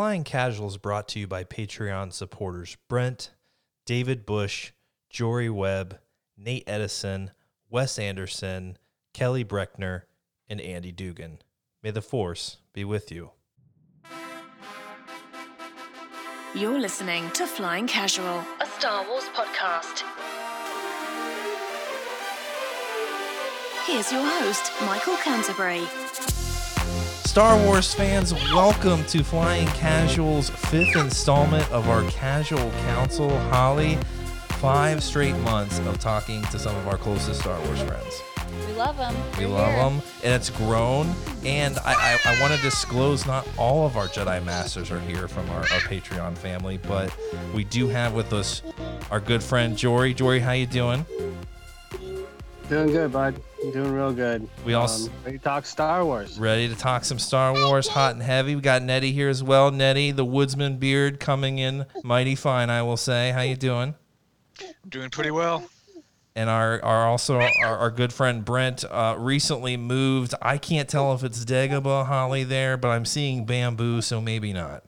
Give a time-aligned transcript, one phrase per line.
[0.00, 3.32] Flying Casual is brought to you by Patreon supporters Brent,
[3.84, 4.72] David Bush,
[5.10, 5.98] Jory Webb,
[6.38, 7.32] Nate Edison,
[7.68, 8.78] Wes Anderson,
[9.12, 10.04] Kelly Breckner,
[10.48, 11.42] and Andy Dugan.
[11.82, 13.32] May the force be with you.
[16.54, 20.02] You're listening to Flying Casual, a Star Wars podcast.
[23.84, 25.84] Here's your host, Michael Canterbury.
[27.30, 33.30] Star Wars fans, welcome to Flying Casual's fifth installment of our Casual Council.
[33.50, 33.96] Holly,
[34.58, 38.20] five straight months of talking to some of our closest Star Wars friends.
[38.66, 39.14] We love them.
[39.38, 41.14] We love them, and it's grown.
[41.44, 45.28] And I, I, I want to disclose not all of our Jedi Masters are here
[45.28, 47.16] from our, our Patreon family, but
[47.54, 48.60] we do have with us
[49.12, 50.14] our good friend Jory.
[50.14, 51.06] Jory, how you doing?
[52.68, 53.40] Doing good, bud.
[53.60, 54.48] Doing real good.
[54.64, 56.38] We also- um, ready to talk Star Wars.
[56.38, 58.56] Ready to talk some Star Wars, hot and heavy.
[58.56, 59.70] We got Nettie here as well.
[59.70, 63.32] Nettie, the woodsman beard, coming in mighty fine, I will say.
[63.32, 63.94] How you doing?
[64.88, 65.68] Doing pretty well.
[66.34, 70.32] and our, our also our, our good friend Brent uh, recently moved.
[70.40, 74.84] I can't tell if it's Dagobah Holly there, but I'm seeing bamboo, so maybe not.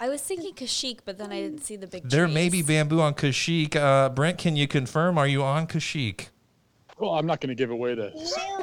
[0.00, 2.08] I was thinking Kashyyyk, but then I didn't see the big.
[2.10, 3.76] There may be bamboo on Kashyyyk.
[3.76, 5.18] Uh, Brent, can you confirm?
[5.18, 6.28] Are you on Kashyyyk?
[6.98, 8.10] Well, I'm not going to give away the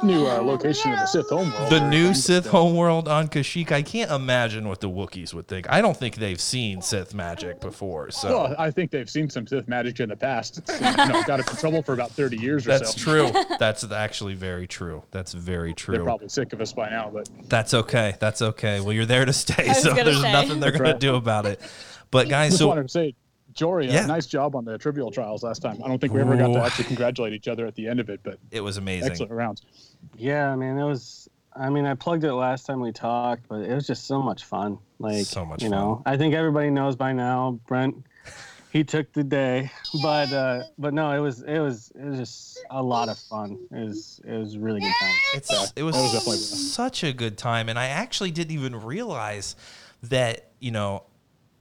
[0.02, 1.70] new uh, location of the Sith homeworld.
[1.70, 3.70] The new Sith homeworld on Kashyyyk.
[3.70, 5.70] I can't imagine what the Wookiees would think.
[5.70, 9.46] I don't think they've seen Sith magic before, so Well, I think they've seen some
[9.46, 10.58] Sith magic in the past.
[10.58, 13.12] It's, you know, got us in trouble for about 30 years or that's so.
[13.28, 13.56] That's true.
[13.58, 15.04] That's actually very true.
[15.12, 15.94] That's very true.
[15.94, 18.16] They're probably sick of us by now, but That's okay.
[18.18, 18.80] That's okay.
[18.80, 20.32] Well, you're there to stay, so there's say.
[20.32, 21.60] nothing they're That's gonna do about it.
[22.10, 23.16] But guys, just so wanted to say,
[23.54, 24.04] Jory, Yeah.
[24.04, 25.80] uh, nice job on the trivial trials last time.
[25.84, 26.54] I don't think we ever got Ooh.
[26.54, 29.10] to actually congratulate each other at the end of it, but it was amazing.
[29.10, 29.62] excellent rounds.
[30.16, 31.28] Yeah, man, it was.
[31.56, 34.44] I mean, I plugged it last time we talked, but it was just so much
[34.44, 34.76] fun.
[34.98, 35.78] Like, So much you fun.
[35.78, 37.60] know, I think everybody knows by now.
[37.68, 38.04] Brent,
[38.72, 39.70] he took the day,
[40.02, 43.56] but uh, but no, it was it was it was just a lot of fun.
[43.70, 45.14] It was it was really good time.
[45.34, 49.54] It's it was, that was such a good time, and I actually didn't even realize
[50.02, 51.04] that you know.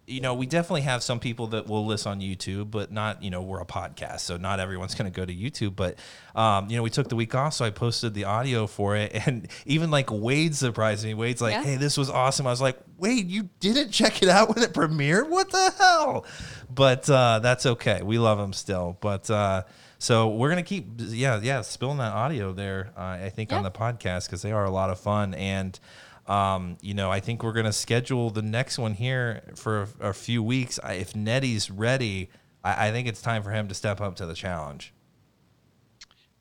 [0.06, 3.30] You know, we definitely have some people that will listen on YouTube, but not, you
[3.30, 5.78] know, we're a podcast, so not everyone's going to go to YouTube.
[5.78, 5.98] But,
[6.36, 9.14] um, you know, we took the week off, so I posted the audio for it.
[9.28, 11.14] And even like Wade surprised me.
[11.14, 11.64] Wade's like, Yeah.
[11.64, 12.46] hey, this was awesome.
[12.46, 15.30] I was like, Wade, you didn't check it out when it premiered?
[15.30, 16.26] What the hell?
[16.70, 18.02] But uh, that's okay.
[18.04, 18.98] We love him still.
[19.00, 19.64] But, uh,
[20.00, 22.92] so we're gonna keep, yeah, yeah, spilling that audio there.
[22.98, 25.80] Uh, I think on the podcast because they are a lot of fun, and
[26.28, 30.14] um, you know, I think we're gonna schedule the next one here for a, a
[30.14, 30.80] few weeks.
[30.84, 32.30] I, if Nettie's ready,
[32.64, 34.94] I, I think it's time for him to step up to the challenge.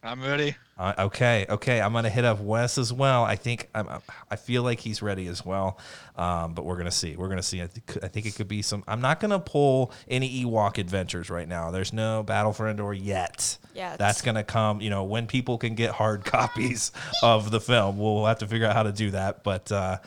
[0.05, 0.57] I'm ready.
[0.77, 1.81] Uh, okay, okay.
[1.81, 3.23] I'm gonna hit up Wes as well.
[3.23, 3.89] I think I'm,
[4.31, 5.79] I feel like he's ready as well.
[6.17, 7.15] Um, but we're gonna see.
[7.15, 7.63] We're gonna see.
[7.63, 8.83] I think, I think it could be some.
[8.89, 11.71] I'm not gonna pull any Ewok adventures right now.
[11.71, 13.59] There's no Battle for Endor yet.
[13.75, 14.81] Yeah, that's gonna come.
[14.81, 18.67] You know, when people can get hard copies of the film, we'll have to figure
[18.67, 19.45] out how to do that.
[19.45, 19.99] But uh,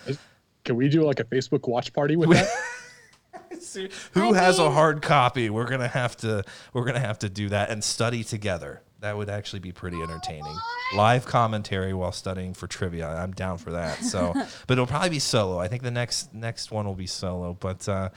[0.64, 2.50] Can we do like a Facebook watch party with that?
[3.60, 5.50] see, who has a hard copy?
[5.50, 6.44] We're gonna have to.
[6.74, 8.82] We're gonna have to do that and study together.
[9.02, 10.58] That would actually be pretty entertaining.
[10.96, 13.08] Live commentary while studying for trivia.
[13.08, 14.04] I'm down for that.
[14.04, 14.34] So,
[14.68, 15.60] but it'll probably be solo.
[15.60, 17.54] I think the next next one will be solo.
[17.54, 18.10] But uh,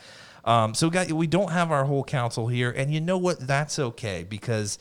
[0.44, 3.40] um, so, guys, we don't have our whole council here, and you know what?
[3.40, 4.78] That's okay because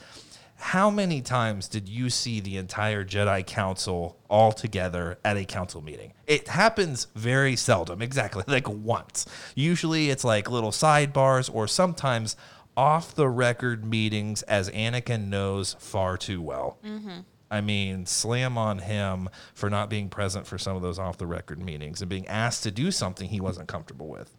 [0.59, 5.81] how many times did you see the entire Jedi Council all together at a council
[5.81, 6.13] meeting?
[6.25, 9.25] It happens very seldom, exactly like once.
[9.56, 12.35] Usually it's like little sidebars or sometimes
[12.75, 16.78] off the record meetings, as Anakin knows far too well.
[16.85, 17.19] Mm-hmm.
[17.50, 21.28] I mean, slam on him for not being present for some of those off the
[21.28, 24.35] record meetings and being asked to do something he wasn't comfortable with.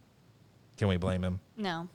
[0.77, 1.41] Can we blame him?
[1.57, 1.89] No.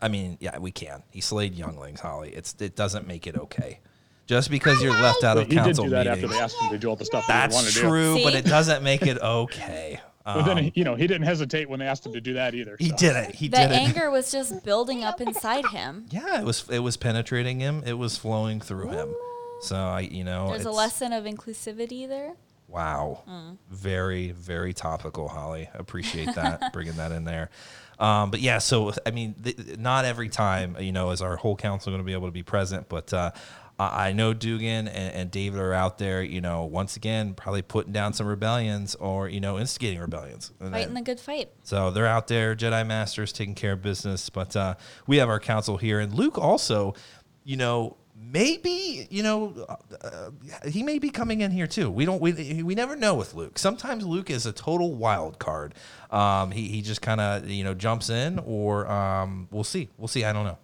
[0.00, 1.02] I mean, yeah, we can.
[1.10, 2.30] He slayed younglings, Holly.
[2.30, 3.80] It's it doesn't make it okay.
[4.26, 6.32] Just because you're left out of But he did council do that after meetings.
[6.32, 7.88] they asked him to do all the stuff that he wanted That's to do.
[7.88, 10.00] true, but it doesn't make it okay.
[10.24, 12.54] But then, Um, you know, he didn't hesitate when they asked him to do that
[12.54, 12.76] either.
[12.80, 12.96] he so.
[12.96, 13.34] did it.
[13.34, 13.74] He The did it.
[13.88, 16.06] anger was just building up inside him.
[16.08, 17.82] Yeah, it was it was penetrating him.
[17.84, 19.14] It was flowing through him.
[19.60, 22.32] So I, you know, There's a it's- lesson of inclusivity there.
[22.68, 23.22] Wow.
[23.28, 23.58] Mm.
[23.70, 25.68] Very, very topical, Holly.
[25.74, 27.50] Appreciate that, bringing that in there.
[27.98, 31.56] Um, but yeah, so, I mean, th- not every time, you know, is our whole
[31.56, 33.30] council going to be able to be present, but uh,
[33.78, 37.92] I know Dugan and, and David are out there, you know, once again, probably putting
[37.92, 40.52] down some rebellions or, you know, instigating rebellions.
[40.60, 41.50] Fighting the good fight.
[41.64, 44.30] so they're out there, Jedi Masters taking care of business.
[44.30, 44.76] But uh,
[45.08, 45.98] we have our council here.
[45.98, 46.94] And Luke also,
[47.42, 47.96] you know,
[48.32, 49.66] maybe you know
[50.02, 50.30] uh,
[50.68, 51.90] he may be coming in here too.
[51.90, 53.58] We don't we we never know with Luke.
[53.58, 55.74] Sometimes Luke is a total wild card.
[56.10, 59.88] Um, he he just kind of you know jumps in, or um, we'll see.
[59.98, 60.24] We'll see.
[60.24, 60.58] I don't know.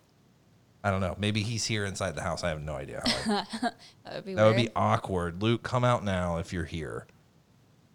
[0.83, 1.15] I don't know.
[1.19, 2.43] Maybe he's here inside the house.
[2.43, 3.03] I have no idea.
[3.05, 3.45] How I-
[4.05, 4.69] That would be that would weird.
[4.69, 5.43] be awkward.
[5.43, 7.07] Luke, come out now if you're here.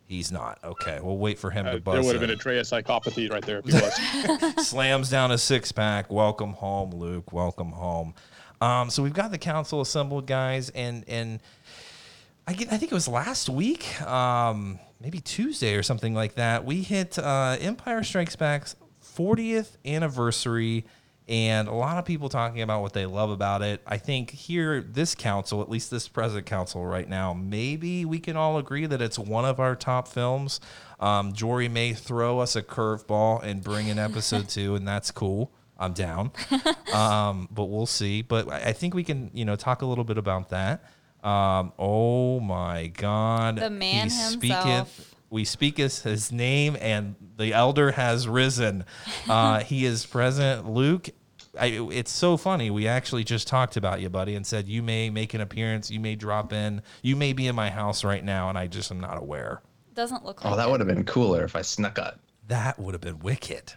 [0.08, 0.60] He's not.
[0.64, 2.68] Okay, we'll wait for him Uh, to there buzz would have been a tray of
[2.68, 3.74] psychopathy right there if he
[4.54, 4.68] was.
[4.68, 6.12] slams down a six pack.
[6.12, 7.34] Welcome home, Luke.
[7.34, 8.14] Welcome home.
[8.62, 11.40] Um, so we've got the council assembled, guys, and and
[12.48, 16.64] I get, I think it was last week, um, maybe Tuesday or something like that.
[16.64, 20.86] We hit uh, Empire Strikes Back's 40th anniversary,
[21.28, 23.82] and a lot of people talking about what they love about it.
[23.88, 28.38] I think here, this council, at least this present council right now, maybe we can
[28.38, 30.60] all agree that it's one of our top films.
[31.00, 35.52] Um, Jory may throw us a curveball and bring in episode two, and that's cool.
[35.78, 36.32] I'm down,
[36.94, 38.22] um, but we'll see.
[38.22, 40.84] But I I think we can, you know, talk a little bit about that.
[41.24, 43.58] Um, oh my God!
[43.58, 44.32] The man He himself.
[44.32, 48.86] speaketh we speak his, his name, and the elder has risen.
[49.28, 50.70] Uh, he is present.
[50.70, 51.10] Luke,
[51.60, 52.70] I, it's so funny.
[52.70, 55.90] We actually just talked about you, buddy, and said you may make an appearance.
[55.90, 56.84] You may drop in.
[57.02, 59.64] You may be in my house right now, and I just am not aware.
[59.96, 62.20] Doesn't look like Oh, that would have been cooler if I snuck up.
[62.48, 63.74] That would have been wicked.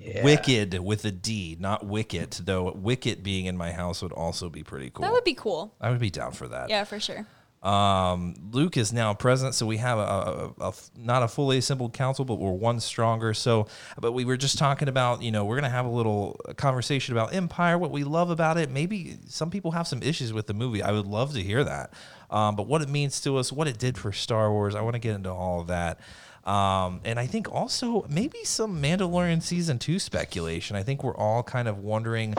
[0.00, 0.24] Yeah.
[0.24, 2.40] Wicked with a D, not Wicket.
[2.44, 5.02] Though Wicket being in my house would also be pretty cool.
[5.04, 5.74] That would be cool.
[5.80, 6.70] I would be down for that.
[6.70, 7.26] Yeah, for sure.
[7.62, 11.92] Um, Luke is now present, so we have a, a, a- not a fully assembled
[11.92, 13.34] council, but we're one stronger.
[13.34, 13.66] So,
[14.00, 17.34] but we were just talking about, you know, we're gonna have a little conversation about
[17.34, 18.70] Empire, what we love about it.
[18.70, 20.82] Maybe some people have some issues with the movie.
[20.82, 21.92] I would love to hear that.
[22.30, 24.94] Um, but what it means to us, what it did for Star Wars, I want
[24.94, 26.00] to get into all of that.
[26.44, 30.76] Um, and I think also maybe some Mandalorian season two speculation.
[30.76, 32.34] I think we're all kind of wondering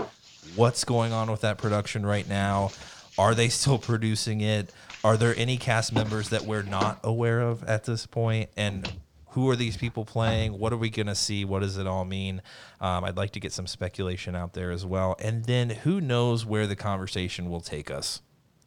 [0.56, 2.72] what's going on with that production right now.
[3.18, 4.74] Are they still producing it?
[5.04, 8.50] Are there any cast members that we're not aware of at this point?
[8.58, 8.92] And
[9.32, 10.60] who are these people playing?
[10.60, 11.46] What are we going to see?
[11.46, 12.42] What does it all mean?
[12.80, 15.16] Um, I'd like to get some speculation out there as well.
[15.20, 18.22] And then who knows where the conversation will take us?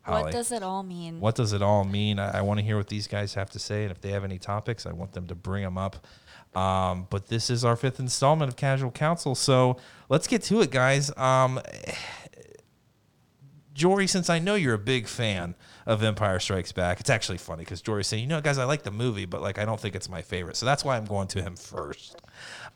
[0.04, 0.24] Holly?
[0.24, 1.18] What does it all mean?
[1.20, 2.18] What does it all mean?
[2.18, 4.22] I, I want to hear what these guys have to say, and if they have
[4.22, 6.06] any topics, I want them to bring them up.
[6.54, 9.78] Um, but this is our fifth installment of Casual Council, so
[10.08, 11.16] let's get to it, guys.
[11.16, 11.60] Um,
[13.72, 17.64] Jory, since I know you're a big fan of Empire Strikes Back, it's actually funny
[17.64, 19.96] because Jory's saying, you know, guys, I like the movie, but like I don't think
[19.96, 22.22] it's my favorite, so that's why I'm going to him first.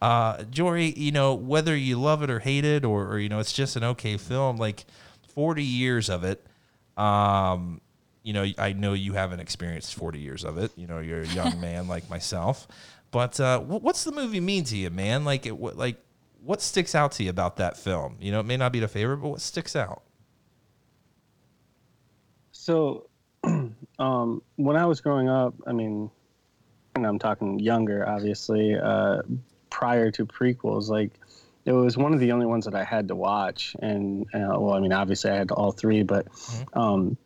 [0.03, 3.39] Uh, Jory, you know, whether you love it or hate it, or, or you know,
[3.39, 4.87] it's just an okay film, like
[5.35, 6.45] 40 years of it.
[6.99, 7.81] Um,
[8.23, 10.73] you know, I know you haven't experienced 40 years of it.
[10.77, 12.69] You know, you're a young man like myself.
[13.11, 15.25] But uh, what's the movie mean to you, man?
[15.25, 15.97] Like, it, what, like,
[16.43, 18.17] what sticks out to you about that film?
[18.21, 20.03] You know, it may not be the favorite, but what sticks out?
[22.53, 23.09] So,
[23.99, 26.11] um, when I was growing up, I mean,
[26.97, 29.23] and I'm talking younger, obviously, uh,
[29.71, 31.13] prior to prequels, like
[31.69, 33.77] it was one of the only ones that I had to watch.
[33.83, 36.27] And, uh, well, I mean, obviously I had all three, but
[36.73, 37.19] um,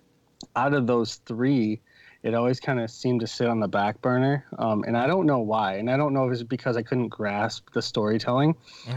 [0.56, 1.80] out of those three,
[2.24, 4.44] it always kind of seemed to sit on the back burner.
[4.58, 5.76] Um, and I don't know why.
[5.76, 8.56] And I don't know if it's because I couldn't grasp the storytelling.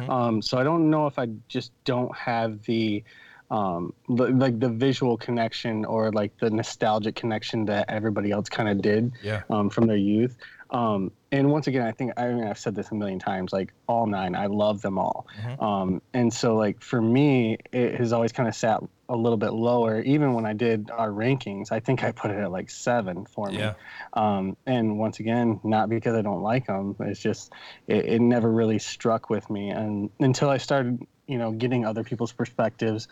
[0.09, 3.03] Um, so I don't know if I just don't have the,
[3.51, 8.67] um, the, like the visual connection or like the nostalgic connection that everybody else kind
[8.67, 9.43] of did Yeah.
[9.51, 10.35] um, from their youth.
[10.71, 13.53] Um, and once again, I think I mean I've said this a million times.
[13.53, 15.27] Like all nine, I love them all.
[15.59, 19.53] Um, and so like for me, it has always kind of sat a little bit
[19.53, 20.01] lower.
[20.01, 23.49] Even when I did our rankings, I think I put it at like seven for
[23.49, 23.59] me.
[23.59, 23.73] Yeah.
[24.13, 26.95] Um, and once again, not because I don't like them.
[26.99, 27.51] It's just
[27.87, 32.03] it, it never really struck with me, and until I started, you know, getting other
[32.03, 33.07] people's perspectives,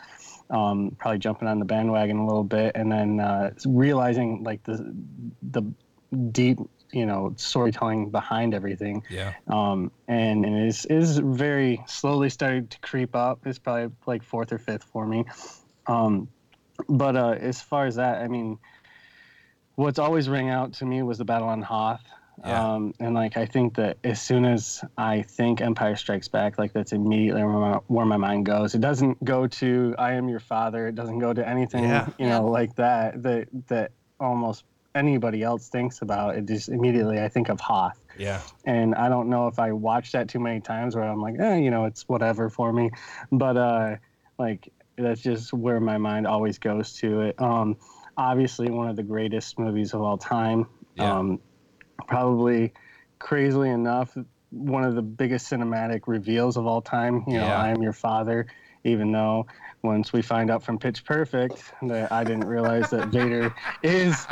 [0.49, 4.93] um, probably jumping on the bandwagon a little bit, and then uh, realizing like the
[5.41, 5.63] the
[6.31, 6.59] deep,
[6.93, 9.03] you know, storytelling behind everything.
[9.09, 9.33] Yeah.
[9.47, 13.45] Um, and, and it is, is very slowly started to creep up.
[13.45, 15.25] It's probably like fourth or fifth for me.
[15.87, 16.29] Um,
[16.87, 18.59] but uh, as far as that, I mean,
[19.75, 22.03] what's always rang out to me was the battle on Hoth.
[22.45, 22.73] Yeah.
[22.73, 26.73] Um, and like I think that as soon as I think Empire Strikes Back, like
[26.73, 28.73] that's immediately where my, where my mind goes.
[28.73, 30.87] It doesn't go to I am your father.
[30.87, 32.09] It doesn't go to anything Yeah.
[32.17, 34.63] you know like that that that almost
[34.95, 36.35] anybody else thinks about.
[36.35, 38.41] It just immediately I think of Hoth Yeah.
[38.65, 41.55] and I don't know if I watched that too many times where I'm like, eh,
[41.57, 42.91] you know, it's whatever for me,
[43.31, 43.95] but uh,
[44.37, 47.41] like that's just where my mind always goes to it.
[47.41, 47.77] Um,
[48.17, 50.67] obviously, one of the greatest movies of all time.
[50.95, 51.17] Yeah.
[51.17, 51.39] Um,
[52.07, 52.73] probably,
[53.19, 54.15] crazily enough,
[54.51, 57.23] one of the biggest cinematic reveals of all time.
[57.27, 57.57] You know, Yeah.
[57.61, 58.45] I am your father
[58.85, 59.47] even though
[59.83, 64.25] once we find out from Pitch Perfect that I didn't realize that Vader is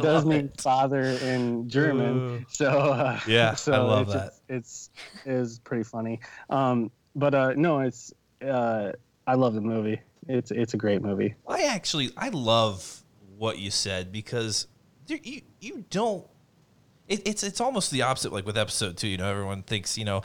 [0.00, 2.18] does mean father in German.
[2.18, 2.44] Ooh.
[2.48, 4.90] So uh, Yeah, I so love it's just- it's
[5.26, 6.20] is pretty funny.
[6.50, 8.12] Um, but uh, no, it's
[8.44, 8.92] uh,
[9.26, 10.00] I love the movie.
[10.26, 11.34] It's it's a great movie.
[11.46, 13.02] I actually I love
[13.36, 14.66] what you said because
[15.06, 16.26] there- you you don't.
[17.08, 18.32] It, it's it's almost the opposite.
[18.32, 20.22] Like with episode two, you know, everyone thinks you know,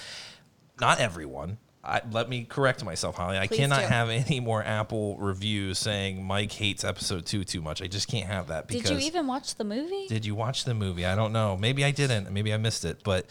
[0.79, 1.57] not everyone.
[1.89, 3.38] I, let me correct myself, Holly.
[3.38, 3.88] I Please cannot do.
[3.88, 7.81] have any more Apple reviews saying Mike hates episode two too much.
[7.81, 8.67] I just can't have that.
[8.67, 10.08] Because Did you even watch the movie?
[10.08, 11.05] Did you watch the movie?
[11.05, 11.58] I don't know.
[11.58, 12.31] Maybe I didn't.
[12.31, 13.01] Maybe I missed it.
[13.03, 13.29] But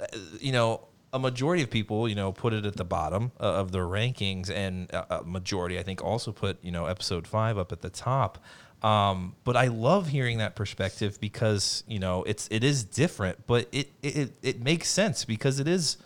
[0.00, 0.06] uh,
[0.40, 3.72] you know, a majority of people, you know, put it at the bottom uh, of
[3.72, 7.72] their rankings, and a a majority, I think, also put you know episode five up
[7.72, 8.38] at the top.
[8.82, 13.68] Um, but I love hearing that perspective because you know it's it is different, but
[13.72, 15.98] it it it makes sense because it is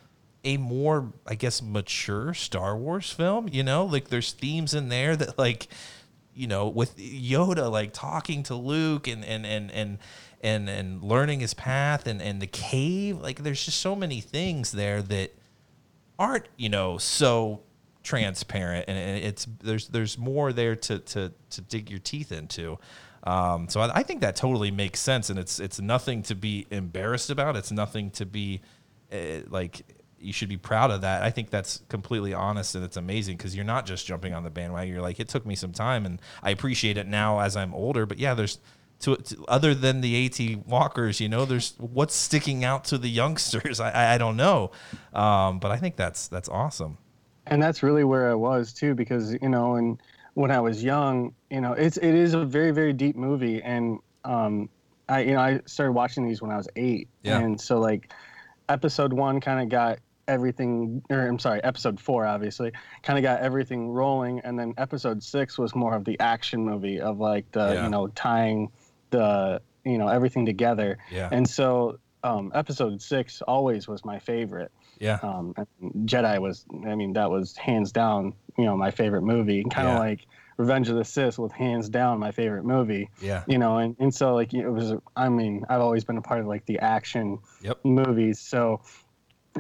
[0.44, 3.48] a more I guess mature Star Wars film.
[3.50, 5.68] You know, like there's themes in there that like
[6.34, 9.98] you know, with Yoda like talking to Luke and and and and
[10.42, 14.72] and, and learning his path and and the cave, like there's just so many things
[14.72, 15.34] there that
[16.18, 17.60] aren't you know so
[18.04, 22.78] transparent and it's there's there's more there to to to dig your teeth into.
[23.24, 26.66] Um, so I, I think that totally makes sense, and it's it's nothing to be
[26.70, 27.56] embarrassed about.
[27.56, 28.60] It's nothing to be
[29.10, 29.82] uh, like
[30.24, 31.22] you should be proud of that.
[31.22, 34.50] I think that's completely honest and it's amazing because you're not just jumping on the
[34.50, 34.92] bandwagon.
[34.92, 38.06] You're like, it took me some time and I appreciate it now as I'm older.
[38.06, 38.58] But yeah, there's
[39.00, 43.08] to, to other than the AT walkers, you know, there's what's sticking out to the
[43.20, 43.80] youngsters.
[43.80, 44.70] I, I, I don't know,
[45.12, 46.98] um, but I think that's that's awesome.
[47.46, 50.00] and that's really where I was too, because you know, and
[50.34, 53.98] when I was young, you know, it's it is a very very deep movie, and
[54.24, 54.68] um,
[55.08, 57.40] I you know I started watching these when I was eight, Yeah.
[57.40, 58.12] and so like,
[58.68, 63.40] episode one kind of got everything, or I'm sorry, episode four obviously kind of got
[63.40, 67.74] everything rolling, and then episode six was more of the action movie of like the
[67.74, 67.84] Yeah.
[67.84, 68.70] you know tying
[69.10, 74.72] the you know everything together, Yeah, and so um, episode six always was my favorite
[74.98, 75.54] yeah, um,
[76.06, 79.64] Jedi was, I mean, that was hands down, you know, my favorite movie.
[79.64, 79.98] Kind of Yeah.
[79.98, 80.20] like
[80.56, 83.10] Revenge of the Sith was hands down my favorite movie.
[83.20, 84.94] yeah, You know, and, and so like it was.
[85.16, 87.84] I mean, I've always been a part of like the action Yep.
[87.84, 88.40] movies.
[88.40, 88.82] So,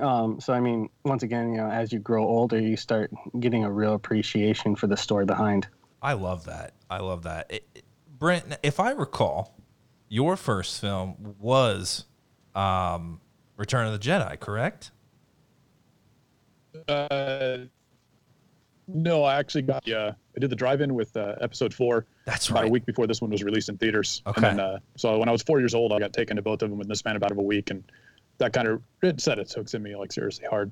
[0.00, 3.10] um, so I mean, once again, you know, as you grow older, you start
[3.40, 5.68] getting a real appreciation for the story behind.
[6.02, 6.74] I love that.
[6.90, 7.50] I love that.
[7.50, 7.84] It, it-
[8.16, 9.54] Brent, if I recall,
[10.08, 12.06] your first film was
[12.54, 13.20] um,
[13.56, 14.92] Return of the Jedi, correct?
[16.88, 17.58] Uh,
[18.86, 19.86] no, I actually got.
[19.86, 22.54] Yeah, I did the drive-in with uh, episode four That's right.
[22.54, 22.68] about right.
[22.68, 24.22] a week before this one was released in theaters.
[24.26, 24.46] Okay.
[24.48, 26.62] And then, uh, so when I was four years old, I got taken to both
[26.62, 27.82] of them in the span of about of a week, and
[28.38, 30.70] that kind of it set its hooks in me like seriously hard.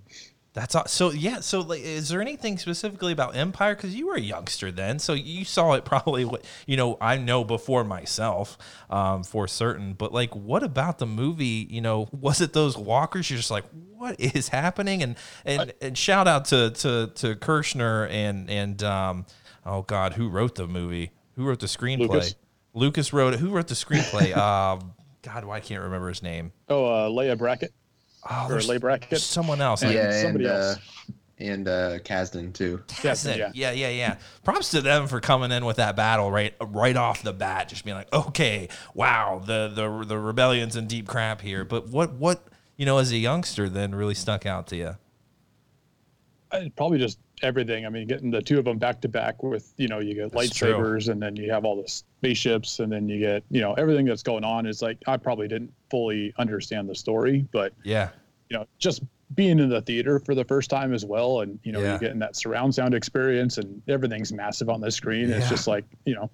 [0.55, 1.13] That's aw- so.
[1.13, 1.41] Yeah.
[1.41, 3.75] So, like, is there anything specifically about Empire?
[3.75, 6.27] Because you were a youngster then, so you saw it probably.
[6.27, 8.59] what- You know, I know before myself,
[8.91, 9.95] um, for certain.
[9.95, 11.67] But like, what about the movie?
[11.71, 13.31] You know, was it those walkers?
[13.31, 13.65] You're just like,
[13.97, 15.03] what is happening?
[15.03, 15.17] And
[15.47, 19.25] and and shout out to to to Kershner and and um,
[19.65, 21.13] oh God, who wrote the movie?
[21.37, 22.09] Who wrote the screenplay?
[22.11, 22.35] Lucas.
[22.75, 23.41] Lucas wrote it.
[23.41, 24.37] Who wrote the screenplay?
[24.37, 26.53] um, God, why I can't remember his name.
[26.69, 27.73] Oh, uh, Leigh Brackett
[28.29, 29.21] Oh, or there's Leigh Brackett.
[29.21, 29.83] someone else.
[29.83, 30.75] And I- yeah, and somebody uh,
[31.39, 32.83] and uh, Kasdan too.
[32.87, 33.37] Kasdan.
[33.39, 33.51] yeah.
[33.55, 34.17] yeah, yeah, yeah.
[34.45, 37.85] Props to them for coming in with that battle right right off the bat, just
[37.85, 41.65] being like, okay, wow, the the the rebellion's in deep crap here.
[41.65, 42.45] But what what
[42.77, 44.97] you know as a youngster then really stuck out to you?
[46.53, 47.85] Uh, probably just everything.
[47.87, 50.33] I mean, getting the two of them back to back with, you know, you get
[50.33, 50.73] That's true.
[50.75, 54.07] lightsabers and then you have all the spaceships and then you get, you know, everything
[54.07, 58.11] that's going on is like, I probably didn't fully understand the story, but, Yeah,
[58.49, 59.03] you know, just
[59.35, 61.41] being in the theater for the first time as well.
[61.41, 61.91] And, you know, Yeah.
[61.91, 65.29] you're getting that surround sound experience and everything's massive on the screen.
[65.29, 65.39] Yeah.
[65.39, 66.31] It's just like, you know,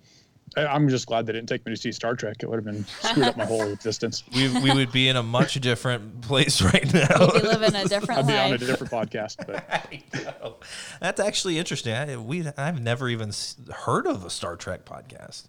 [0.56, 2.36] I'm just glad they didn't take me to see Star Trek.
[2.42, 4.24] It would have been screwed up my whole existence.
[4.34, 7.28] we we would be in a much different place right now.
[7.34, 10.60] We live in a different I'd be on a different podcast, but
[11.00, 11.94] That's actually interesting.
[11.94, 13.32] I, we I've never even
[13.72, 15.48] heard of a Star Trek podcast.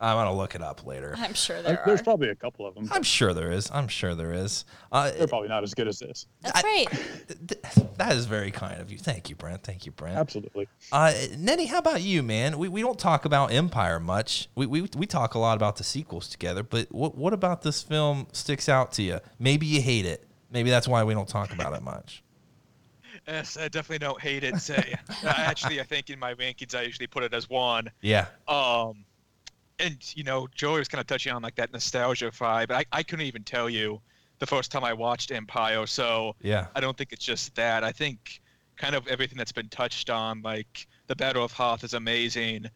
[0.00, 1.14] I'm gonna look it up later.
[1.18, 1.86] I'm sure there are.
[1.86, 2.88] there's probably a couple of them.
[2.92, 3.70] I'm sure there is.
[3.72, 4.64] I'm sure there is.
[4.92, 6.26] Uh, They're probably not as good as this.
[6.42, 6.86] That's right.
[7.48, 8.98] th- that is very kind of you.
[8.98, 9.62] Thank you, Brent.
[9.64, 10.16] Thank you, Brent.
[10.16, 10.68] Absolutely.
[10.92, 12.58] Uh, Nettie, how about you, man?
[12.58, 14.48] We, we don't talk about Empire much.
[14.54, 17.82] We, we we talk a lot about the sequels together, but what what about this
[17.82, 19.18] film sticks out to you?
[19.38, 20.24] Maybe you hate it.
[20.50, 22.22] Maybe that's why we don't talk about it much.
[23.26, 24.56] Yes, I definitely don't hate it.
[24.56, 24.94] Say,
[25.26, 27.90] actually, I think in my rankings I usually put it as one.
[28.00, 29.04] Yeah, Um,
[29.78, 32.70] and you know, Jory was kind of touching on like that nostalgia vibe.
[32.72, 34.00] I, I couldn't even tell you
[34.38, 37.84] the first time I watched Empire, so yeah, I don't think it's just that.
[37.84, 38.40] I think
[38.76, 42.66] kind of everything that's been touched on, like the Battle of Hoth is amazing.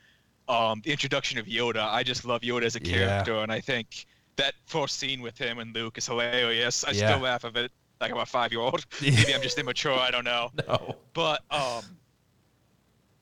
[0.48, 2.90] Um, the introduction of Yoda, I just love Yoda as a Yeah.
[2.90, 4.06] character, and I think
[4.36, 6.84] that first scene with him and Luke is hilarious.
[6.84, 7.08] I Yeah.
[7.08, 8.84] still laugh at it like I'm a five year old.
[9.00, 9.94] Maybe I'm just immature.
[9.98, 10.50] I don't know.
[10.66, 10.96] No.
[11.14, 11.98] But um,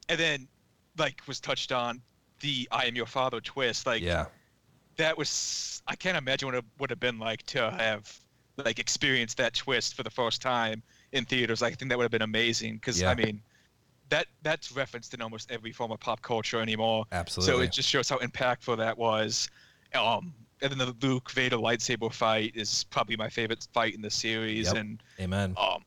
[0.08, 0.49] and then
[0.99, 2.02] like was touched on
[2.40, 3.87] the "I am your father" twist.
[3.87, 4.26] Like Yeah.
[4.97, 8.12] that was I can't imagine what it would have been like to have
[8.56, 10.82] like experienced that twist for the first time
[11.12, 11.62] in theaters.
[11.62, 13.11] Like, I think that would have been amazing because Yeah.
[13.11, 13.42] I mean
[14.11, 17.04] that that's referenced in almost every form of pop culture anymore.
[17.12, 17.54] Absolutely.
[17.54, 19.49] So it just shows how impactful that was.
[19.94, 24.11] Um, and then the Luke Vader lightsaber fight is probably my favorite fight in the
[24.11, 24.66] series.
[24.66, 24.76] Yep.
[24.76, 25.54] And Amen.
[25.56, 25.85] um,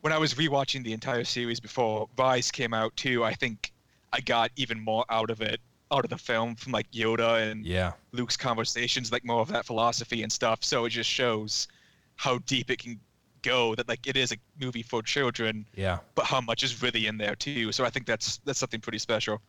[0.00, 3.72] when I was rewatching the entire series before Rise came out too, I think
[4.12, 5.60] I got even more out of it,
[5.92, 7.92] out of the film from like Yoda and Yeah.
[8.12, 10.64] Luke's conversations, like more of that philosophy and stuff.
[10.64, 11.68] So it just shows
[12.16, 12.98] how deep it can
[13.42, 13.74] go.
[13.74, 15.98] That like it is a movie for children, Yeah.
[16.14, 17.70] but how much is really in there too.
[17.72, 19.40] So I think that's that's something pretty special.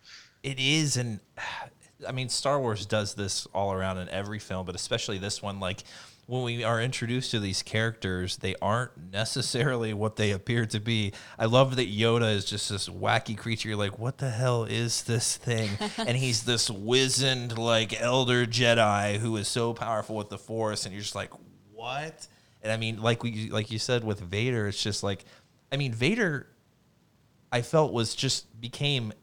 [0.43, 1.19] It is, and
[2.07, 5.61] I mean, Star Wars does this all around in every film, but especially this one.
[5.61, 5.83] Like
[6.25, 11.11] when we are introduced to these characters, they aren't necessarily what they appear to be.
[11.37, 13.67] I love that Yoda is just this wacky creature.
[13.67, 15.69] You're like, what the hell is this thing?
[15.97, 20.93] and he's this wizened, like elder Jedi who is so powerful with the Force, and
[20.93, 21.31] you're just like,
[21.73, 22.27] what?
[22.61, 25.25] And I mean, like we, like you said with Vader, it's just like,
[25.71, 26.47] I mean, Vader.
[27.51, 29.13] I felt was just became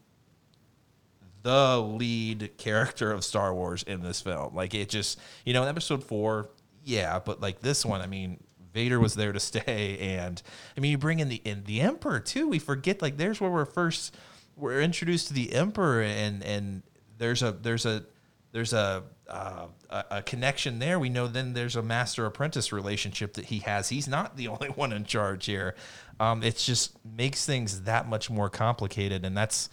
[1.43, 4.55] the lead character of Star Wars in this film.
[4.55, 6.49] Like it just, you know, in episode four,
[6.83, 10.41] yeah, but like this one, I mean, Vader was there to stay, and
[10.77, 12.47] I mean, you bring in the in the Emperor too.
[12.47, 14.15] We forget like there's where we're first
[14.55, 16.83] we're introduced to the Emperor, and and
[17.17, 18.03] there's a there's a
[18.51, 20.99] there's a uh, a, a connection there.
[20.99, 23.89] We know then there's a master apprentice relationship that he has.
[23.89, 25.75] He's not the only one in charge here.
[26.19, 29.69] Um, it just makes things that much more complicated, and that's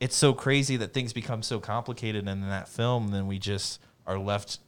[0.00, 3.08] it's so crazy that things become so complicated in that film.
[3.08, 4.58] Then we just are left.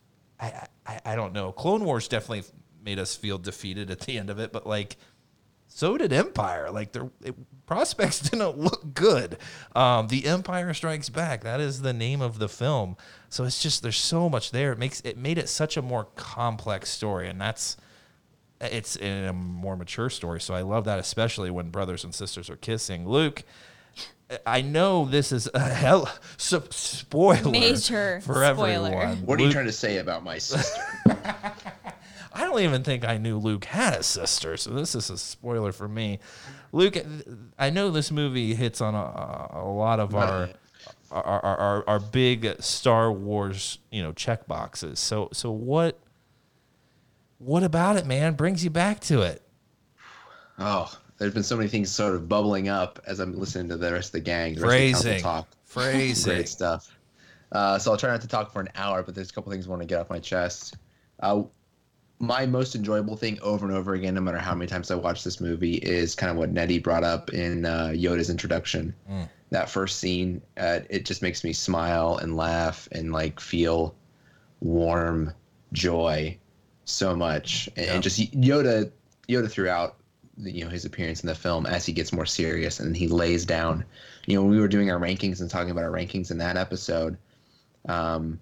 [0.40, 1.52] I, I I don't know.
[1.52, 2.44] Clone Wars definitely
[2.82, 4.96] made us feel defeated at the end of it, but like
[5.72, 6.70] so did Empire.
[6.70, 7.10] Like their
[7.64, 9.38] prospects didn't look good.
[9.74, 11.42] Um, the Empire Strikes Back.
[11.44, 12.96] That is the name of the film.
[13.28, 14.72] So it's just there's so much there.
[14.72, 17.76] It makes it made it such a more complex story, and that's
[18.60, 20.40] it's in a more mature story.
[20.40, 23.08] So I love that, especially when brothers and sisters are kissing.
[23.08, 23.44] Luke.
[24.46, 28.88] I know this is a hell so, spoiler Major for spoiler.
[28.88, 29.26] everyone.
[29.26, 30.80] What are you Luke- trying to say about my sister?
[32.32, 35.72] I don't even think I knew Luke had a sister, so this is a spoiler
[35.72, 36.20] for me.
[36.70, 36.96] Luke,
[37.58, 40.48] I know this movie hits on a, a lot of our,
[41.10, 45.00] our, our our our big Star Wars, you know, check boxes.
[45.00, 45.98] So so what
[47.38, 48.34] what about it, man?
[48.34, 49.42] Brings you back to it?
[50.60, 53.92] oh, there's been so many things sort of bubbling up as I'm listening to the
[53.92, 54.54] rest of the gang.
[54.54, 55.48] The rest of Phrasing, talk.
[55.66, 56.32] phrasing.
[56.34, 56.98] Great stuff.
[57.52, 59.66] Uh, so I'll try not to talk for an hour, but there's a couple things
[59.66, 60.78] I want to get off my chest.
[61.20, 61.42] Uh,
[62.20, 65.22] my most enjoyable thing over and over again, no matter how many times I watch
[65.22, 68.94] this movie, is kind of what Nettie brought up in uh, Yoda's introduction.
[69.10, 69.28] Mm.
[69.50, 73.94] That first scene, uh, it just makes me smile and laugh and like feel
[74.60, 75.32] warm
[75.72, 76.38] joy
[76.84, 77.94] so much, and, Yeah.
[77.94, 78.90] and just Yoda,
[79.28, 79.96] Yoda throughout,
[80.42, 83.44] you know, his appearance in the film as he gets more serious and he lays
[83.44, 83.84] down.
[84.26, 86.56] You know, when we were doing our rankings and talking about our rankings in that
[86.56, 87.16] episode,
[87.88, 88.38] um,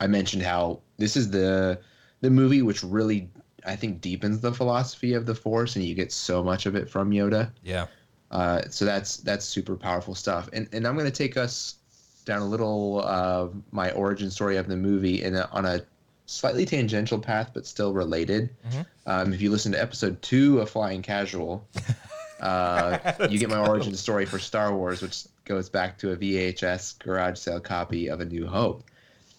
[0.00, 1.80] I mentioned how this is the
[2.20, 3.28] the movie which really
[3.64, 6.88] I think deepens the philosophy of the Force, and you get so much of it
[6.88, 7.50] from Yoda.
[7.62, 7.86] Yeah.
[8.30, 10.48] Uh, so that's that's super powerful stuff.
[10.52, 11.76] And and I'm going to take us
[12.24, 15.80] down a little uh, my origin story of the movie in a, on a
[16.28, 18.50] slightly tangential path, but still related.
[18.70, 18.86] Mhm.
[19.06, 21.66] Um, if you listen to episode two of Flying Casual,
[22.40, 22.98] uh,
[23.30, 27.38] you get my origin story for Star Wars, which goes back to a VHS garage
[27.38, 28.84] sale copy of A New Hope.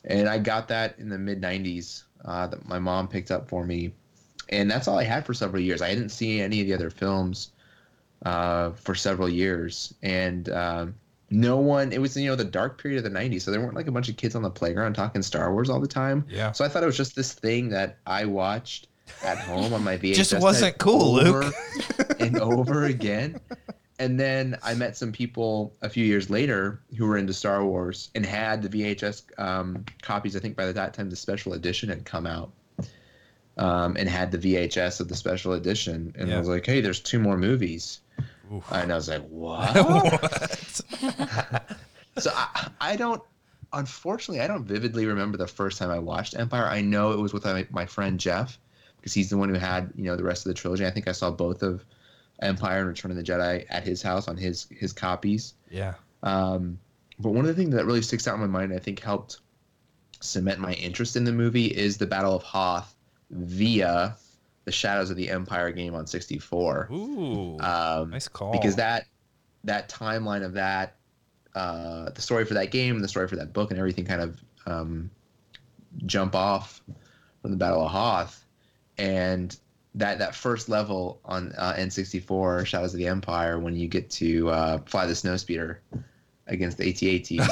[0.04, 3.64] And I got that in the mid 90s uh, that my mom picked up for
[3.64, 3.94] me.
[4.50, 5.84] And that's all I had for several years.
[5.84, 7.52] I didn't see any of the other films
[8.26, 9.94] uh, for several years.
[10.02, 10.96] And um,
[11.32, 13.42] no one, it was, you know, the dark period of the 90s.
[13.44, 15.80] So there weren't like a bunch of kids on the playground talking Star Wars all
[15.80, 16.26] the time.
[16.30, 16.52] Yeah.
[16.52, 18.88] So I thought it was just this thing that I watched
[19.24, 20.16] at home on my VHS.
[20.16, 21.54] Just wasn't cool, over Luke.
[22.20, 23.40] and over again.
[24.00, 28.10] And then I met some people a few years later who were into Star Wars
[28.16, 30.36] and had the VHS um, copies.
[30.36, 32.52] I think by that time the special edition had come out,
[33.58, 36.14] um, and had the VHS of the special edition.
[36.18, 36.36] And Yeah.
[36.38, 38.00] I was like, "Hey, there's two more movies."
[38.54, 38.72] Oof.
[38.72, 41.78] And I was like, "What?" what?
[42.18, 43.22] so I, I don't
[43.72, 47.34] unfortunately i don't vividly remember the first time i watched empire i know it was
[47.34, 48.58] with my, my friend jeff
[48.98, 51.08] because he's the one who had you know the rest of the trilogy i think
[51.08, 51.86] i saw both of
[52.42, 55.94] empire and return of the jedi at his house on his his copies yeah.
[56.24, 56.80] Um,
[57.20, 59.40] but one of the things that really sticks out in my mind, I think, helped
[60.22, 62.96] cement my interest in the movie is the Battle of Hoth
[63.30, 64.16] via
[64.70, 66.90] the Shadows of the Empire game on 64.
[66.92, 68.52] Ooh, Um, nice call.
[68.52, 69.06] because that
[69.64, 70.96] that timeline of that
[71.56, 74.40] uh, the story for that game the story for that book and everything kind of
[74.68, 75.10] um,
[76.06, 76.82] jump off
[77.42, 78.46] from the battle of hoth
[79.00, 79.58] and
[79.96, 84.50] that that first level on uh, n64 shadows of the empire when you get to
[84.50, 85.78] uh, fly the snowspeeder
[86.48, 87.48] against the AT-AT.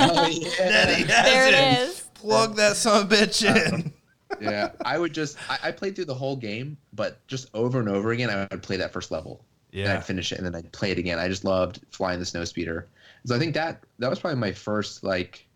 [0.00, 2.00] Oh, Daddy has There it is.
[2.14, 3.92] Plug that son of a bitch in.
[4.40, 7.88] Yeah, I would just I, I played through the whole game, but just over and
[7.88, 9.44] over again, I would play that first level.
[9.72, 9.94] and Yeah.
[9.94, 11.18] I'd finish it, and then I'd play it again.
[11.18, 12.84] I just loved flying the snowspeeder.
[13.24, 15.46] So I think that that was probably my first like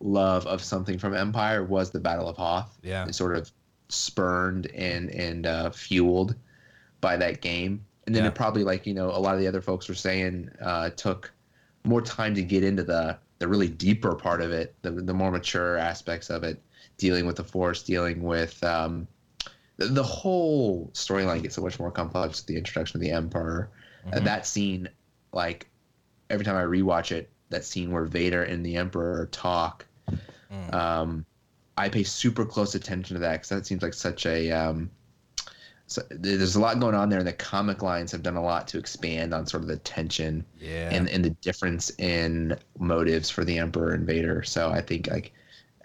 [0.00, 2.76] love of something from Empire was the Battle of Hoth.
[2.82, 3.06] Yeah.
[3.06, 3.50] It sort of
[3.88, 6.34] spurned and and uh, fueled
[7.00, 8.28] by that game, and then Yeah.
[8.30, 11.32] it probably like you know a lot of the other folks were saying uh, took
[11.84, 15.30] more time to get into the the really deeper part of it, the the more
[15.30, 16.60] mature aspects of it,
[16.98, 19.06] dealing with the Force, dealing with um,
[19.76, 23.70] the, the whole storyline gets so much more complex with the introduction of the Emperor.
[24.06, 24.16] Mhm.
[24.16, 24.88] And that scene,
[25.32, 25.68] like
[26.30, 29.84] every time I rewatch it, that scene where Vader and the Emperor talk,
[30.52, 30.72] Mm.
[30.74, 31.26] um,
[31.76, 34.50] I pay super close attention to that because that seems like such a.
[34.52, 34.90] Um,
[35.88, 38.66] so there's a lot going on there, and the comic lines have done a lot
[38.68, 40.88] to expand on sort of the tension Yeah.
[40.92, 44.42] and and the difference in motives for the Emperor and Vader.
[44.44, 45.32] So I think like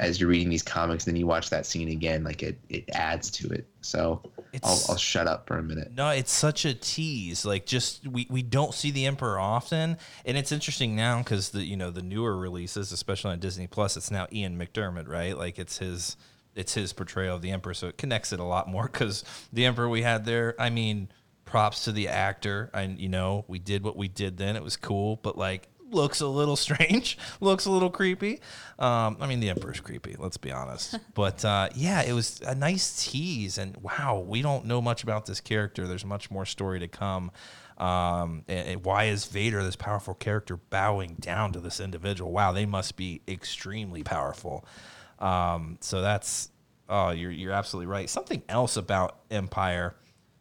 [0.02, 3.30] as you're reading these comics, then you watch that scene again, like it it adds
[3.30, 3.68] to it.
[3.82, 4.22] So
[4.64, 5.92] I'll I'll shut up for a minute.
[5.96, 7.46] No, it's such a tease.
[7.46, 11.64] Like, just we, we don't see the Emperor often, and it's interesting now because the
[11.64, 15.38] you know the newer releases, especially on Disney Plus, it's now Ian McDiarmid, right?
[15.38, 16.18] Like it's his
[16.56, 18.90] it's his portrayal of the Emperor, so it connects it a lot more.
[18.92, 21.10] Because the Emperor we had there, I mean,
[21.46, 22.72] props to the actor.
[22.74, 24.56] and you know we did what we did then.
[24.56, 28.42] It was cool, but like looks a little strange, looks a little creepy.
[28.80, 30.16] Um, I mean, the Emperor's creepy.
[30.18, 30.98] Let's be honest.
[31.14, 35.26] But uh, yeah, it was a nice tease, and wow, we don't know much about
[35.26, 35.86] this character.
[35.86, 37.32] There's much more story to come.
[37.78, 42.32] Um, and, and why is Vader, this powerful character, bowing down to this individual?
[42.32, 44.66] Wow, they must be extremely powerful.
[45.20, 46.50] Um, so that's
[46.90, 48.10] oh, you're you're absolutely right.
[48.10, 49.96] Something else about Empire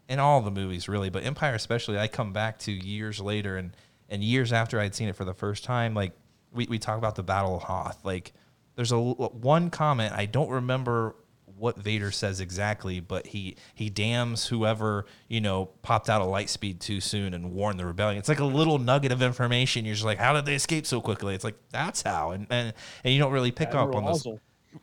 [0.08, 3.74] in all the movies really, but Empire especially, I come back to years later and
[4.10, 6.12] and years after I'd seen it for the first time, like
[6.52, 8.04] we, we talk about the Battle of Hoth.
[8.04, 8.32] Like
[8.76, 11.14] there's a one comment I don't remember
[11.56, 16.48] what Vader says exactly, but he he damns whoever you know popped out of light
[16.48, 18.18] speed too soon and warned the rebellion.
[18.18, 19.84] It's like a little nugget of information.
[19.84, 21.34] You're just like, how did they escape so quickly?
[21.34, 22.72] It's like that's how, and and,
[23.04, 24.26] and you don't really pick up on those.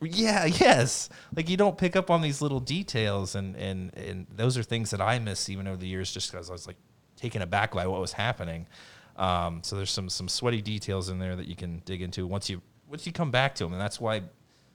[0.01, 1.09] Yeah, yes.
[1.35, 4.91] Like you don't pick up on these little details, and and and those are things
[4.91, 6.77] that I miss even over the years, just because I was like
[7.15, 8.67] taken aback by what was happening.
[9.17, 12.49] Um, so there's some some sweaty details in there that you can dig into once
[12.49, 14.21] you once you come back to them, and that's why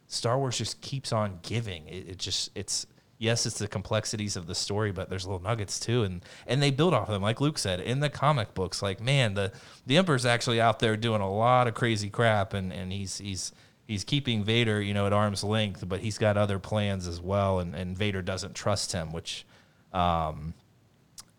[0.07, 1.87] Star Wars just keeps on giving.
[1.89, 2.87] It, it just it's
[3.19, 6.71] yes, it's the complexities of the story, but there's little nuggets too, and and they
[6.71, 7.23] build off of them.
[7.23, 9.53] Like Luke said in the comic books, like man, the
[9.87, 13.53] the Emperor's actually out there doing a lot of crazy crap, and and he's he's
[13.87, 17.61] he's keeping Vader, you know, at arm's length, but he's got other plans as well,
[17.61, 19.47] and, and Vader doesn't trust him, which
[19.93, 20.55] um,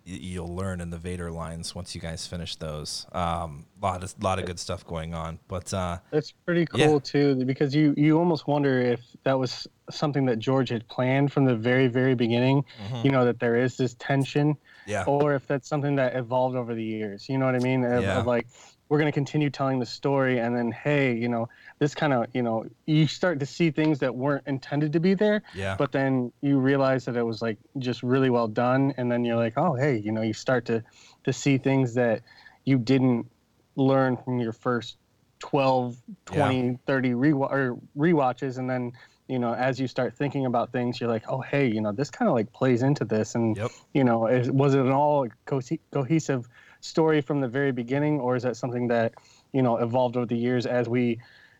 [0.05, 3.05] you'll learn in the Vader lines once you guys finish those.
[3.13, 6.99] Um, lot of lot of good stuff going on, but uh, That's pretty cool Yeah.
[6.99, 11.45] too, because you you almost wonder if that was something that George had planned from
[11.45, 12.65] the very very beginning.
[12.85, 13.05] Mm-hmm.
[13.05, 16.73] You know that there is this tension, yeah, or if that's something that evolved over
[16.73, 17.29] the years.
[17.29, 17.83] You know what I mean?
[17.83, 18.19] Of, Yeah.
[18.19, 18.47] of like
[18.89, 21.47] we're going to continue telling the story, and then hey, you know
[21.83, 25.13] this kind of you know you start to see things that weren't intended to be
[25.13, 29.11] there, yeah, but then you realize that it was like just really well done, and
[29.11, 30.81] then you're like, oh hey, you know you start to
[31.25, 32.21] to see things that
[32.63, 33.29] you didn't
[33.75, 34.97] learn from your first
[35.39, 38.93] 12 20 30 rewa- or rewatches and then
[39.27, 42.09] you know as you start thinking about things you're like oh hey you know this
[42.09, 43.71] kind of like plays into this and Yep.
[43.93, 45.59] you know is, was it an all co-
[45.91, 46.47] cohesive
[46.79, 49.15] story from the very beginning or is that something that
[49.51, 51.19] you know evolved over the years as we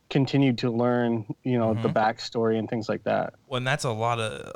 [0.09, 3.91] continued to learn you know the backstory and things like that Well, and that's a
[3.91, 4.53] lot of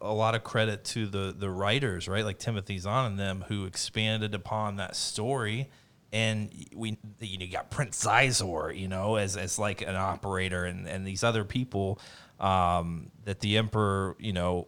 [0.00, 2.24] a lot of credit to the the writers, right?
[2.24, 5.70] Like Timothy Zahn and them, who expanded upon that story.
[6.12, 10.64] And we, you know, you got Prince Xizor, you know, as as like an operator,
[10.64, 12.00] and and these other people
[12.40, 14.66] um, that the Emperor, you know,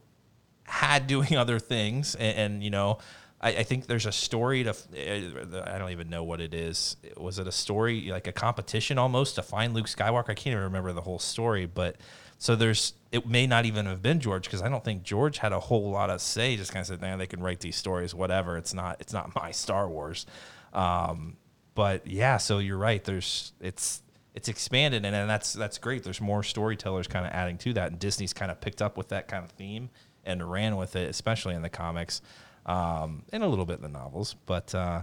[0.65, 2.99] had doing other things, and, and you know.
[3.43, 4.71] I, I think there's a story to.
[4.71, 6.97] uh, I don't even know what it is.
[7.17, 10.31] Was it a story like a competition almost to find Luke Skywalker?
[10.31, 11.97] I can't even remember the whole story, but
[12.39, 12.95] so there's.
[13.11, 15.91] It may not even have been George because I don't think George had a whole
[15.91, 16.57] lot of say.
[16.57, 18.57] Just kind of said, "Man, they can write these stories, whatever.
[18.57, 18.97] It's not.
[19.01, 20.27] It's not my Star Wars."
[20.73, 21.37] Um,
[21.75, 23.03] but yeah, so you're right.
[23.03, 24.03] There's it's
[24.35, 26.05] it's expanded and, and that's that's great.
[26.05, 29.09] There's more storytellers kind of adding to that, and Disney's kind of picked up with
[29.09, 29.91] that kind of theme
[30.25, 32.23] and ran with it, especially in the comics,
[32.67, 34.35] um, and a little bit in the novels.
[34.47, 35.03] But uh,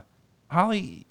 [0.50, 1.06] Holly,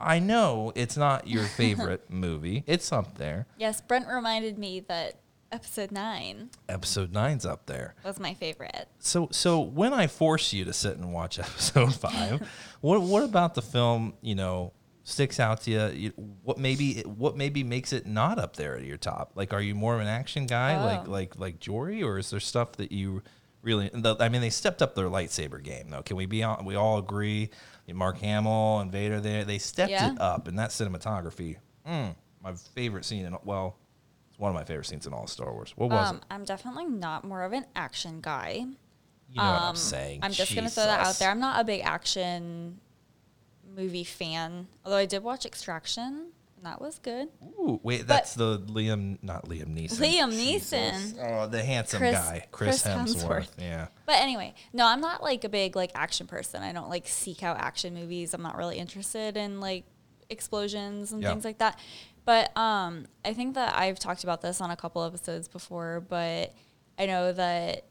[0.00, 2.64] I know it's not your favorite movie.
[2.66, 3.46] It's up there.
[3.58, 5.16] Yes, Brent reminded me that
[5.52, 7.94] episode nine Episode nine's up there.
[8.04, 8.88] was my favorite.
[8.98, 12.48] So so when I force you to sit and watch episode five,
[12.80, 14.14] what what about the film?
[14.22, 15.86] You know, sticks out to you?
[15.88, 16.12] you
[16.44, 19.32] what maybe what maybe makes it not up there at your top?
[19.34, 21.10] Like, are you more of an action guy, like Oh.
[21.10, 23.22] like like Jory, or is there stuff that you
[23.62, 23.90] really?
[23.92, 26.02] The, I mean, they stepped up their lightsaber game, though.
[26.02, 26.64] Can we be on?
[26.64, 27.50] We all agree.
[27.92, 30.12] Mark Hamill and Vader, they they stepped Yeah.
[30.12, 33.24] it up, and that cinematography, mm, my favorite scene.
[33.26, 33.76] In, well,
[34.30, 35.72] it's one of my favorite scenes in all of Star Wars.
[35.76, 36.22] What was Um, it?
[36.30, 38.64] I'm definitely not more of an action guy.
[39.28, 40.20] You know what I'm Um, saying?
[40.22, 41.30] I'm just gonna throw that out there.
[41.30, 42.80] I'm not a big action
[43.74, 46.28] movie fan, although I did watch Extraction,
[46.62, 47.28] that was good.
[47.42, 49.98] Ooh, wait, that's the Liam, not Liam Neeson.
[49.98, 51.12] Liam Jesus.
[51.14, 51.18] Neeson.
[51.42, 53.24] Oh, the handsome Chris- guy, Chris, Chris Hemsworth.
[53.24, 53.48] Hemsworth.
[53.58, 53.88] Yeah.
[54.06, 56.62] But anyway, no, I'm not like a big like action person.
[56.62, 58.34] I don't like seek out action movies.
[58.34, 59.84] I'm not really interested in like
[60.28, 61.30] explosions and Yeah.
[61.30, 61.78] things like that.
[62.24, 66.54] But um I think that I've talked about this on a couple episodes before, but
[66.98, 67.84] I know that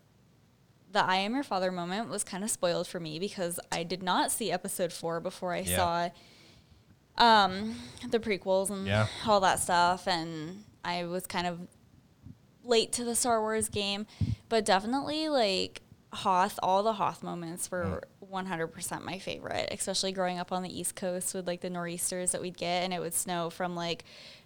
[0.92, 4.02] the I am your father moment was kind of spoiled for me because I did
[4.02, 5.76] not see episode 4 before I Yeah.
[5.76, 6.10] saw
[7.20, 7.76] um
[8.10, 9.08] the prequels and Yeah.
[9.28, 11.60] all that stuff and I was kind of
[12.64, 14.06] late to the Star Wars game,
[14.48, 18.02] but definitely like Hoth, all the Hoth moments were
[18.32, 22.42] 100% my favorite, especially growing up on the East Coast with like the nor'easters that
[22.42, 24.06] we'd get and it would snow from like,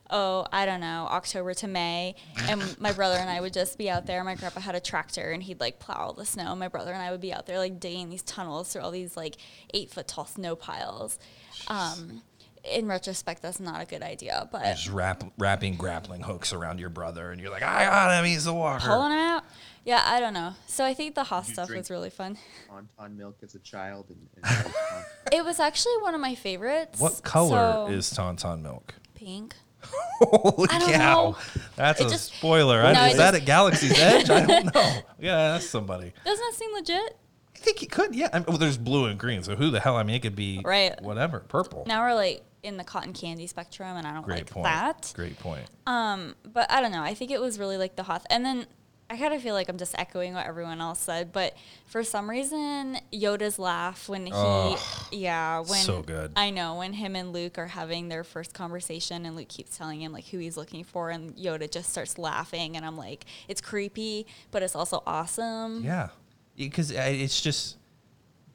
[0.10, 2.16] oh, I don't know, October to May.
[2.50, 4.24] And my brother and I would just be out there.
[4.24, 6.54] My grandpa had a tractor and he'd like plow all the snow.
[6.56, 9.16] My brother and I would be out there like digging these tunnels through all these
[9.16, 9.38] like
[9.74, 11.18] eight foot tall snow piles.
[11.70, 12.24] Um,
[12.64, 16.90] in retrospect, that's not a good idea, but Just wrap, wrapping grappling hooks around your
[16.90, 18.26] brother, and you're like, I got him.
[18.26, 18.86] He's the walker.
[18.88, 19.44] pulling them out.
[19.86, 20.54] Yeah, I don't know.
[20.66, 22.38] So I think the Hoth you stuff was really fun.
[22.72, 24.06] Tauntaun milk as a child.
[24.10, 24.74] And, and
[25.34, 27.00] It was actually one of my favorites.
[27.02, 28.94] What color So, is Tauntaun milk?
[29.14, 29.56] pink?
[30.22, 31.30] Holy I don't cow!
[31.32, 31.38] know.
[31.76, 32.82] That's It a just- spoiler.
[32.82, 34.30] I- is that at Galaxy's Edge?
[34.30, 35.00] I don't know.
[35.20, 36.14] Yeah, that's somebody.
[36.24, 37.18] Doesn't that seem legit?
[37.54, 38.16] I think he could.
[38.16, 38.30] Yeah.
[38.32, 39.98] I mean, well, there's blue and green, so who the hell?
[39.98, 41.00] I mean, it could be Right.
[41.02, 41.42] whatever.
[41.42, 41.84] Purple.
[41.88, 44.64] Now we're like in the cotton candy spectrum, and I don't Great like point.
[44.66, 45.14] that.
[45.16, 45.66] Great point.
[45.86, 47.04] Um, but I don't know.
[47.04, 48.66] I think it was really like the Hoth, and then
[49.10, 51.32] I kind of feel like I'm just echoing what everyone else said.
[51.34, 56.32] But for some reason, Yoda's laugh when he, Oh, yeah, when so good.
[56.36, 60.02] I know when him and Luke are having their first conversation, and Luke keeps telling
[60.02, 63.62] him like who he's looking for, and Yoda just starts laughing, and I'm like, it's
[63.62, 65.84] creepy, but it's also awesome.
[65.84, 66.10] Yeah,
[66.58, 67.78] because it's just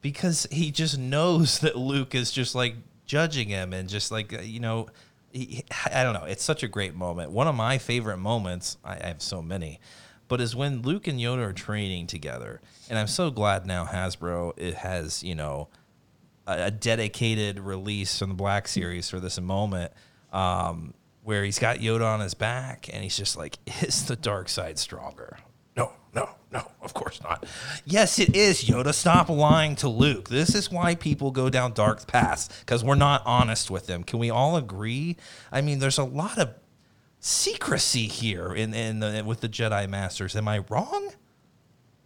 [0.01, 2.75] because he just knows that Luke is just like
[3.09, 4.87] judging him and just like uh, you know,
[5.33, 6.23] he, I don't know.
[6.23, 7.31] It's such a great moment.
[7.31, 8.77] One of my favorite moments.
[8.85, 9.81] I, I have so many,
[10.29, 14.53] but is when Luke and Yoda are training together, and I'm so glad now Hasbro
[14.57, 15.67] it has you know
[16.47, 19.91] a, a dedicated release from the Black Series for this moment.
[20.31, 20.93] Um,
[21.23, 24.79] where he's got Yoda on his back and he's just like, is the dark side
[24.79, 25.37] stronger?
[25.79, 27.45] No, no, no, of course not.
[27.85, 28.93] Yes, it is, Yoda.
[28.93, 30.27] Stop lying to Luke.
[30.27, 34.03] This is why people go down dark paths because we're not honest with them.
[34.03, 35.15] Can we all agree?
[35.53, 36.49] I mean, there's a lot of
[37.21, 40.35] secrecy here in, in the, with the Jedi Masters.
[40.35, 41.11] Am I wrong?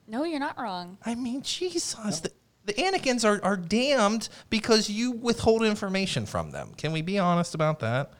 [0.07, 0.99] No, you're not wrong.
[1.03, 2.19] I mean, Jesus.
[2.19, 2.31] The,
[2.65, 6.73] the Anakins are, are damned because you withhold information from them.
[6.77, 8.13] Can we be honest about that?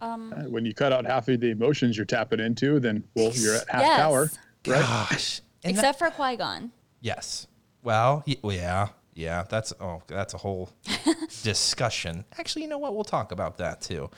[0.00, 3.68] When you cut out half of the emotions you're tapping into, then well, you're at
[3.68, 4.00] half Yes.
[4.00, 4.22] power.
[4.66, 4.80] Right?
[4.80, 5.40] Gosh.
[5.64, 6.72] And that- Except for Qui Gon.
[7.00, 7.46] yes.
[7.82, 9.44] Well, y- well, yeah, yeah.
[9.48, 10.70] That's oh, that's a whole
[11.42, 12.24] discussion.
[12.38, 12.94] Actually, you know what?
[12.94, 14.10] We'll talk about that too.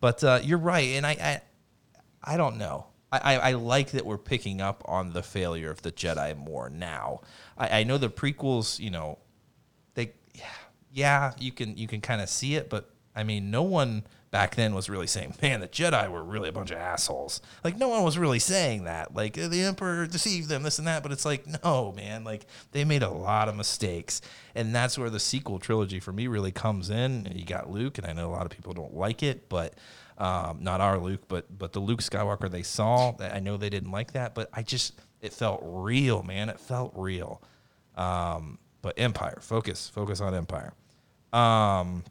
[0.00, 1.40] But uh, you're right, and I, I,
[2.32, 2.86] I don't know.
[3.12, 6.70] I, I, I like that we're picking up on the failure of the Jedi more
[6.70, 7.20] now.
[7.58, 9.18] I, I know the prequels, you know,
[9.94, 10.12] they,
[10.92, 14.54] yeah, you can you can kind of see it, but I mean, no one back
[14.54, 17.88] then was really saying, "Man, the Jedi were really a bunch of assholes." Like, no
[17.88, 19.14] one was really saying that.
[19.14, 21.02] Like, the Emperor deceived them, this and that.
[21.02, 22.24] But it's like, no, man.
[22.24, 24.20] Like, they made a lot of mistakes,
[24.54, 27.30] and that's where the sequel trilogy for me really comes in.
[27.34, 29.74] You got Luke, and I know a lot of people don't like it, but.
[30.18, 33.14] Um, not our Luke, but but the Luke Skywalker they saw.
[33.20, 36.50] I know they didn't like that, but I just it felt real, man.
[36.50, 37.40] It felt real.
[37.96, 40.72] Um, but Empire, focus, focus on Empire.
[41.32, 42.04] Um,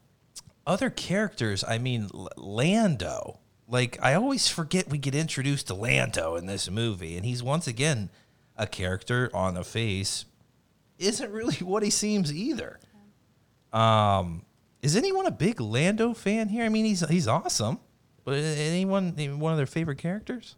[0.66, 3.40] other characters, I mean, L- Lando.
[3.68, 7.68] Like, I always forget we get introduced to Lando in this movie, and he's once
[7.68, 8.10] again
[8.58, 10.26] a character on the face.
[10.98, 12.80] Isn't really what he seems either.
[13.72, 14.44] Um,
[14.82, 16.64] Is anyone a big Lando fan here?
[16.66, 17.80] I mean, he's he's awesome,
[18.26, 20.56] but anyone one of their favorite characters?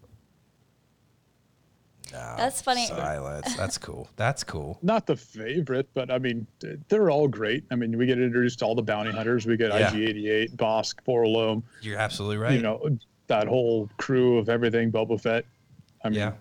[2.12, 2.88] No, That's funny.
[2.88, 3.56] Silence.
[3.56, 4.10] That's cool.
[4.18, 4.78] That's cool.
[4.84, 6.46] Not the favorite, but I mean,
[6.90, 7.64] they're all great.
[7.72, 9.46] I mean, we get introduced to all the bounty hunters.
[9.46, 9.90] We get Yeah.
[9.94, 12.54] IG-88, Bossk, 4-LOM, You're absolutely right.
[12.54, 12.98] you know,
[13.28, 15.46] that whole crew of everything, Boba Fett.
[16.04, 16.34] I mean, yeah,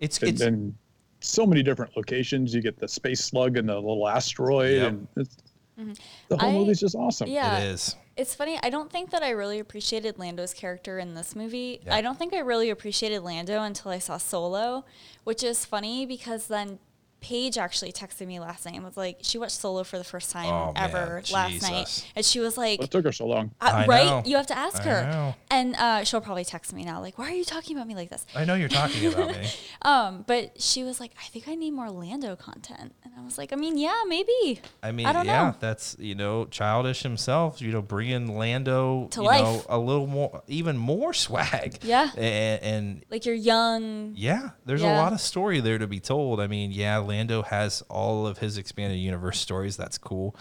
[0.00, 0.76] it's and it's then
[1.20, 2.54] so many different locations.
[2.54, 4.88] You get the space slug and the little asteroid, Yep.
[4.88, 5.36] and it's,
[5.78, 5.92] mm-hmm.
[6.28, 7.28] the whole I- movie's just awesome.
[7.28, 7.58] Yeah.
[7.58, 7.96] it is.
[8.16, 8.58] It's funny.
[8.62, 11.80] I don't think that I really appreciated Lando's character in this movie.
[11.86, 11.94] Yeah.
[11.94, 14.84] I don't think I really appreciated Lando until I saw Solo,
[15.24, 16.78] which is funny because then
[17.22, 20.30] Paige actually texted me last night and was like, she watched Solo for the first
[20.30, 20.84] time Oh, man.
[20.90, 21.70] ever last Jesus.
[21.70, 23.52] night, and she was like, What took her so long?
[23.60, 24.04] uh, I right?
[24.06, 24.22] know.
[24.26, 25.02] You have to ask I her.
[25.10, 25.34] know.
[25.50, 28.10] And uh, she'll probably text me now, like, why are you talking about me like
[28.10, 28.26] this?
[28.34, 29.46] I know you're talking about me.
[29.84, 32.94] Um, but she was like, I think I need more Lando content.
[33.02, 34.60] And I was like, I mean, yeah, maybe.
[34.80, 35.56] I mean, I don't yeah, know.
[35.58, 37.60] that's you know, childish himself.
[37.60, 39.42] You know, bringing Lando To you life.
[39.42, 41.78] know a little more, even more swag.
[41.82, 42.10] Yeah.
[42.16, 44.12] and, and Like you're young.
[44.16, 46.40] yeah, there's a lot of story there to be told.
[46.40, 49.76] I mean, yeah, Lando has all of his expanded universe stories.
[49.76, 50.34] That's cool,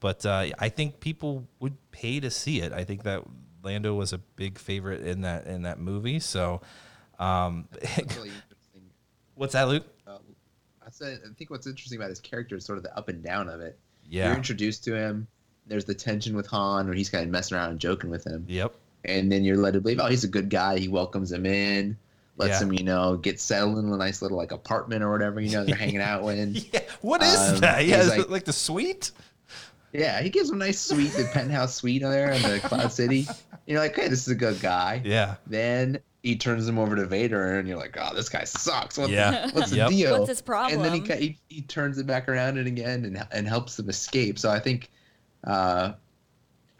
[0.00, 2.72] but uh, I think people would pay to see it.
[2.72, 3.22] I think that
[3.62, 6.18] Lando was a big favorite in that in that movie.
[6.20, 6.62] So,
[7.18, 7.68] um,
[8.16, 8.30] really
[9.34, 9.84] what's that, Luke?
[10.06, 10.18] Uh,
[10.86, 13.22] I said I think what's interesting about his character is sort of the up and
[13.22, 13.78] down of it.
[14.08, 14.28] Yeah.
[14.28, 15.26] You're introduced to him.
[15.66, 18.44] There's the tension with Han, where he's kind of messing around and joking with him,
[18.48, 18.74] Yep.
[19.04, 20.78] and then you're led to believe, oh, he's a good guy.
[20.78, 21.96] He welcomes him in,
[22.36, 22.66] lets Yeah.
[22.66, 25.64] him, you know, get settled in a nice little like apartment or whatever, you know,
[25.64, 26.54] they're hanging out in.
[26.54, 26.80] Yeah.
[27.00, 27.80] What is Um, that?
[27.82, 29.12] he's Yeah, is like- it like the suite.
[29.92, 33.28] Yeah, he gives him a nice suite, the penthouse suite there in the Cloud City.
[33.66, 35.00] You're like, hey, this is a good guy.
[35.04, 35.36] Yeah.
[35.46, 38.98] Then he turns him over to Vader, and you're like, oh, this guy sucks.
[38.98, 39.48] What, Yeah.
[39.52, 39.90] what's the Yep.
[39.90, 40.18] deal?
[40.18, 40.82] What's his problem?
[40.82, 43.88] And then he, he he turns it back around and again and and helps them
[43.88, 44.36] escape.
[44.40, 44.90] So I think,
[45.44, 45.92] uh,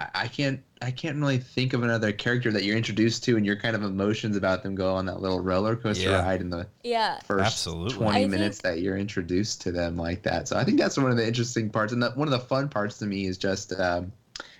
[0.00, 3.46] I- I can't I can't really think of another character that you're introduced to and
[3.46, 6.22] your kind of emotions about them go on that little roller coaster Yeah.
[6.22, 7.20] ride in the Yeah.
[7.20, 7.94] first Absolutely.
[7.94, 10.46] 20 I minutes that you're introduced to them like that.
[10.46, 11.92] So I think that's one of the interesting parts.
[11.94, 14.12] And that, one of the fun parts to me is just, um,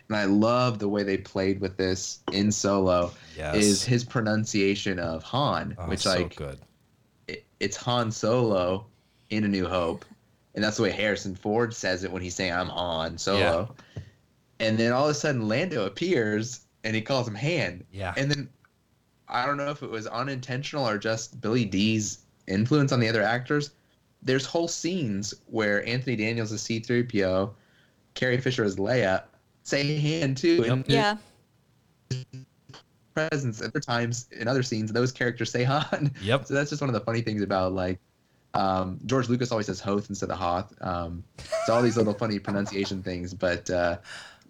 [0.09, 3.55] and I love the way they played with this in solo, Yes.
[3.57, 6.59] is his pronunciation of Han, Oh, which so like good.
[7.29, 8.87] it, it's Han Solo
[9.31, 10.05] in A New Hope,
[10.55, 13.75] and that's the way Harrison Ford says it when he's saying "I'm Han Solo,"
[14.65, 18.15] and then all of a sudden Lando appears and he calls him Han, Yeah.
[18.17, 18.49] and then
[19.29, 23.23] I don't know if it was unintentional or just Billy Dee's influence on the other
[23.23, 23.71] actors.
[24.23, 27.51] There's whole scenes where Anthony Daniels is C-3PO,
[28.15, 29.23] Carrie Fisher is Leia,
[29.63, 31.17] say Han too, and Yeah.
[33.15, 36.13] presence at other times in other scenes those characters say Han.
[36.23, 36.47] Yep.
[36.47, 37.99] So that's just one of the funny things about like
[38.55, 40.73] um, George Lucas always says Hoth instead of Hoth.
[40.81, 41.25] Um,
[41.67, 43.99] so all these little funny pronunciation things, but uh,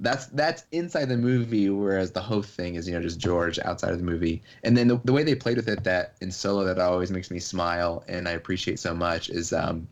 [0.00, 3.92] that's that's inside the movie, whereas the Hoth thing is you know just George outside
[3.92, 4.42] of the movie.
[4.62, 7.30] And then the, the way they played with it that in Solo that always makes
[7.30, 9.52] me smile and I appreciate so much is.
[9.52, 9.88] Um,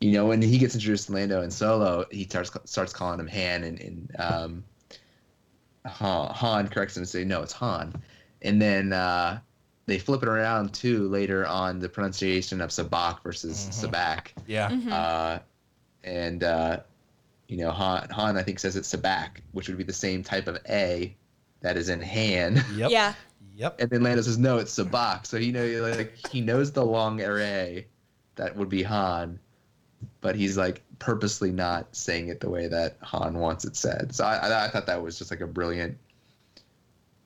[0.00, 3.28] you know, when he gets introduced to Lando in Solo, he starts starts calling him
[3.28, 4.64] Han, and, and um,
[5.86, 8.02] Han, Han corrects him and say, "No, it's Han."
[8.42, 9.38] And then uh,
[9.86, 14.28] they flip it around too later on the pronunciation of sabacc versus sabacc.
[14.46, 14.70] Yeah.
[14.70, 14.92] Mm-hmm.
[14.92, 15.38] Uh,
[16.04, 16.80] and uh,
[17.52, 20.46] you know, Han, Han I think says it's sabacc, which would be the same type
[20.46, 21.14] of A
[21.60, 22.64] that is in Han.
[22.74, 22.90] Yep.
[22.90, 23.14] Yeah.
[23.54, 23.78] Yep.
[23.78, 27.20] And then Lando says, "No, it's sabacc." So you know, like he knows the long
[27.20, 27.88] array
[28.36, 29.38] that would be Han,
[30.22, 34.14] but he's like purposely not saying it the way that Han wants it said.
[34.14, 35.98] So I, I, I thought that was just like a brilliant,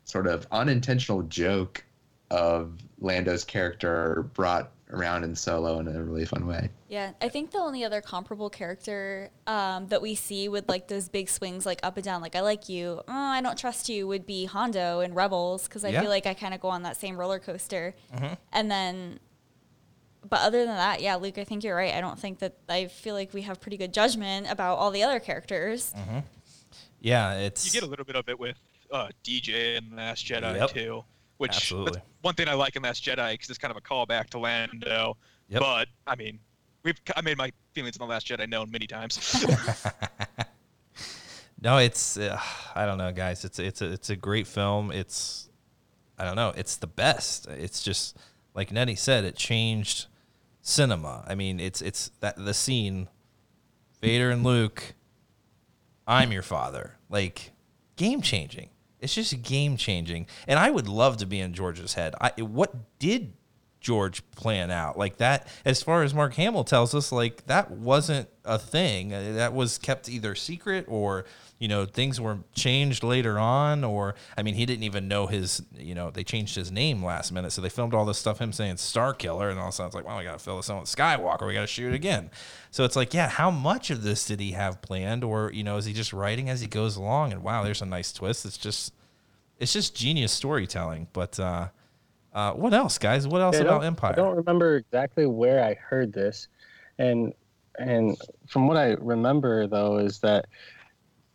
[0.06, 1.84] sort of unintentional joke
[2.32, 6.70] of Lando's character brought around in Solo in a really fun way.
[6.88, 11.08] Yeah, I think the only other comparable character um, that we see with like those
[11.08, 14.06] big swings, like up and down, like I like you, oh, I don't trust you,
[14.06, 16.02] would be Hondo in Rebels because I Yeah.
[16.02, 17.94] feel like I kind of go on that same roller coaster.
[18.52, 19.18] And then,
[20.28, 21.94] but other than that, yeah, Luke, I think you're right.
[21.94, 25.02] I don't think that I feel like we have pretty good judgment about all the
[25.02, 25.92] other characters.
[27.00, 27.34] Yeah.
[27.34, 28.56] It's You get a little bit of it with
[28.92, 30.70] uh, DJ in Last Jedi Yep.
[30.70, 31.04] too,
[31.38, 32.00] which Absolutely.
[32.26, 35.16] One thing I like in Last Jedi because it's kind of a callback to Lando.
[35.48, 35.60] Yep.
[35.60, 36.40] But I mean,
[36.82, 39.44] we've I made my feelings on the Last Jedi known many times.
[41.58, 42.38] No, it's uh,
[42.74, 43.44] I don't know, guys.
[43.44, 44.92] It's it's a, it's a great film.
[44.92, 45.48] It's
[46.18, 46.52] I don't know.
[46.54, 47.48] It's the best.
[47.48, 48.16] It's just
[48.54, 49.24] like Nettie said.
[49.24, 50.06] It changed
[50.60, 51.24] cinema.
[51.26, 53.08] I mean, it's it's that the scene,
[54.00, 54.94] Vader and Luke.
[56.06, 56.98] I'm your father.
[57.08, 57.52] Like
[57.96, 58.68] game changing.
[59.06, 60.26] It's just game changing.
[60.48, 62.14] And I would love to be in George's head.
[62.20, 63.34] I what did
[63.86, 64.98] George plan out.
[64.98, 69.10] Like that, as far as Mark Hamill tells us, like that wasn't a thing.
[69.10, 71.24] That was kept either secret or,
[71.58, 73.84] you know, things were changed later on.
[73.84, 77.32] Or, I mean, he didn't even know his, you know, they changed his name last
[77.32, 77.52] minute.
[77.52, 79.50] So they filmed all this stuff, him saying Starkiller.
[79.50, 80.88] And all of a sudden it's like, well, we got to fill this in with
[80.88, 81.46] Skywalker.
[81.46, 82.30] We got to shoot again.
[82.70, 85.24] So it's like, yeah, how much of this did he have planned?
[85.24, 87.32] Or, you know, is he just writing as he goes along?
[87.32, 88.44] And wow, there's a nice twist.
[88.44, 88.92] It's just,
[89.58, 91.08] it's just genius storytelling.
[91.12, 91.68] But, uh,
[92.36, 93.26] uh, what else, guys?
[93.26, 94.12] What else about Empire?
[94.12, 96.48] I don't remember exactly where I heard this,
[96.98, 97.32] and
[97.78, 100.44] and from what I remember though is that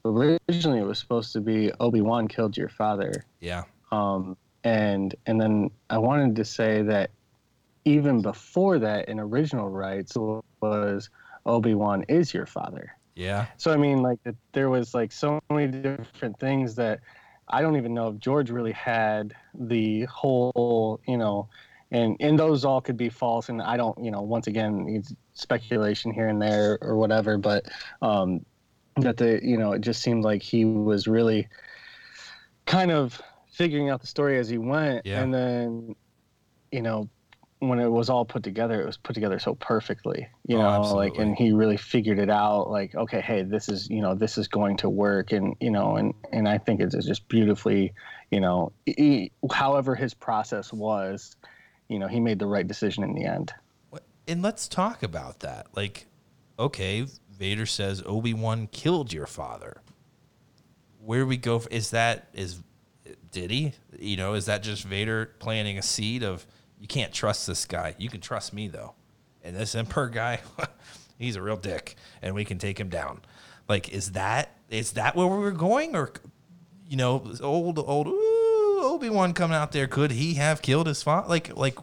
[0.05, 3.63] originally it was supposed to be Obi Wan killed your father, Yeah.
[3.91, 7.11] um, and and then I wanted to say that
[7.85, 10.15] even before that, in original rights
[10.61, 11.09] was
[11.45, 12.95] Obi Wan is your father.
[13.15, 13.47] Yeah.
[13.57, 14.19] So I mean, like
[14.53, 16.99] there was like so many different things that
[17.47, 21.49] I don't even know if George really had the whole, you know,
[21.91, 23.49] and and those all could be false.
[23.49, 27.37] And I don't, you know, once again, it's speculation here and there or whatever.
[27.37, 27.65] But
[28.01, 28.45] um,
[28.97, 31.47] that the, you know, it just seemed like he was really
[32.65, 33.21] kind of
[33.51, 35.21] figuring out the story as he went, Yeah.
[35.23, 35.95] and then,
[36.71, 37.09] you know.
[37.63, 40.71] When it was all put together, it was put together so perfectly, you Oh, know,
[40.71, 41.09] absolutely.
[41.09, 44.39] like, and he really figured it out like okay hey this is you know this
[44.39, 47.93] is going to work and you know and and i think it's just beautifully
[48.31, 51.35] you know he, however his process was
[51.87, 53.53] you know he made the right decision in the end
[54.27, 55.67] And let's talk about that.
[55.75, 56.07] Like,
[56.57, 57.05] okay,
[57.41, 59.81] Vader says Obi Wan killed your father.
[61.03, 61.63] Where we go?
[61.71, 62.61] Is that is
[63.31, 63.73] did he?
[63.97, 66.45] You know, is that just Vader planting a seed of
[66.79, 67.95] you can't trust this guy.
[67.97, 68.93] You can trust me though,
[69.43, 70.41] and this Emperor guy,
[71.17, 73.21] he's a real dick, and we can take him down.
[73.67, 76.11] Like, is that is that where we were going, or
[76.87, 79.87] you know, old old Obi Wan coming out there?
[79.87, 81.27] Could he have killed his father?
[81.27, 81.79] Like, like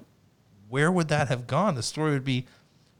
[0.69, 1.75] where would that have gone?
[1.75, 2.47] The story would be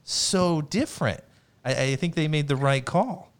[0.03, 1.23] so different.
[1.69, 3.31] I, I think they made the right call.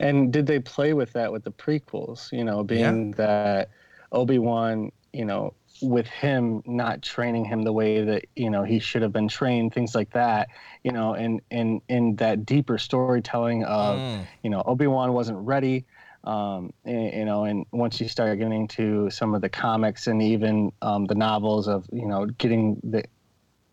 [0.00, 3.70] and did they play with that with the prequels you know being that
[4.12, 5.52] obi-wan you know
[5.82, 9.72] with him not training him the way that you know he should have been trained
[9.74, 10.48] things like that
[10.84, 14.26] you know and and in that deeper storytelling of Mm.
[14.44, 15.84] you know obi-wan wasn't ready
[16.24, 20.20] um, and, you know and once you start getting into some of the comics and
[20.22, 23.02] even um, the novels of you know getting the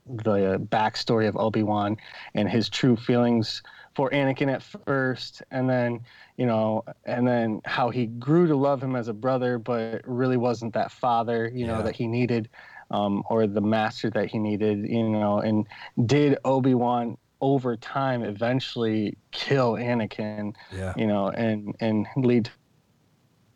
[0.08, 1.98] the backstory of obi-wan
[2.36, 3.64] and his true feelings
[3.96, 6.00] for anakin at first and then
[6.38, 10.38] you know and then how he grew to love him as a brother but really
[10.38, 11.84] wasn't that father you know Yeah.
[11.84, 12.50] that he needed
[12.92, 15.66] um, or the master that he needed you know and
[16.06, 20.94] did obi-wan over time eventually kill anakin Yeah.
[20.96, 22.46] you know, and and lead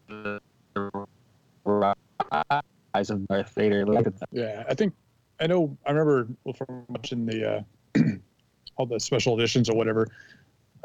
[0.09, 0.39] to
[0.83, 1.05] the
[1.65, 3.85] rise of Darth Vader.
[3.85, 4.29] Look at that.
[4.31, 4.93] Yeah, I think
[5.39, 5.77] I know.
[5.85, 6.27] I remember
[6.57, 7.63] from watching the
[7.95, 7.99] uh,
[8.77, 10.07] all the special editions or whatever.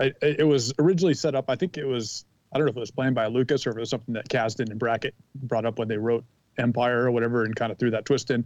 [0.01, 1.45] I, it was originally set up.
[1.49, 2.25] I think it was.
[2.53, 4.29] I don't know if it was planned by Lucas or if it was something that
[4.29, 6.25] Kasdan and Brackett brought up when they wrote
[6.59, 8.45] Empire or whatever, and kind of threw that twist in.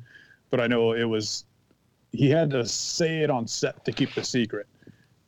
[0.51, 1.45] But I know it was.
[2.13, 4.67] He had to say it on set to keep the secret.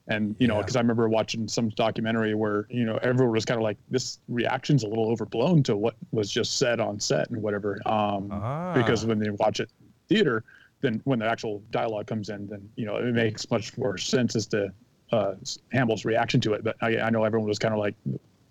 [0.08, 0.60] And you know, Yeah.
[0.62, 4.18] because I remember watching some documentary where you know everyone was kind of like, "This
[4.28, 8.72] reaction's a little overblown to what was just said on set and whatever." Um, Ah.
[8.74, 10.42] because when they watch it in theater,
[10.80, 14.36] then when the actual dialogue comes in, then you know it makes much more sense
[14.36, 14.72] as to
[15.12, 15.34] uh,
[15.72, 16.64] Hamill's reaction to it.
[16.64, 17.94] But I, I know everyone was kind of like,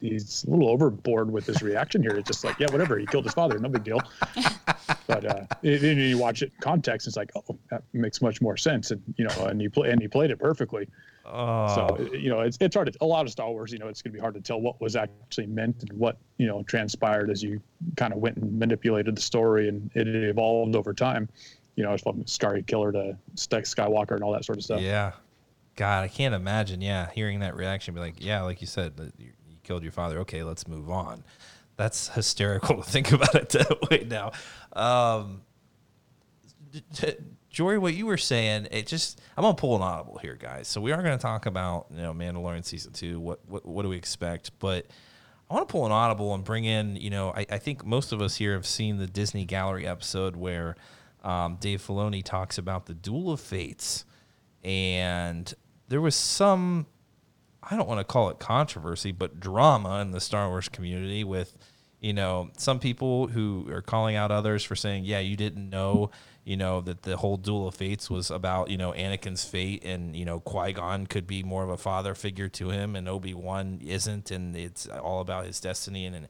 [0.01, 2.11] he's a little overboard with his reaction here.
[2.11, 2.97] It's just like, yeah, whatever.
[2.97, 3.99] He killed his father, no big deal.
[5.07, 8.57] but uh, then you watch it in context, it's like, oh, that makes much more
[8.57, 10.87] sense, and you know, and he play and he played it perfectly.
[11.25, 13.71] Oh, So you know, it's it's hard to a lot of Star Wars.
[13.71, 16.17] You know, it's going to be hard to tell what was actually meant and what
[16.37, 17.61] you know transpired as you
[17.97, 21.29] kind of went and manipulated the story, and it evolved over time.
[21.79, 24.81] You know, from Starry Killer to Skywalker and all that sort of stuff.
[24.81, 25.13] yeah.
[25.77, 26.81] God, I can't imagine.
[26.81, 29.29] Yeah, hearing that reaction, be like, yeah, like you said, you,
[29.63, 30.19] killed your father.
[30.19, 31.23] Okay, let's move on.
[31.77, 34.33] That's hysterical to think about it that way now.
[34.73, 35.43] Um,
[37.49, 40.67] Jory, what you were saying, it just I'm gonna pull an audible here, guys.
[40.67, 43.21] So we are gonna talk about you know Mandalorian season two.
[43.21, 44.51] What what what do we expect?
[44.59, 44.87] But
[45.49, 48.11] I want to pull an audible and bring in, you know, I, I think most
[48.11, 50.75] of us here have seen the Disney Gallery episode where
[51.23, 54.05] um, Dave Filoni talks about the Duel of Fates,
[54.63, 55.53] and
[55.87, 56.85] there was some,
[57.63, 61.57] I don't want to call it controversy, but drama in the Star Wars community with,
[61.99, 66.11] you know, some people who are calling out others for saying, yeah, you didn't know,
[66.45, 70.15] you know, that the whole Duel of Fates was about, you know, Anakin's fate and,
[70.15, 73.33] you know, Qui Gon could be more of a father figure to him and Obi
[73.33, 76.05] Wan isn't, and it's all about his destiny.
[76.05, 76.27] And, and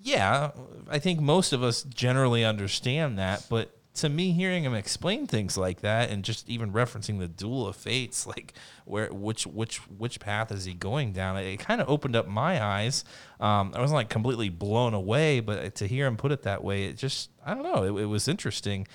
[0.00, 0.52] yeah,
[0.88, 5.56] I think most of us generally understand that, but to me, hearing him explain things
[5.56, 10.20] like that, and just even referencing the duel of fates, like where which which which
[10.20, 11.36] path is he going down?
[11.36, 13.04] It, it kind of opened up my eyes.
[13.40, 16.84] Um, I wasn't like completely blown away, but to hear him put it that way,
[16.84, 17.84] it just I don't know.
[17.84, 18.86] It, it was interesting.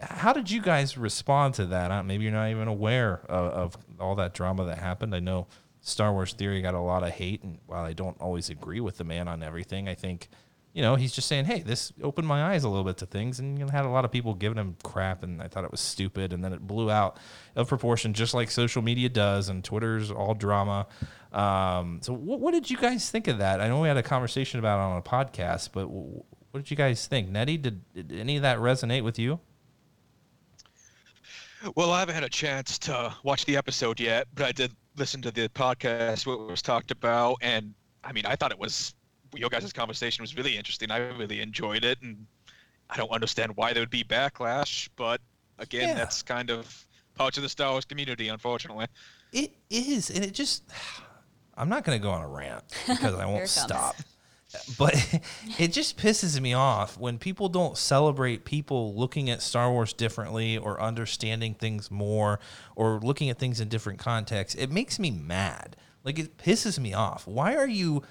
[0.00, 2.06] How did you guys respond to that?
[2.06, 5.14] Maybe you're not even aware of, of all that drama that happened.
[5.14, 5.46] I know
[5.82, 8.96] Star Wars Theory got a lot of hate, and while I don't always agree with
[8.96, 10.28] the man on everything, I think
[10.72, 13.40] you know, he's just saying, "Hey, this opened my eyes a little bit to things,"
[13.40, 15.70] and you know, had a lot of people giving him crap, and I thought it
[15.70, 17.18] was stupid, and then it blew out
[17.56, 20.86] of proportion, just like social media does, and Twitter's all drama.
[21.32, 23.60] Um, so, what, what did you guys think of that?
[23.60, 26.76] I know we had a conversation about it on a podcast, but what did you
[26.76, 27.56] guys think, Nettie?
[27.56, 29.40] Did, did any of that resonate with you?
[31.74, 35.20] Well, I haven't had a chance to watch the episode yet, but I did listen
[35.22, 38.94] to the podcast, what was talked about, and I mean, I thought it was
[39.34, 40.90] your guys' conversation was really interesting.
[40.90, 42.26] I really enjoyed it, and
[42.88, 45.20] I don't understand why there would be backlash, but
[45.58, 45.94] again, yeah.
[45.94, 48.86] that's kind of part of the Star Wars community, unfortunately.
[49.32, 50.64] It is, and it just.
[51.56, 53.96] I'm not going to go on a rant because I won't stop.
[54.78, 55.20] But
[55.58, 60.56] it just pisses me off when people don't celebrate people looking at Star Wars differently
[60.58, 62.40] or understanding things more
[62.74, 64.58] or looking at things in different contexts.
[64.58, 65.76] It makes me mad.
[66.02, 67.26] Like it pisses me off.
[67.26, 68.02] Why are you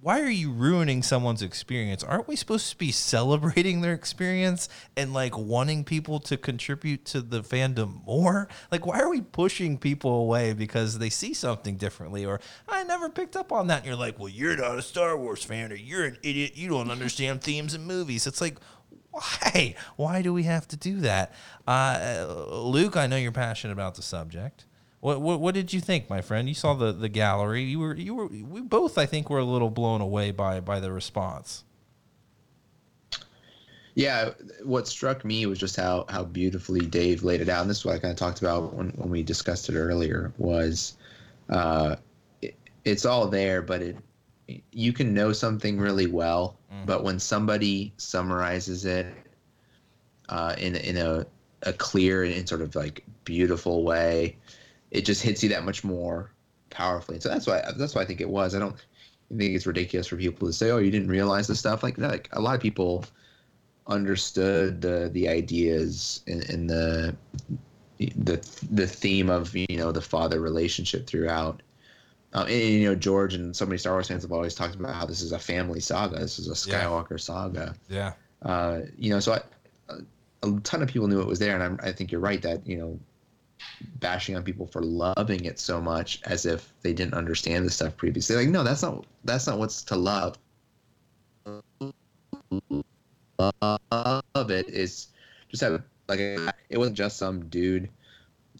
[0.00, 2.04] why are you ruining someone's experience?
[2.04, 7.20] Aren't we supposed to be celebrating their experience and like wanting people to contribute to
[7.20, 8.48] the fandom more?
[8.70, 12.24] Like, why are we pushing people away because they see something differently?
[12.24, 13.78] Or I never picked up on that.
[13.78, 16.52] And you're like, well, you're not a Star Wars fan or you're an idiot.
[16.54, 18.26] You don't understand themes and movies.
[18.26, 18.58] It's like,
[19.10, 19.74] why?
[19.96, 21.34] Why do we have to do that?
[21.66, 24.64] Uh, Luke, I know you're passionate about the subject.
[25.00, 26.48] What, what, what did you think, my friend?
[26.48, 27.62] You saw the, the gallery.
[27.62, 30.80] You were you were we both I think were a little blown away by by
[30.80, 31.64] the response.
[33.94, 34.30] Yeah,
[34.62, 37.84] what struck me was just how how beautifully Dave laid it out, and this is
[37.84, 40.32] what I kind of talked about when when we discussed it earlier.
[40.38, 40.96] Was
[41.48, 41.96] uh,
[42.42, 43.96] it, it's all there, but it
[44.72, 46.86] you can know something really well, mm-hmm.
[46.86, 49.06] but when somebody summarizes it
[50.28, 51.26] uh, in in a
[51.62, 54.36] a clear and sort of like beautiful way,
[54.90, 56.30] it just hits you that much more
[56.70, 57.16] powerfully.
[57.16, 58.54] And so that's why that's why I think it was.
[58.54, 58.76] I don't
[59.36, 62.28] think it's ridiculous for people to say, "Oh, you didn't realize this stuff." Like, like
[62.32, 63.04] a lot of people
[63.86, 67.16] understood the the ideas and, and the
[67.98, 68.36] the
[68.70, 71.62] the theme of you know the father relationship throughout.
[72.34, 74.94] Um, and, you know George and so many Star Wars fans have always talked about
[74.94, 76.18] how this is a family saga.
[76.18, 77.16] This is a Skywalker yeah.
[77.16, 77.74] saga.
[77.88, 78.12] Yeah.
[78.42, 79.40] Uh, you know, so I,
[80.42, 82.66] a ton of people knew it was there, and I'm, I think you're right that
[82.66, 83.00] you know
[83.96, 87.96] bashing on people for loving it so much as if they didn't understand the stuff
[87.96, 88.36] previously.
[88.36, 90.38] Like, no, that's not that's not what's to love.
[93.38, 95.08] Love it is
[95.48, 97.88] just have like it wasn't just some dude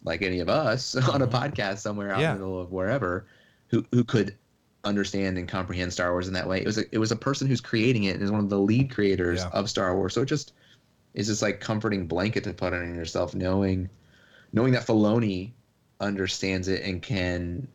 [0.03, 1.35] like any of us on a mm-hmm.
[1.35, 2.31] podcast somewhere out yeah.
[2.31, 3.25] in the middle of wherever
[3.67, 4.35] who who could
[4.83, 6.59] understand and comprehend Star Wars in that way.
[6.61, 8.59] It was a, it was a person who's creating it and is one of the
[8.59, 9.49] lead creators yeah.
[9.49, 10.13] of Star Wars.
[10.13, 10.53] So it just
[11.13, 13.89] is this like comforting blanket to put on yourself, knowing
[14.53, 15.51] knowing that Filoni
[15.99, 17.67] understands it and can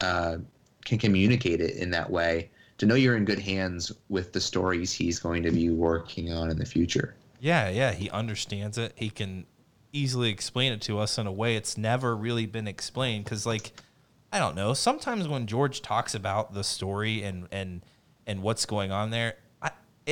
[0.00, 0.38] uh,
[0.84, 4.92] can communicate it in that way to know you're in good hands with the stories
[4.92, 7.16] he's going to be working on in the future.
[7.40, 8.92] Yeah, yeah, he understands it.
[8.94, 9.46] He can
[9.92, 13.72] easily explain it to us in a way it's never really been explained because like
[14.32, 17.82] I don't know, sometimes when George talks about the story and and
[18.26, 19.36] and what's going on there,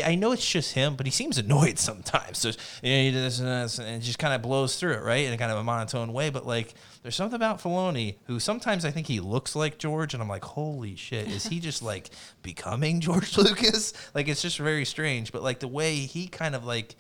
[0.05, 2.39] I know it's just him, but he seems annoyed sometimes.
[2.39, 2.49] So
[2.83, 5.39] you know, he does this and just kind of blows through it, right, in a
[5.39, 6.31] kind of a monotone way.
[6.31, 10.23] But like, there's something about Filoni who sometimes I think he looks like George, and
[10.23, 12.11] I'm like, holy shit, is he just like
[12.43, 13.93] becoming George Lucas?
[14.15, 15.33] Like, it's just very strange.
[15.33, 16.97] But like the way he kind of like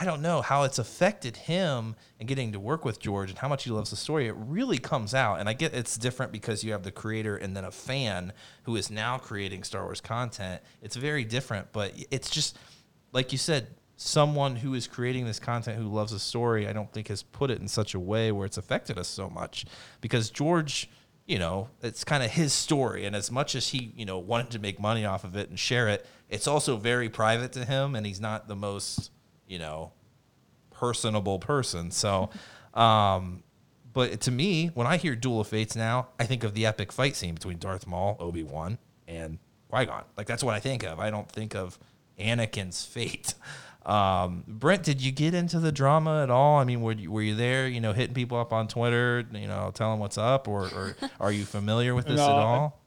[0.00, 3.48] I don't know how it's affected him and getting to work with George and how
[3.48, 4.28] much he loves the story.
[4.28, 7.56] It really comes out, and I get it's different because you have the creator and
[7.56, 8.32] then a fan
[8.62, 10.62] who is now creating Star Wars content.
[10.82, 12.56] It's very different, but it's just
[13.12, 16.68] like you said, someone who is creating this content who loves the story.
[16.68, 19.28] I don't think has put it in such a way where it's affected us so
[19.28, 19.66] much
[20.00, 20.88] because George.
[21.26, 24.50] You know, it's kind of his story, and as much as he, you know, wanted
[24.52, 27.94] to make money off of it and share it, it's also very private to him,
[27.94, 29.10] and he's not the most
[29.48, 29.92] you know,
[30.70, 31.90] personable person.
[31.90, 32.30] So,
[32.74, 33.42] um,
[33.92, 36.92] but to me, when I hear Duel of Fates now, I think of the epic
[36.92, 38.78] fight scene between Darth Maul, Obi Wan,
[39.08, 39.38] and
[39.70, 40.04] Qui Gon.
[40.16, 41.00] Like that's what I think of.
[41.00, 41.78] I don't think of
[42.18, 43.34] Anakin's fate.
[43.86, 46.58] Um, Brent, did you get into the drama at all?
[46.58, 47.66] I mean, were you, were you there?
[47.66, 51.32] You know, hitting people up on Twitter, you know, telling what's up, or, or are
[51.32, 52.82] you familiar with this no, at all?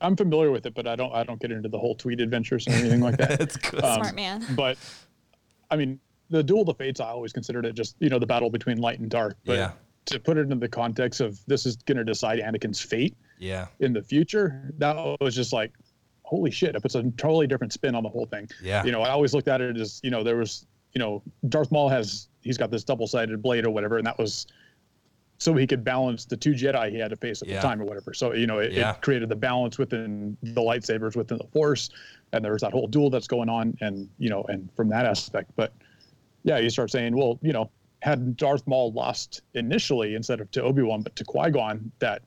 [0.00, 1.12] I'm familiar with it, but I don't.
[1.12, 3.28] I don't get into the whole tweet adventures or anything like that.
[3.38, 3.84] That's good.
[3.84, 4.46] Um, Smart man.
[4.56, 4.78] But
[5.70, 5.98] I mean,
[6.30, 8.78] the duel of the fates, I always considered it just you know the battle between
[8.78, 9.36] light and dark.
[9.44, 9.72] But Yeah.
[10.06, 13.66] to put it in the context of this is going to decide Anakin's fate Yeah.
[13.80, 15.72] in the future, that was just like,
[16.22, 16.74] holy shit!
[16.74, 18.48] It puts a totally different spin on the whole thing.
[18.62, 18.84] Yeah.
[18.84, 21.70] You know, I always looked at it as you know there was you know Darth
[21.72, 24.46] Maul has he's got this double sided blade or whatever, and that was
[25.38, 27.56] so he could balance the two Jedi he had to face at Yeah.
[27.56, 28.14] the time or whatever.
[28.14, 28.92] So you know it, Yeah.
[28.94, 31.90] it created the balance within the lightsabers within the Force,
[32.32, 35.50] and there's that whole duel that's going on, and you know, and from that aspect,
[35.56, 35.72] but
[36.42, 37.70] yeah, you start saying, well, you know,
[38.00, 42.22] had Darth Maul lost initially instead of to Obi Wan, but to Qui Gon, that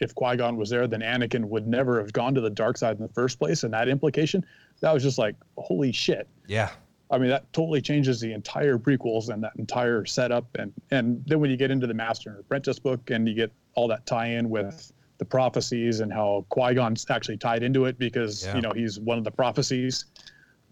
[0.00, 2.96] if Qui Gon was there, then Anakin would never have gone to the dark side
[2.96, 4.44] in the first place, and that implication,
[4.80, 6.26] that was just like, holy shit.
[6.46, 6.70] Yeah.
[7.10, 10.46] I mean, that totally changes the entire prequels and that entire setup.
[10.54, 13.52] And and then when you get into the Master and Apprentice book and you get
[13.74, 14.92] all that tie-in with
[15.22, 18.56] the prophecies and how Qui Gon's actually tied into it because Yeah.
[18.56, 20.06] you know he's one of the prophecies,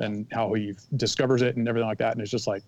[0.01, 2.13] and how he discovers it and everything like that.
[2.15, 2.65] And it's just like,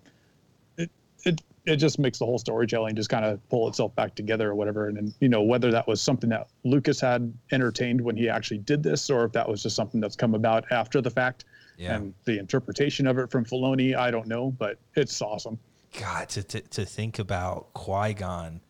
[0.77, 0.89] it
[1.25, 4.55] it it just makes the whole storytelling just kind of pull itself back together or
[4.55, 4.87] whatever.
[4.87, 8.59] And then you know whether that was something that Lucas had entertained when he actually
[8.59, 11.43] did this, or if that was just something that's come about after the fact.
[11.77, 11.95] Yeah.
[11.95, 15.57] And the interpretation of it from Filoni, I don't know, but it's awesome.
[15.99, 18.61] God, to, to, to think about Qui Gon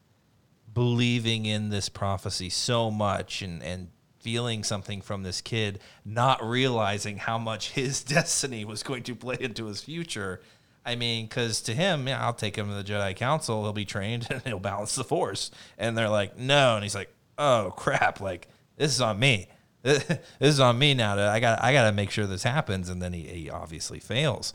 [0.74, 7.18] believing in this prophecy so much and, and feeling something from this kid, not realizing
[7.18, 10.42] how much his destiny was going to play into his future.
[10.86, 13.64] I mean, because to him, yeah, I'll take him to the Jedi Council.
[13.64, 15.52] He'll be trained and he'll balance the Force.
[15.78, 16.76] And they're like, no.
[16.76, 18.20] And he's like, oh crap!
[18.22, 18.48] Like
[18.78, 19.48] this is on me.
[19.82, 21.18] this is on me now.
[21.30, 22.90] I got I got to make sure this happens.
[22.90, 24.54] And then he, he obviously fails.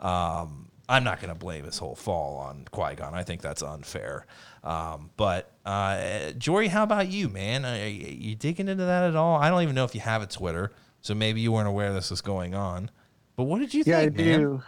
[0.00, 3.14] Um, I'm not going to blame his whole fall on Qui Gon.
[3.14, 4.26] I think that's unfair.
[4.64, 7.64] Um, but uh, Jory, how about you, man?
[7.64, 9.36] Are you, digging into that at all?
[9.36, 12.10] I don't even know if you have a Twitter, so maybe you weren't aware this
[12.10, 12.90] was going on.
[13.36, 14.16] But what did you think?
[14.16, 14.40] Yeah, I man?
[14.40, 14.62] do.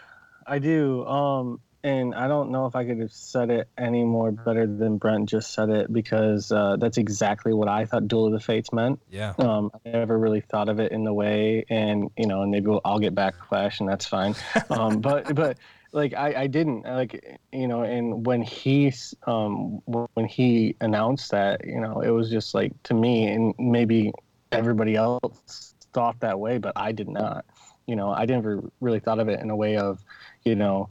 [0.46, 1.04] I do.
[1.06, 4.98] Um, and I don't know if I could have said it any more better than
[4.98, 8.72] Brent just said it because uh, that's exactly what I thought Duel of the Fates
[8.72, 9.00] meant.
[9.10, 12.52] Yeah, Um, I never really thought of it in the way, and you know, and
[12.52, 14.34] maybe we'll, I'll get backlash, and that's fine.
[14.70, 15.58] Um, but but
[15.92, 18.92] like I, I didn't like you know, and when he
[19.26, 24.12] um when he announced that, you know, it was just like to me, and maybe
[24.50, 27.44] everybody else thought that way, but I did not.
[27.86, 30.04] You know, I never really thought of it in a way of,
[30.44, 30.88] you know,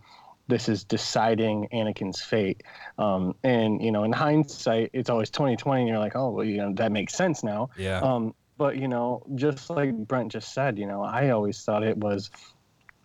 [0.48, 2.62] this is deciding Anakin's fate.
[2.98, 6.58] Um, and you know, in hindsight, it's always 2020, and you're like, oh, well, you
[6.58, 7.70] know, that makes sense now.
[7.78, 11.84] yeah, Um, but you know, just like Brent just said, you know, I always thought
[11.84, 12.30] it was,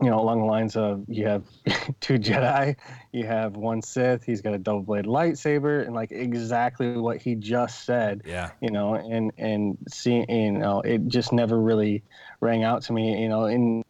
[0.01, 1.45] you know, along the lines of you have
[2.01, 2.77] two Jedi,
[3.13, 7.35] you have one Sith, he's got a double bladed lightsaber, and like exactly what he
[7.35, 12.03] just said, yeah, you know, and and seeing, you know, it just never really
[12.41, 13.83] rang out to me, you know, in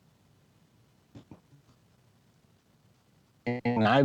[3.65, 4.05] and I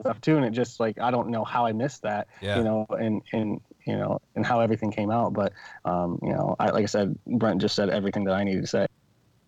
[0.00, 2.58] stuff too, and it just like I don't know how I missed that, Yeah.
[2.58, 5.52] you know, and and you know, and how everything came out, but
[5.84, 8.66] um, you know, I like I said, Brent just said everything that I needed to
[8.66, 8.86] say.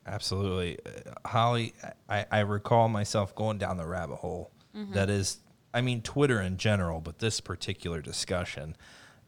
[0.06, 0.78] Absolutely.
[1.24, 1.74] Holly,
[2.08, 4.50] I, I recall myself going down the rabbit hole
[4.92, 5.38] that is,
[5.74, 8.76] I mean, Twitter in general, but this particular discussion.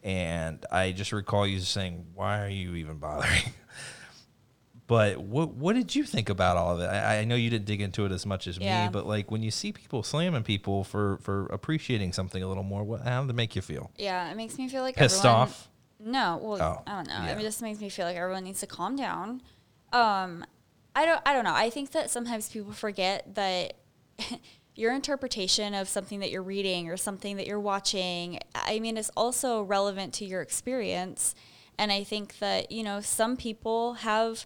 [0.03, 3.43] And I just recall you saying, "Why are you even bothering?"
[4.85, 6.85] But what what did you think about all of it?
[6.87, 8.81] I, I know you didn't dig into it as much as Yeah.
[8.83, 12.63] me, but like when you see people slamming people for for appreciating something a little
[12.63, 13.91] more, what how did it make you feel?
[13.97, 15.69] Yeah, it makes me feel like Pissed everyone, off?
[16.01, 17.13] No, well, Oh, I don't know.
[17.13, 17.39] yeah.
[17.39, 19.41] It just makes me feel like everyone needs to calm down.
[19.93, 20.43] Um,
[20.95, 21.21] I don't.
[21.25, 21.53] I don't know.
[21.53, 23.73] I think that sometimes people forget that
[24.75, 28.39] your interpretation of something that you're reading or something that you're watching.
[28.55, 31.35] I mean, is also relevant to your experience.
[31.77, 34.45] And I think that you know some people have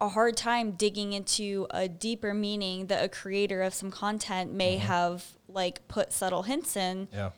[0.00, 4.76] a hard time digging into a deeper meaning that a creator of some content may
[4.76, 4.86] mm-hmm.
[4.86, 7.30] have like put subtle hints in Yeah.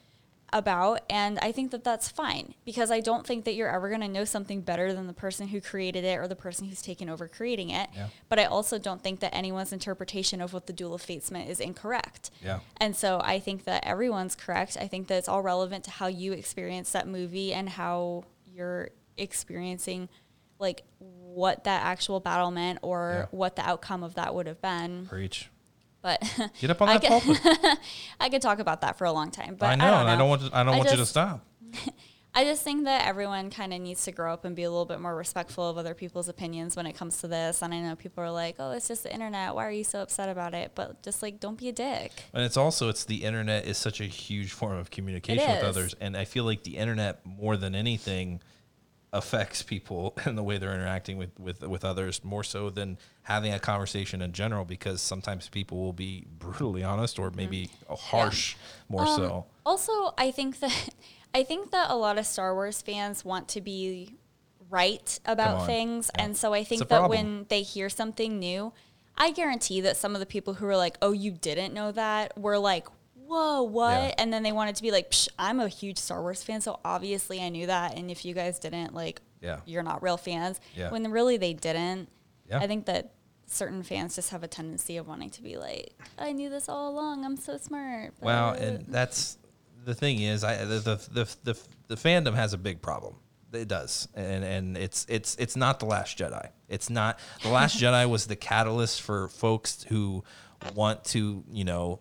[0.58, 4.00] About and i think that that's fine because i don't think that you're ever going
[4.00, 7.08] to know something better than the person who created it or the person who's taken
[7.08, 8.08] over creating it Yeah.
[8.28, 11.50] but i also don't think that anyone's interpretation of what the duel of fates meant
[11.50, 12.60] is incorrect Yeah.
[12.78, 16.06] and so i think that everyone's correct i think that it's all relevant to how
[16.06, 20.08] you experience that movie and how you're experiencing
[20.58, 23.36] like what that actual battle meant or Yeah.
[23.36, 25.50] what the outcome of that would have been Preach.
[26.06, 27.78] But Get up on I that pulpit.
[28.20, 30.06] I could talk about that for a long time, but I know, I don't and
[30.06, 30.12] know.
[30.12, 31.44] I don't want to, I don't I want you to stop.
[32.34, 34.84] I just think that everyone kind of needs to grow up and be a little
[34.84, 37.62] bit more respectful of other people's opinions when it comes to this.
[37.62, 39.54] And I know people are like, "Oh, it's just the internet.
[39.54, 42.12] Why are you so upset about it?" But just like, don't be a dick.
[42.34, 45.94] And it's also it's the internet is such a huge form of communication with others,
[45.98, 48.42] and I feel like the internet more than anything
[49.16, 53.52] affects people and the way they're interacting with, with with others more so than having
[53.52, 58.56] a conversation in general because sometimes people will be brutally honest or maybe harsh
[58.88, 59.46] more Um, so.
[59.64, 60.88] Also, I think that
[61.34, 64.14] I think that a lot of Star Wars fans want to be
[64.70, 66.24] right about things, Yeah.
[66.24, 67.10] and so I think that problem.
[67.10, 68.72] when they hear something new,
[69.16, 72.36] I guarantee that some of the people who are like, "Oh, you didn't know that,"
[72.38, 72.86] were like,
[73.26, 74.14] "Whoa, what?" Yeah.
[74.18, 76.80] And then they wanted to be like, Psh, "I'm a huge Star Wars fan, so
[76.84, 79.60] obviously I knew that." And if you guys didn't, like, Yeah.
[79.66, 80.60] you're not real fans.
[80.74, 80.90] Yeah.
[80.90, 82.08] When really they didn't.
[82.48, 82.58] Yeah.
[82.60, 83.12] I think that
[83.46, 86.90] certain fans just have a tendency of wanting to be like, "I knew this all
[86.90, 87.24] along.
[87.24, 89.38] I'm so smart." Well, but-" and that's
[89.84, 93.16] the thing is, I the the the the, the fandom has a big problem.
[93.52, 96.50] It does, and and it's it's it's not the Last Jedi.
[96.68, 100.24] It's not the Last Jedi was the catalyst for folks who
[100.74, 102.00] want to you know,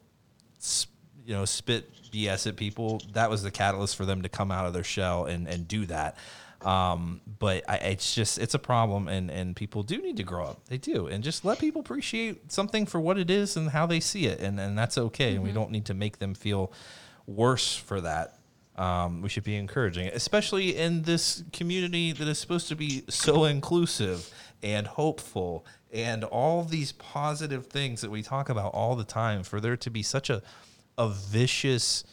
[0.59, 0.89] sp,
[1.25, 3.01] you know, spit BS at people.
[3.13, 5.85] That was the catalyst for them to come out of their shell and and do
[5.87, 6.17] that.
[6.61, 10.45] Um, but I, it's just it's a problem, and and people do need to grow
[10.45, 10.65] up.
[10.65, 13.99] They do, and just let people appreciate something for what it is and how they
[13.99, 15.35] see it, and and that's okay.
[15.35, 16.71] And we don't need to make them feel
[17.27, 18.39] worse for that.
[18.77, 23.03] Um, we should be encouraging, it, especially in this community that is supposed to be
[23.07, 24.29] so inclusive
[24.61, 29.43] and hopeful and all these positive things that we talk about all the time.
[29.43, 30.41] For there to be such a
[30.97, 32.03] a vicious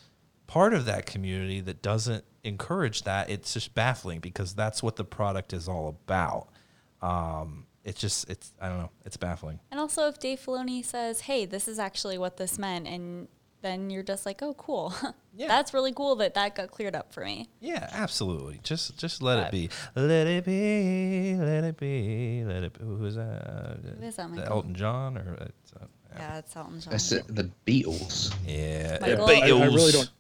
[0.47, 5.05] part of that community that doesn't encourage that, it's just baffling because that's what the
[5.05, 6.49] product is all about.
[7.01, 9.61] Um, it's just, it's, I don't know, it's baffling.
[9.71, 13.27] And also, if Dave Filoni says, "Hey, this is actually what this meant," and
[13.61, 14.95] then you're just like, "Oh, cool.
[15.35, 15.49] Yeah.
[15.49, 18.61] That's really cool that that got cleared up for me." Yeah, absolutely.
[18.63, 19.71] Just, just let it be.
[19.97, 21.35] Let it be.
[21.35, 22.45] Let it be.
[22.45, 22.85] Let it be.
[22.85, 23.79] Who is that?
[23.99, 24.29] Who is that?
[24.47, 25.39] Elton John or?
[25.41, 25.87] It's, uh,
[26.17, 26.91] Yeah, it's Elton John.
[26.91, 28.35] That's it, the Beatles.
[28.47, 30.11] yeah, Michael- I, I really don't.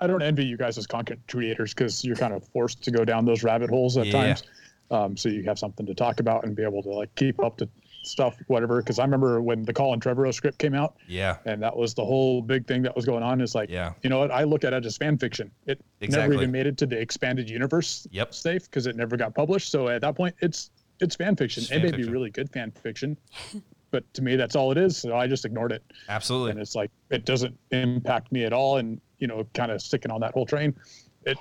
[0.00, 3.04] I don't envy you guys as content creators because you're kind of forced to go
[3.04, 4.12] down those rabbit holes at Yeah.
[4.12, 4.42] times.
[4.90, 7.56] Um, so you have something to talk about and be able to like keep up
[7.58, 7.68] to
[8.02, 8.82] stuff, whatever.
[8.82, 12.04] Because I remember when the Colin Trevorrow script came out, Yeah, and that was the
[12.04, 13.40] whole big thing that was going on.
[13.40, 13.92] Is like, Yeah.
[14.02, 14.32] you know what?
[14.32, 15.52] I look at it as fan fiction.
[15.66, 16.30] It Exactly.
[16.30, 18.34] never even made it to the expanded universe Yep.
[18.34, 19.70] safe because it never got published.
[19.70, 20.70] So at that point, it's
[21.00, 21.62] it's fan fiction.
[21.62, 22.02] It's it may fiction.
[22.06, 23.16] be really good fan fiction,
[23.92, 24.96] but to me, that's all it is.
[24.96, 25.84] So I just ignored it.
[26.08, 26.50] Absolutely.
[26.50, 28.78] and it's like it doesn't impact me at all.
[28.78, 30.74] And you know kind of sticking on that whole train.
[31.24, 31.38] It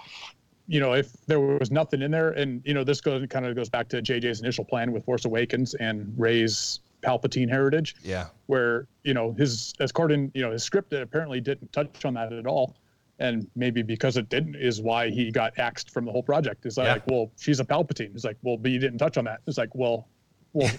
[0.67, 3.55] you know if there was nothing in there and you know this goes kind of
[3.55, 7.95] goes back to jj's initial plan with force awakens and Rey's palpatine heritage.
[8.03, 12.13] Yeah, where you know his as Corden, you know his script apparently didn't touch on
[12.13, 12.75] that at all.
[13.17, 16.65] And maybe because it didn't is why he got axed from the whole project.
[16.65, 16.93] It's like, Yeah.
[16.93, 18.13] like well she's a palpatine.
[18.13, 19.41] It's like well but you didn't touch on that.
[19.47, 20.07] It's like well
[20.53, 20.69] well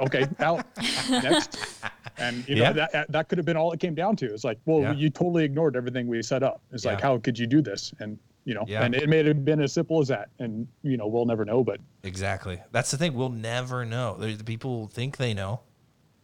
[0.00, 0.64] okay out
[1.10, 1.58] next
[2.18, 2.72] and you know Yeah.
[2.92, 4.92] that that could have been all it came down to it's like well Yeah.
[4.92, 8.18] you totally ignored everything we set up it's like how could you do this and
[8.44, 8.84] you know Yeah.
[8.84, 11.62] and it may have been as simple as that and you know we'll never know
[11.62, 12.60] but exactly.
[12.72, 13.14] That's the thing.
[13.14, 14.16] We'll never know.
[14.16, 15.60] The people think they know,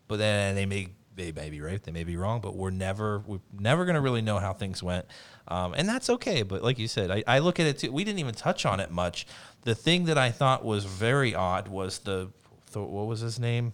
[0.08, 3.22] but then they may they may be right, they may be wrong, but we're never
[3.26, 5.06] we're never gonna really know how things went,
[5.48, 6.42] um, and that's okay.
[6.42, 7.92] But like you said, I, I look at it too.
[7.92, 9.26] We didn't even touch on it much.
[9.62, 12.30] The thing that I thought was very odd was the
[12.76, 13.72] Thor, what was his name?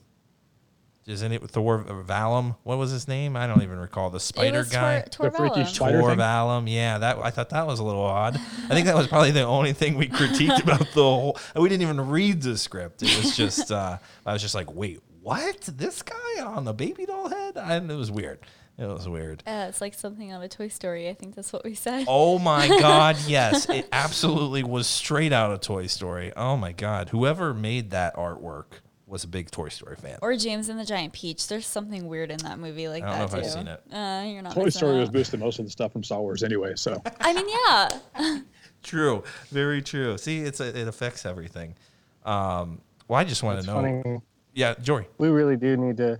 [1.09, 2.55] Isn't it Thor Valum?
[2.63, 3.35] What was his name?
[3.35, 4.11] I don't even recall.
[4.11, 5.01] The spider guy.
[5.11, 6.15] Tor, The freaky spider Tor?
[6.15, 8.37] Valum, yeah, that I thought that was a little odd.
[8.37, 11.37] I think that was probably the only thing we critiqued about the whole.
[11.57, 13.03] We didn't even read the script.
[13.03, 15.63] It was just, uh, I was just like, wait, what?
[15.63, 17.57] This guy on the baby doll head?
[17.57, 18.39] And it was weird.
[18.79, 19.43] It was weird.
[19.45, 21.09] Uh, it's like something out of Toy Story.
[21.09, 22.05] I think that's what we said.
[22.07, 26.33] Oh my God, yes, it absolutely was straight out of Toy Story.
[26.37, 28.81] Oh my God, whoever made that artwork
[29.13, 30.19] was a big Toy Story fan.
[30.23, 31.47] Or James and the Giant Peach.
[31.47, 33.37] There's something weird in that movie like I don't that know if too.
[33.47, 33.83] I've seen it.
[33.93, 34.55] Uh, you're not.
[34.55, 35.13] toy story was out.
[35.13, 38.41] boosting most of the stuff from star wars anyway so I mean, yeah.
[38.83, 40.19] True, very true.
[40.19, 41.77] See, it's a, it affects everything.
[42.25, 43.75] Um, well, I just want to know.
[43.75, 44.21] funny.
[44.55, 45.07] Yeah, Jory.
[45.19, 46.19] We really do need to.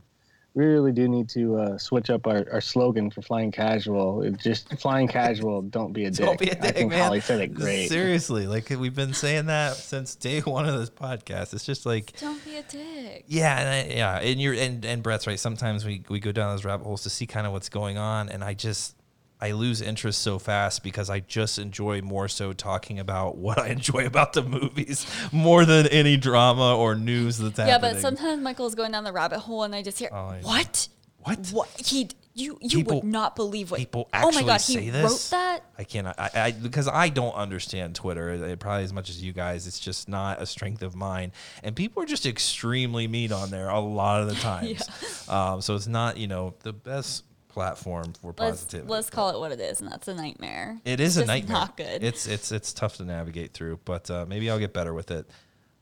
[0.55, 4.23] We really do need to uh, switch up our, our slogan for flying casual.
[4.23, 5.63] It just flying casual.
[5.63, 6.27] Don't be a dick.
[6.27, 7.03] Don't be a I dick, think man.
[7.03, 7.89] Holly said it great.
[7.89, 11.55] Seriously, like we've been saying that since day one of this podcast.
[11.55, 13.25] It's just like, Don't be a dick.
[13.29, 15.41] yeah, and I, yeah, and you're and and Brett's right.
[15.41, 18.29] Sometimes we we go down those rabbit holes to see kind of what's going on,
[18.29, 18.95] and I just
[19.43, 23.69] I lose interest so fast because I just enjoy more so talking about what I
[23.69, 27.89] enjoy about the movies more than any drama or news that's Yeah, happening.
[27.91, 30.89] Yeah, but sometimes Michael's going down the rabbit hole, and I just hear, Oh, "What?
[31.19, 31.49] What?
[31.49, 31.69] What?
[31.85, 32.09] He?
[32.35, 32.57] You?
[32.63, 33.79] You People- would not believe what?
[33.79, 35.11] people actually oh my god, say he this.
[35.11, 35.65] wrote that.
[35.77, 39.67] I cannot, I, I because I don't understand Twitter probably as much as you guys.
[39.67, 41.33] It's just not a strength of mine,
[41.63, 45.29] and people are just extremely mean on there a lot of the times.
[45.29, 48.89] um, so it's not you know the best platform for Let's positivity.
[48.91, 50.79] let's call it what it is, and that's a nightmare.
[50.85, 51.59] It is a nightmare.
[51.59, 52.03] Not good.
[52.03, 55.29] It's it's it's tough to navigate through, but uh, maybe I'll get better with it.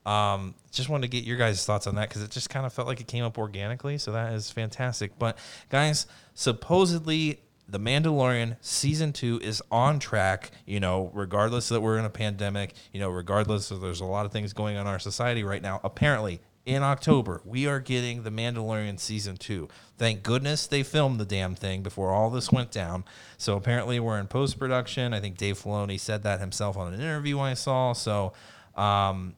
[0.05, 2.73] Um, just wanted to get your guys' thoughts on that because it just kind of
[2.73, 5.17] felt like it came up organically, so that is fantastic.
[5.19, 5.37] But
[5.69, 10.51] guys, supposedly the Mandalorian season two is on track.
[10.65, 14.25] You know, regardless that we're in a pandemic, you know, regardless of there's a lot
[14.25, 15.79] of things going on in our society right now.
[15.83, 16.41] Apparently,
[16.71, 19.67] in October, we are getting the Mandalorian season two.
[19.97, 23.03] Thank goodness they filmed the damn thing before all this went down.
[23.37, 25.13] So apparently, we're in post production.
[25.13, 27.93] I think Dave Filoni said that himself on an interview I saw.
[27.93, 28.33] So,
[28.75, 29.35] um,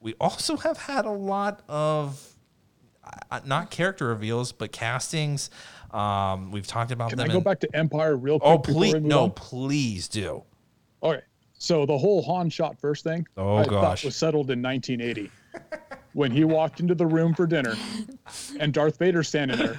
[0.00, 2.20] we also have had a lot of
[3.30, 5.48] uh, not character reveals, but castings.
[5.92, 7.26] Um, we've talked about Can them.
[7.26, 8.50] Can I go in- back to Empire real quick?
[8.50, 9.30] oh, please, no, on?
[9.32, 10.42] please do.
[11.02, 11.20] Okay.
[11.54, 14.04] So the whole Han shot first thing, Oh, I gosh.
[14.04, 15.30] was settled in 1980
[16.14, 17.74] when he walked into the room for dinner,
[18.58, 19.76] and Darth Vader's standing there.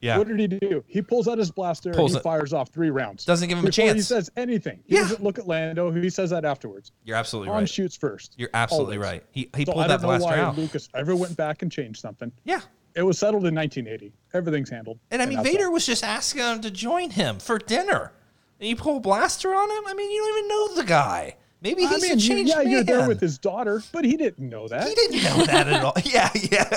[0.00, 0.84] Yeah, What did he do?
[0.86, 2.22] He pulls out his blaster Pulls and he it.
[2.24, 3.24] fires off three rounds.
[3.24, 3.94] Doesn't give him a chance.
[3.94, 4.80] He says anything.
[4.86, 5.02] He Yeah.
[5.02, 5.90] doesn't look at Lando.
[5.92, 6.92] He says that afterwards.
[7.04, 7.68] you're absolutely Han right.
[7.70, 8.34] shoots first.
[8.36, 9.10] You're absolutely Always.
[9.12, 9.24] right.
[9.30, 10.58] He he So pulled I that don't know blaster why out.
[10.58, 12.30] Lucas ever went back and changed something.
[12.44, 12.60] Yeah.
[12.94, 14.12] It was settled in 1980.
[14.34, 14.98] Everything's handled.
[15.10, 18.12] And I mean, that's Vader was just asking him to join him for dinner.
[18.60, 19.84] And you pull a blaster on him?
[19.86, 21.36] I mean, you don't even know the guy.
[21.64, 24.16] Maybe he's I mean, a you- changed yeah, you're there with his daughter, but he
[24.16, 24.86] didn't know that.
[24.86, 25.94] He didn't know that at all.
[26.04, 26.68] Yeah, yeah.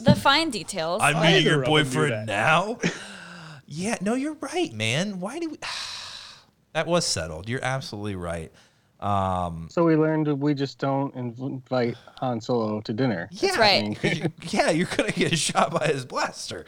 [0.00, 1.02] The fine details.
[1.02, 2.78] I'm Either meeting your of them knew boyfriend now.
[3.66, 5.20] yeah, no, you're right, man.
[5.20, 5.58] Why do we?
[6.72, 7.48] that was settled.
[7.48, 8.50] You're absolutely right.
[9.00, 13.28] Um, So we learned we just don't invite Han Solo to dinner.
[13.32, 13.96] yeah, right.
[14.00, 16.64] 'cause you- yeah, you're gonna get shot by his blaster.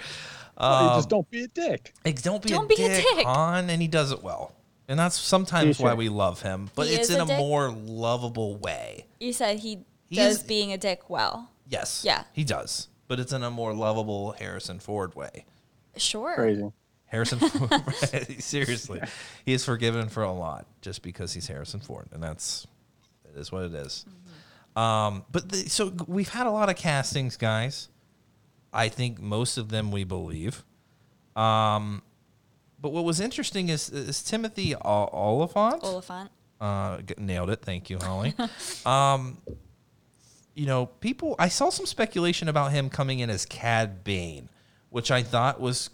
[0.59, 1.95] Well, Um, just don't be a dick.
[2.05, 3.27] Don't be, Don't a, be a dick, dick.
[3.27, 4.53] Han, and he does it well.
[4.93, 7.39] And that's sometimes why we love him, but He it's is in a a dick.
[7.39, 9.07] more lovable way.
[9.21, 9.79] you said he,
[10.11, 11.49] He does is- being a dick well.
[11.67, 12.03] Yes.
[12.05, 12.25] Yeah.
[12.35, 15.47] He does, but it's in a more lovable Harrison Ford way.
[15.97, 16.35] Sure.
[16.35, 16.71] Crazy.
[17.07, 17.95] Harrison Ford,
[18.39, 19.01] seriously,
[19.47, 22.67] he is forgiven for a lot just because he's Harrison Ford, and that's
[23.35, 24.05] it is what it is.
[24.77, 27.89] Um, but the, so we've had a lot of castings, guys.
[28.75, 30.65] I think most of them we believe.
[31.35, 32.03] Um,
[32.83, 35.83] but what was interesting is, is Timothy Ol- Oliphant.
[35.85, 36.31] Oliphant.
[36.61, 37.63] Uh, nailed it.
[37.63, 38.35] Thank you, Holly.
[38.87, 39.39] um,
[40.55, 41.37] you know, people.
[41.39, 44.49] I saw some speculation about him coming in as Cad Bane,
[44.91, 45.91] which I thought was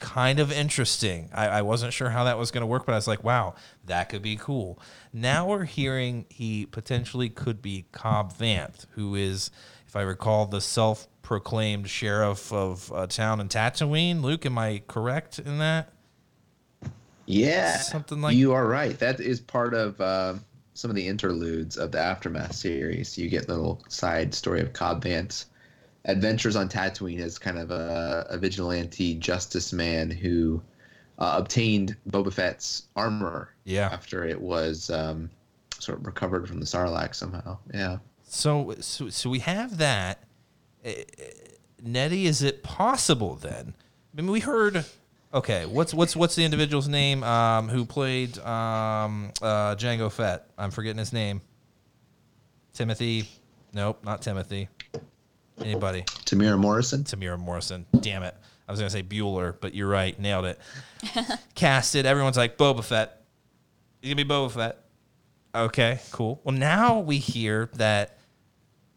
[0.00, 1.30] kind of interesting.
[1.32, 3.54] I, I wasn't sure how that was going to work, but I was like, wow,
[3.86, 4.78] that could be cool.
[5.12, 9.50] Now we're hearing he potentially could be Cobb Vanth, who is,
[9.86, 14.20] if I recall, the self-proclaimed sheriff of a town in Tatooine.
[14.20, 15.93] Luke, am I correct in that?
[17.26, 18.98] Yeah, Something like- you are right.
[18.98, 20.34] That is part of uh,
[20.74, 23.16] some of the interludes of the aftermath series.
[23.16, 25.46] You get little side story of Cobb Vanth.
[26.06, 30.60] adventures on Tatooine as kind of a, a vigilante justice man who
[31.18, 33.88] uh, obtained Boba Fett's armor Yeah.
[33.90, 35.30] after it was um,
[35.78, 37.56] sort of recovered from the Sarlacc somehow.
[37.72, 37.98] Yeah.
[38.26, 40.24] So, so, so we have that.
[40.84, 41.24] Uh, uh,
[41.82, 43.74] Nettie, is it possible then?
[44.16, 44.84] I mean, we heard.
[45.34, 50.46] Okay, what's what's what's the individual's name um, who played um, uh, Jango Fett?
[50.56, 51.40] I'm forgetting his name.
[52.72, 53.28] Timothy.
[53.72, 54.68] Nope, not Timothy.
[55.60, 56.02] Anybody?
[56.02, 57.02] Temuera Morrison.
[57.02, 57.84] Temuera Morrison.
[58.00, 58.36] Damn it.
[58.68, 60.18] I was going to say Bueller, but you're right.
[60.18, 60.60] Nailed it.
[61.56, 62.06] Casted.
[62.06, 63.22] Everyone's like, Boba Fett.
[64.00, 64.84] He's going to be Boba Fett.
[65.54, 66.40] Okay, cool.
[66.44, 68.18] Well, now we hear that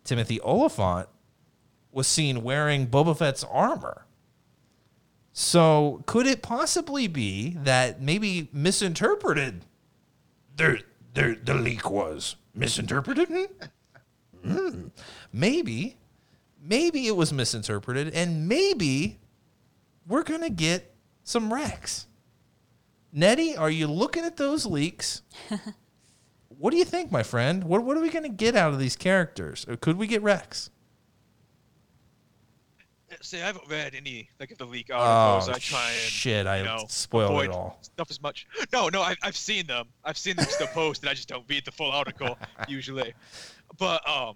[0.04, 1.08] Timothy Oliphant
[1.92, 4.07] was seen wearing Boba Fett's armor.
[5.40, 9.66] So, could it possibly be that maybe misinterpreted?
[10.56, 10.80] There,
[11.14, 13.48] there, the leak was misinterpreted.
[14.44, 14.88] Hmm.
[15.32, 15.98] Maybe,
[16.60, 19.20] maybe it was misinterpreted, and maybe
[20.08, 22.08] we're gonna get some Rex.
[23.14, 25.22] Nettie, are you looking at those leaks?
[26.58, 27.64] what do you think, my friend?
[27.64, 29.68] What what are we gonna get out of these characters?
[29.70, 30.72] Or could we get Rex?
[33.22, 35.50] See, I haven't read any like of the leak Oh articles.
[35.56, 36.48] I try and shit!
[36.48, 37.80] I you know, spoiled it all.
[37.82, 38.46] stuff as much.
[38.72, 39.88] No, no, I, I've seen them.
[40.04, 41.10] I've seen them still posted.
[41.10, 42.38] I just don't read the full article
[42.68, 43.14] usually.
[43.78, 44.36] But um,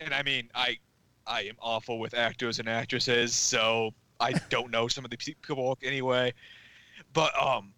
[0.00, 0.78] and I mean, I
[1.26, 5.78] I am awful with actors and actresses, so I don't know some of the people
[5.82, 6.32] anyway.
[7.12, 7.72] But um,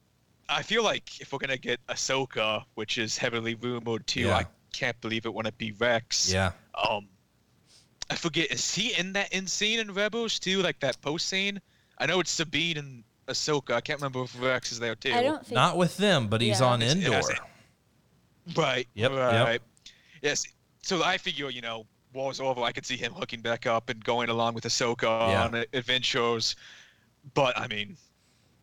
[0.49, 4.37] I feel like if we're gonna get Ahsoka, which is heavily rumored too, Yeah.
[4.39, 6.33] I can't believe it when it be Rex.
[6.33, 6.53] Yeah.
[6.75, 7.09] Um,
[8.11, 8.51] I forget.
[8.51, 10.63] Is he in that end scene in Rebels too?
[10.63, 11.61] Like that post scene?
[11.99, 13.73] I know it's Sabine and Ahsoka.
[13.75, 15.13] I can't remember if Rex is there too.
[15.13, 15.55] I don't think.
[15.55, 16.67] Not with them, but he's Yeah.
[16.67, 17.19] on It's- Endor.
[17.19, 17.41] it's-
[18.57, 18.89] Right.
[18.95, 19.47] Yep, yep.
[19.47, 19.63] Right.
[20.23, 20.47] Yes.
[20.83, 22.63] So I figure, you know, war's over.
[22.63, 25.45] I could see him hooking back up and going along with Ahsoka Yeah.
[25.45, 26.57] on a- adventures.
[27.35, 27.99] But I mean,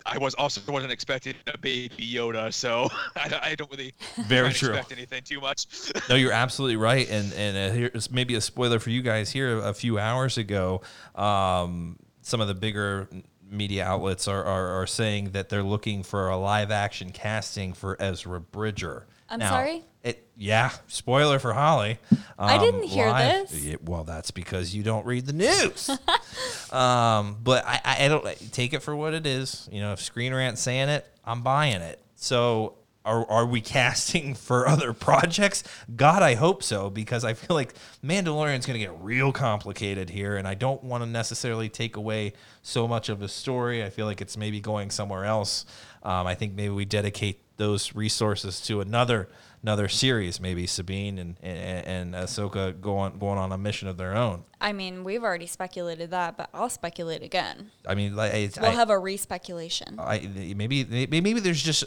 [0.06, 3.94] I was also wasn't expecting a baby Yoda, so I, I don't really
[4.28, 4.70] Very try true.
[4.70, 5.66] expect anything too much.
[6.10, 7.10] no, you're absolutely right.
[7.10, 9.58] And and uh, here's maybe a spoiler for you guys here.
[9.58, 10.82] A few hours ago,
[11.16, 13.10] um, some of the bigger
[13.50, 17.96] media outlets are, are, are saying that they're looking for a live action casting for
[18.02, 19.08] Ezra Bridger.
[19.30, 19.84] I'm sorry?
[20.04, 21.98] It, yeah, spoiler for Holly.
[22.38, 23.64] I Um, didn't hear this.
[23.64, 25.90] Yeah, well, that's because you don't read the news.
[26.72, 29.68] um, but I, I I don't take it for what it is.
[29.72, 32.00] You know, if Screen Rant's saying it, I'm buying it.
[32.16, 35.64] So are, are we casting for other projects?
[35.96, 37.74] God, I hope so, because I feel like
[38.04, 42.34] Mandalorian's going to get real complicated here, and I don't want to necessarily take away
[42.62, 43.84] so much of the story.
[43.84, 45.66] I feel like it's maybe going somewhere else.
[46.04, 49.30] Um, I think maybe we dedicate those resources to another
[49.64, 54.16] another series, maybe Sabine and and, and Ahsoka going going on a mission of their
[54.16, 54.44] own.
[54.62, 57.72] I mean, we've already speculated that, but I'll speculate again.
[57.88, 60.00] I mean, like it's, We'll I, have a re-speculation.
[60.00, 60.20] I
[60.56, 61.84] maybe maybe maybe there's just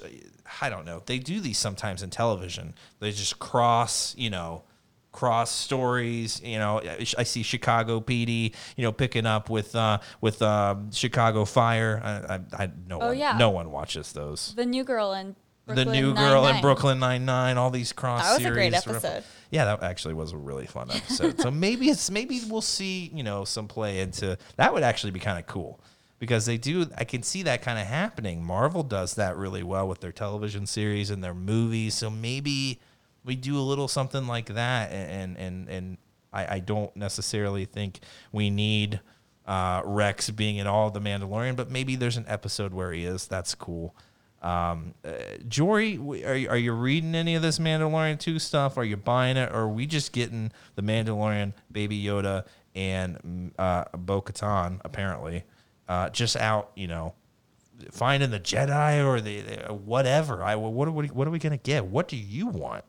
[0.60, 1.02] I don't know.
[1.06, 2.74] They do these sometimes in television.
[3.00, 4.62] They just cross, you know,
[5.12, 6.40] cross stories.
[6.42, 6.80] You know,
[7.16, 12.00] I see Chicago PD, you know, picking up with uh, with um, Chicago Fire.
[12.02, 13.36] I, I, I no Oh, one, yeah.
[13.38, 14.54] no one watches those.
[14.56, 15.36] The new girl in
[15.68, 16.62] Brooklyn the new girl in Nine-Nine.
[16.62, 18.22] Brooklyn Nine Nine, all these cross.
[18.22, 19.04] That was a great series.
[19.04, 19.24] episode.
[19.50, 21.40] Yeah, that actually was a really fun episode.
[21.40, 25.20] so maybe it's maybe we'll see you know some play into that would actually be
[25.20, 25.80] kind of cool
[26.18, 26.86] because they do.
[26.96, 28.44] I can see that kind of happening.
[28.44, 31.94] Marvel does that really well with their television series and their movies.
[31.94, 32.80] So maybe
[33.24, 34.90] we do a little something like that.
[34.90, 35.98] And and and
[36.32, 38.00] I, I don't necessarily think
[38.32, 39.00] we need.
[39.46, 43.06] Uh, Rex being in all of the Mandalorian, but maybe there's an episode where he
[43.06, 43.26] is.
[43.26, 43.96] That's cool.
[44.42, 45.10] Um, uh,
[45.48, 48.78] Jory, are you, are you reading any of this Mandalorian 2 stuff?
[48.78, 49.50] Are you buying it?
[49.50, 55.44] Or are we just getting the Mandalorian, Baby Yoda, and mm, uh, Bo Katan, apparently,
[55.88, 57.14] uh, just out, you know,
[57.90, 60.44] finding the Jedi or the, the whatever?
[60.44, 61.86] I, what, are we, what are we going to get?
[61.86, 62.84] What do you want?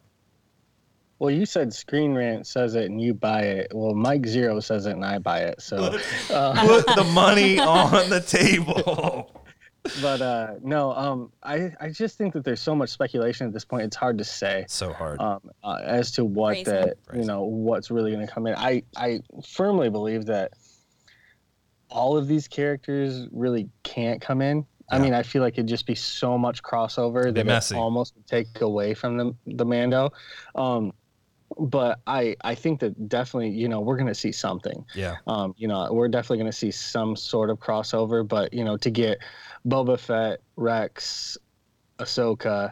[1.17, 3.71] Well, you said Screen Rant says it and you buy it.
[3.73, 5.61] Well, Mike Zeroh says it and I buy it.
[5.61, 5.99] So,
[6.31, 9.38] uh, Put the money on the table.
[10.01, 13.65] But uh, no, um, I I just think that there's so much speculation at this
[13.65, 13.83] point.
[13.83, 15.19] It's hard to say so hard.
[15.19, 16.63] um, uh, as to what Crazy.
[16.71, 17.21] that Crazy.
[17.21, 18.55] you know what's really going to come in.
[18.55, 20.53] I I firmly believe that
[21.89, 24.65] all of these characters really can't come in.
[24.91, 27.75] I mean, I feel like it'd just be so much crossover It'd that messy.
[27.75, 30.11] it almost take away from the the Mando.
[30.55, 30.93] Um,
[31.57, 34.85] but I I think that definitely you know we're going to see something.
[34.93, 35.17] yeah.
[35.27, 38.77] Um, you know, we're definitely going to see some sort of crossover, but you know,
[38.77, 39.19] to get
[39.67, 41.37] Boba Fett, Rex,
[41.99, 42.71] Ahsoka,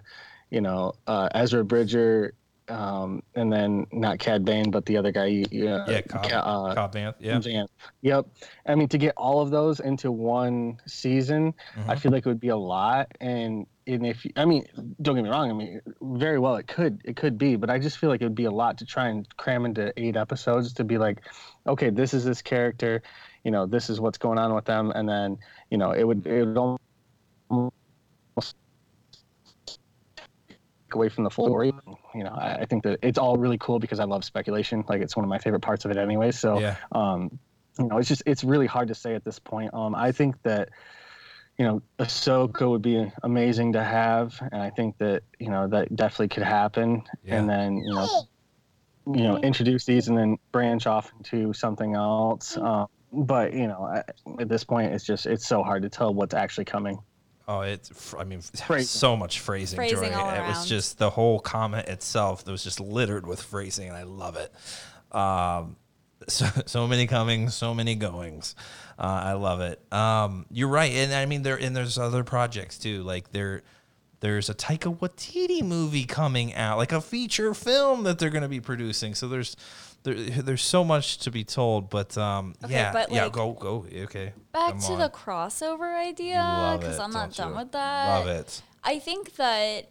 [0.50, 2.34] you know, uh, Ezra Bridger,
[2.70, 6.76] um, and then not Cad Bane, but the other guy, you, you Yeah, Cobb, uh,
[6.76, 7.40] Cobb Vanth, Yeah.
[7.40, 7.68] Van-
[8.02, 8.26] Yep.
[8.66, 11.54] I mean, to get all of those into one season,
[11.88, 12.00] I Mhm.
[12.00, 13.08] feel like it would be a lot.
[13.22, 14.66] And and if I mean,
[15.02, 15.50] don't get me wrong.
[15.50, 18.26] I mean, very well it could it could be, but I just feel like it
[18.26, 21.24] would be a lot to try and cram into eight episodes to be like,
[21.66, 23.02] okay, this is this character,
[23.46, 25.38] you know, this is what's going on with them, and then
[25.70, 26.58] you know, it would it would
[27.50, 28.56] almost
[30.98, 31.72] away from the full story.
[32.14, 34.84] You know, I, I think that it's all really cool because I love speculation.
[34.90, 36.32] Like it's one of my favorite parts of it anyway.
[36.32, 36.76] So Yeah.
[36.92, 37.40] um,
[37.80, 39.74] you know, it's just it's really hard to say at this point.
[39.74, 40.70] Um, I think that
[41.58, 45.96] you know Ahsoka would be amazing to have, and I think that you know that
[45.96, 47.04] definitely could happen.
[47.24, 47.36] Yeah.
[47.36, 48.08] And then you know,
[49.14, 52.58] you know, introduce these and then branch off into something else.
[52.58, 54.04] Um, but you know,
[54.40, 57.00] at this point, it's just it's so hard to tell what's actually coming.
[57.48, 58.86] Oh, it's I mean, Phrasing.
[58.86, 59.78] so much phrasing.
[59.78, 60.18] Phrasing Joy.
[60.18, 62.44] all It was just the whole comment itself.
[62.44, 64.54] That was just littered with phrasing, and I love it.
[65.16, 65.78] Um,
[66.28, 68.56] so so many comings, so many goings.
[69.00, 69.82] Uh, I love it.
[69.94, 73.04] Um, you're right, and I mean there and there's other projects too.
[73.04, 73.62] Like there,
[74.20, 78.50] there's a Taika Waititi movie coming out, like a feature film that they're going to
[78.50, 79.16] be producing.
[79.16, 79.56] So there's.
[80.08, 83.52] There, there's so much to be told, but um, Okay, yeah, but, yeah, like, go,
[83.52, 84.32] go, okay.
[84.54, 85.00] Back to on.
[85.00, 87.58] the crossover idea because I'm not done you?
[87.58, 88.20] with that.
[88.20, 88.62] Love it.
[88.86, 89.90] I think that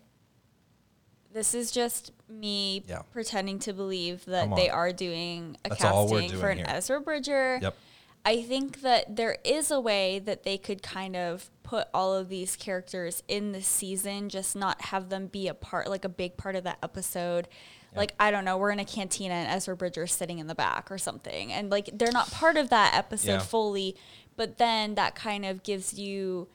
[1.35, 3.03] this is just me Yeah.
[3.13, 6.67] pretending to believe that they are doing a That's casting for an here.
[6.67, 7.59] Ezra Bridger.
[7.61, 7.77] Yep.
[8.25, 12.29] I think that there is a way that they could kind of put all of
[12.29, 16.37] these characters in the season, just not have them be a part, like a big
[16.39, 17.49] part of that episode.
[17.97, 20.91] Like, I don't know, we're in a cantina and Ezra Bridger's sitting in the back
[20.91, 21.53] or something.
[21.53, 23.39] And like, they're not part of that episode Yeah.
[23.39, 23.97] fully,
[24.37, 26.49] but then that kind of gives you.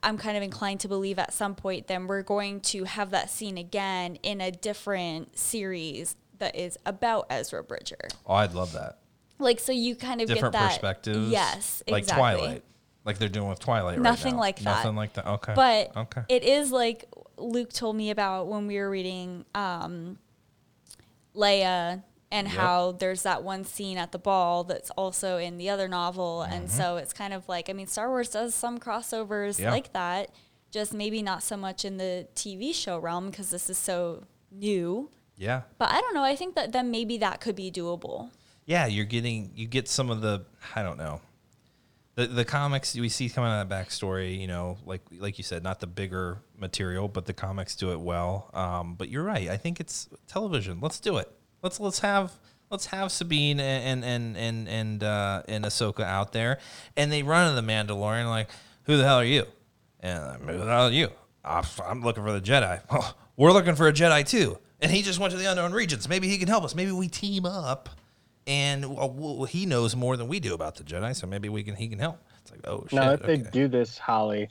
[0.00, 3.30] I'm kind of inclined to believe at some point then we're going to have that
[3.30, 7.98] scene again in a different series that is about Ezra Bridger.
[8.24, 8.98] Oh, I'd love that.
[9.40, 11.30] Like so you kind of different get that perspectives.
[11.30, 12.22] Yes, like exactly.
[12.22, 12.64] Twilight.
[13.04, 13.96] like they're doing with Twilight.
[13.96, 14.40] right Nothing now.
[14.40, 14.64] like that.
[14.64, 15.26] Nothing like that.
[15.26, 15.52] Okay.
[15.56, 16.22] But okay.
[16.28, 17.06] it is like
[17.36, 20.18] Luke told me about when we were reading um,
[21.34, 22.56] Leia and Yep.
[22.56, 26.42] how there's that one scene at the ball that's also in the other novel.
[26.44, 26.52] Mm-hmm.
[26.52, 29.70] And so it's kind of like, I mean, Star Wars does some crossovers Yeah.
[29.70, 30.30] like that,
[30.70, 35.10] just maybe not so much in the TV show realm because this is so new.
[35.36, 35.62] yeah.
[35.78, 36.22] But I don't know.
[36.24, 38.30] I think that then maybe that could be doable.
[38.66, 40.44] yeah, you're getting you get some of the
[40.76, 41.20] I don't know.
[42.18, 45.44] The the comics we see coming out of that backstory, you know, like like you
[45.44, 48.50] said, not the bigger material, but the comics do it well.
[48.54, 49.48] Um, but you're right.
[49.48, 50.80] I think it's television.
[50.80, 51.30] Let's do it.
[51.62, 52.32] Let's let's have
[52.70, 56.58] let's have Sabine and and and and uh, and Ahsoka out there,
[56.96, 58.48] and they run into the Mandalorian like,
[58.82, 59.44] who the hell are you?
[60.00, 61.10] And I'm, who the hell are you?
[61.44, 62.80] "I'm- looking for the Jedi.
[62.90, 64.58] "Oh, we're looking for a Jedi too.
[64.80, 66.08] And he just went to the unknown regions.
[66.08, 66.74] Maybe he can help us.
[66.74, 67.90] Maybe we team up
[68.48, 71.62] and well, well, he knows more than we do about the Jedi, so maybe we
[71.62, 72.18] can he can help.
[72.40, 72.94] It's like, oh shit.
[72.94, 74.48] Now, if they do this, Holly,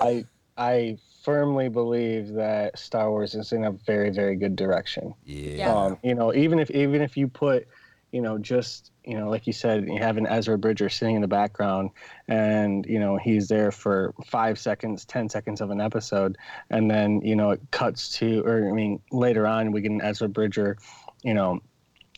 [0.00, 0.24] I
[0.56, 5.14] I firmly believe that Star Wars is in a very very good direction.
[5.24, 5.56] yeah.
[5.56, 5.74] Yeah.
[5.74, 7.66] Um, you know, even if even if you put,
[8.12, 11.20] you know, just you know, like you said, you have an Ezra Bridger sitting in
[11.20, 11.90] the background,
[12.28, 16.38] and you know he's there for five seconds, ten seconds of an episode,
[16.70, 20.02] and then you know it cuts to, or I mean, later on we get an
[20.02, 20.78] Ezra Bridger,
[21.24, 21.60] you know,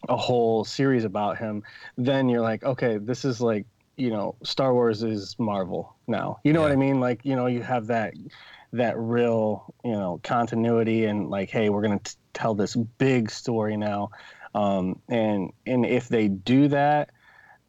[0.09, 1.63] a whole series about him.
[1.97, 6.41] Then you're like, okay, this is like, you know, Star Wars is Marvel now.
[6.45, 7.01] You know what I mean?
[7.01, 8.15] Like, you know, you have that
[8.75, 13.77] that real, you know, continuity and like, hey, we're gonna t- tell this big story
[13.77, 14.11] now.
[14.55, 17.11] Um, and and if they do that,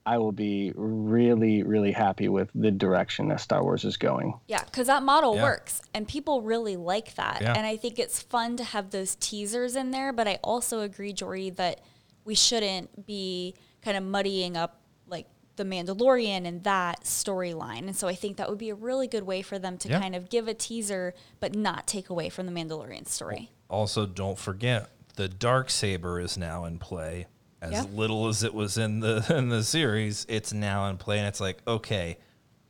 [0.06, 4.34] I will be really really happy with the direction that Star Wars is going.
[4.48, 5.44] Yeah, because that model Yeah.
[5.44, 7.42] works and people really like that.
[7.42, 7.54] Yeah.
[7.56, 10.14] And I think it's fun to have those teasers in there.
[10.14, 11.82] But I also agree, Jory, that
[12.26, 17.80] we shouldn't be kind of muddying up like the Mandalorian and that storyline.
[17.88, 19.99] And so I think that would be a really good way for them to Yeah.
[19.99, 23.51] kind of give a teaser but not take away from the Mandalorian story.
[23.69, 27.28] Also, don't forget the dark saber is now in play.
[27.61, 27.84] As Yeah.
[27.93, 31.39] little as it was in the in the series, it's now in play, and it's
[31.39, 32.17] like, okay,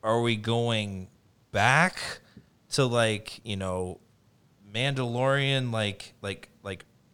[0.03, 1.07] are we going
[1.51, 1.97] back
[2.71, 3.99] to like you know
[4.73, 6.49] Mandalorian, like like like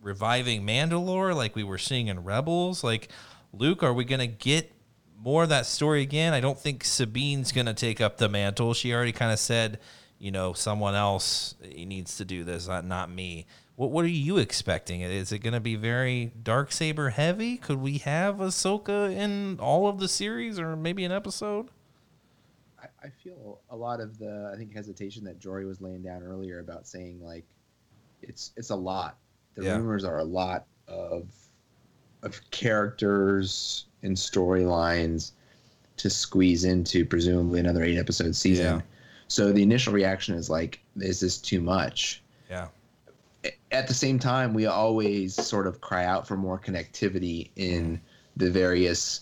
[0.02, 2.84] reviving Mandalore, like we were seeing in Rebels?
[2.84, 3.10] Like,
[3.54, 4.72] Luke, are we gonna get
[5.18, 6.34] more of that story again?
[6.34, 8.74] I don't think Sabine's gonna take up the mantle.
[8.74, 9.80] She already kind of said,
[10.18, 13.46] you know, someone else needs to do this, not not me.
[13.76, 15.02] What what are you expecting?
[15.02, 17.58] Is it gonna be very dark saber heavy?
[17.58, 21.70] Could we have Ahsoka in all of the series, or maybe an episode?
[22.82, 26.24] I, I feel a lot of the I think hesitation that Jory was laying down
[26.24, 27.46] earlier about saying like
[28.22, 29.18] it's it's a lot.
[29.60, 29.78] The Yeah.
[29.78, 31.28] rumors are a lot of
[32.24, 35.32] of characters and storylines
[35.98, 38.78] to squeeze into presumably another eight episode season.
[38.78, 38.82] Yeah.
[39.28, 42.22] So the initial reaction is like, is this too much?
[42.50, 42.68] Yeah,
[43.72, 48.02] at the same time, we always sort of cry out for more connectivity in
[48.36, 49.22] the various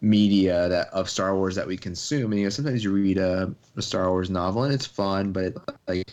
[0.00, 2.32] media that of Star Wars that we consume.
[2.32, 5.44] And you know, sometimes you read a, a Star Wars novel and it's fun, but
[5.44, 5.56] it,
[5.86, 6.10] like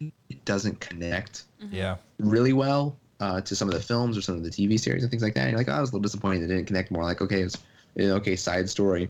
[0.00, 4.44] it doesn't connect yeah, really well uh, to some of the films or some of
[4.44, 5.42] the TV series and things like that.
[5.42, 7.02] And you're like, oh, I was a little disappointed it didn't connect more.
[7.02, 7.56] Like, okay, it's
[7.94, 9.08] you know, okay, side story.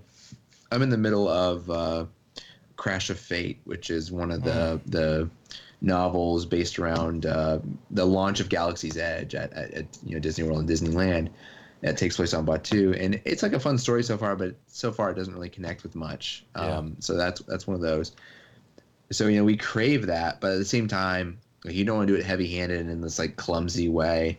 [0.71, 2.07] I'm in the middle of uh,
[2.77, 5.29] Crash of Fate, which is one of the the
[5.81, 7.59] novels based around uh,
[7.91, 11.29] the launch of Galaxy's Edge at, at, at you know Disney World and Disneyland.
[11.83, 14.91] That takes place on Batuu, and it's like a fun story so far, but so
[14.91, 16.45] far it doesn't really connect with much.
[16.57, 16.63] Yeah.
[16.63, 18.13] Um, so that's that's one of those.
[19.11, 22.09] So you know we crave that, but at the same time, like, you don't want
[22.09, 24.39] to do it heavy-handed and in this like clumsy way.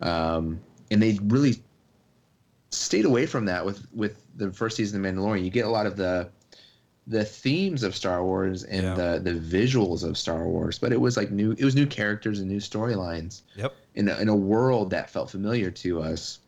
[0.00, 1.62] Um, and they really
[2.70, 5.44] stayed away from that with with the first season of Mandalorian.
[5.44, 6.28] You get a lot of the
[7.06, 8.94] the themes of Star Wars and Yeah.
[8.94, 12.38] the the visuals of Star Wars, but it was like new it was new characters
[12.40, 16.40] and new storylines yep, in a, in a world that felt familiar to us.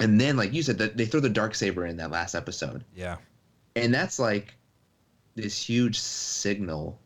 [0.00, 2.84] And then, like you said, that they throw the dark saber in that last episode,
[2.94, 3.16] yeah,
[3.76, 4.56] and that's like
[5.36, 6.98] this huge signal,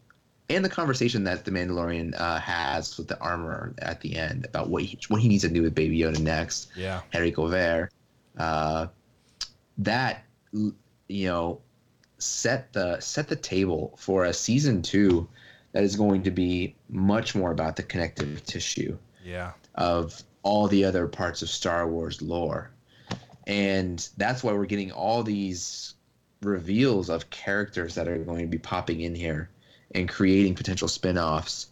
[0.49, 4.69] and the conversation that the Mandalorian uh, has with the armor at the end about
[4.69, 6.71] what he what he needs to do with Baby Yoda next.
[6.77, 7.89] yeah, Henrico Ver,
[8.39, 8.87] uh,
[9.79, 11.61] that you know
[12.19, 15.29] set the set the table for a season two
[15.73, 20.85] that is going to be much more about the connective tissue yeah, of all the
[20.85, 22.71] other parts of Star Wars lore.
[23.47, 25.95] And that's why we're getting all these
[26.43, 29.49] reveals of characters that are going to be popping in here
[29.95, 31.69] and creating potential spin-offs.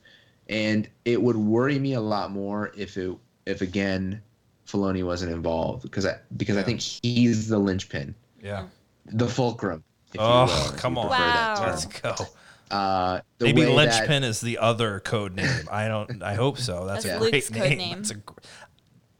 [0.48, 3.16] And it would worry me a lot more if it
[3.46, 4.20] if again
[4.66, 8.66] Filoni wasn't involved because I because I think he's the linchpin, yeah,
[9.06, 9.82] the fulcrum
[10.12, 11.08] If Oh, if come on.
[11.08, 11.64] prefer that Wow.
[11.64, 11.70] term.
[11.70, 12.28] Let's go.
[12.70, 15.68] Uh, the Maybe linchpin is the other code name.
[15.70, 16.22] I don't.
[16.22, 16.86] I hope so.
[16.86, 17.78] That's, That's a great Luke's code name.
[17.78, 17.96] name.
[17.98, 18.34] That's a gr-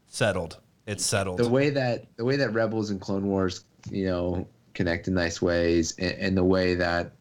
[0.07, 0.57] settled.
[0.85, 1.39] It's settled.
[1.39, 5.41] the way that the way that Rebels and Clone Wars, you know, connect in nice
[5.41, 7.11] ways, and, and the way that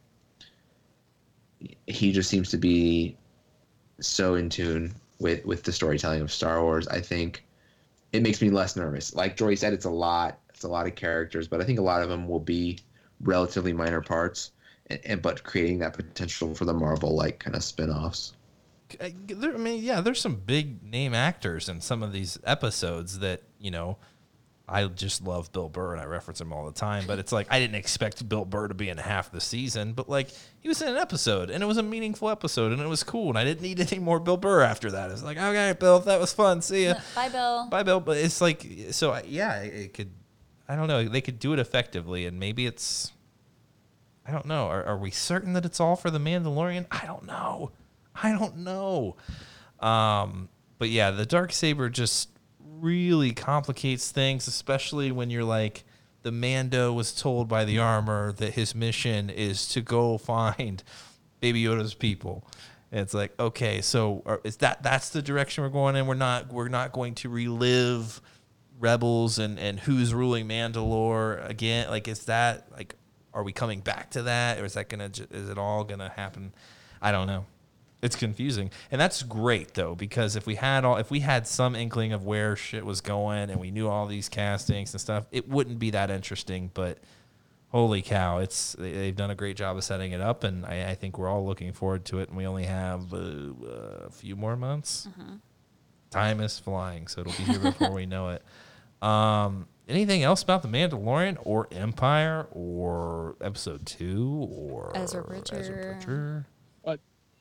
[1.86, 3.16] he just seems to be
[4.01, 7.44] so in tune with with the storytelling of Star Wars, I think
[8.12, 9.14] it makes me less nervous.
[9.14, 10.39] Like Jory said, it's a lot.
[10.51, 12.78] It's a lot of characters, but I think a lot of them will be
[13.20, 14.52] relatively minor parts,
[14.89, 18.34] and, and but creating that potential for the Marvel like kind of spin-offs.
[19.01, 19.14] I
[19.56, 23.98] mean, yeah, there's some big name actors in some of these episodes that you know.
[24.73, 27.47] I just love Bill Burr and I reference him all the time, but it's like
[27.51, 30.28] I didn't expect Bill Burr to be in half the season, but like
[30.61, 33.28] he was in an episode and it was a meaningful episode and it was cool
[33.28, 35.11] and I didn't need any more Bill Burr after that.
[35.11, 36.62] It's like, okay, Bill, that was fun.
[36.62, 36.94] See ya.
[37.15, 37.66] Bye, Bill.
[37.69, 38.01] Bye, Bill.
[38.01, 40.11] But it's like, so I- yeah, it could,
[40.69, 43.12] I don't know, they could do it effectively and maybe it's,
[44.27, 44.69] I don't know.
[44.69, 46.86] Are, are we certain that it's all for the Mandalorian?
[46.90, 47.73] I don't know.
[48.15, 49.16] I don't know.
[49.81, 52.28] Um, but yeah, the dark saber just
[52.82, 55.84] really complicates things, especially when you're like
[56.22, 60.82] the Mando was told by the armor that his mission is to go find
[61.40, 62.44] Baby Yoda's people.
[62.90, 66.06] And it's like, okay, so is that that's the direction we're going in?
[66.06, 68.20] We're not we're not going to relive
[68.78, 71.88] rebels and and who's ruling Mandalore again.
[71.88, 72.94] Like, is that like,
[73.32, 76.52] are we coming back to that, or is that gonna is it all gonna happen?
[77.00, 77.46] I don't know.
[78.02, 81.76] It's confusing, and that's great though because if we had all, if we had some
[81.76, 85.48] inkling of where shit was going, and we knew all these castings and stuff, it
[85.48, 86.70] wouldn't be that interesting.
[86.74, 86.98] But
[87.68, 90.90] holy cow, it's they- they've done a great job of setting it up, and I,
[90.90, 92.28] I think we're all looking forward to it.
[92.28, 93.18] And we only have uh,
[94.06, 95.06] a few more months.
[96.10, 98.42] Time is flying, so it'll be here before we know it.
[99.02, 105.96] Um, anything else about the Mandalorian or Empire or Episode Two or Ezra Bridger.
[105.98, 106.46] Bridger?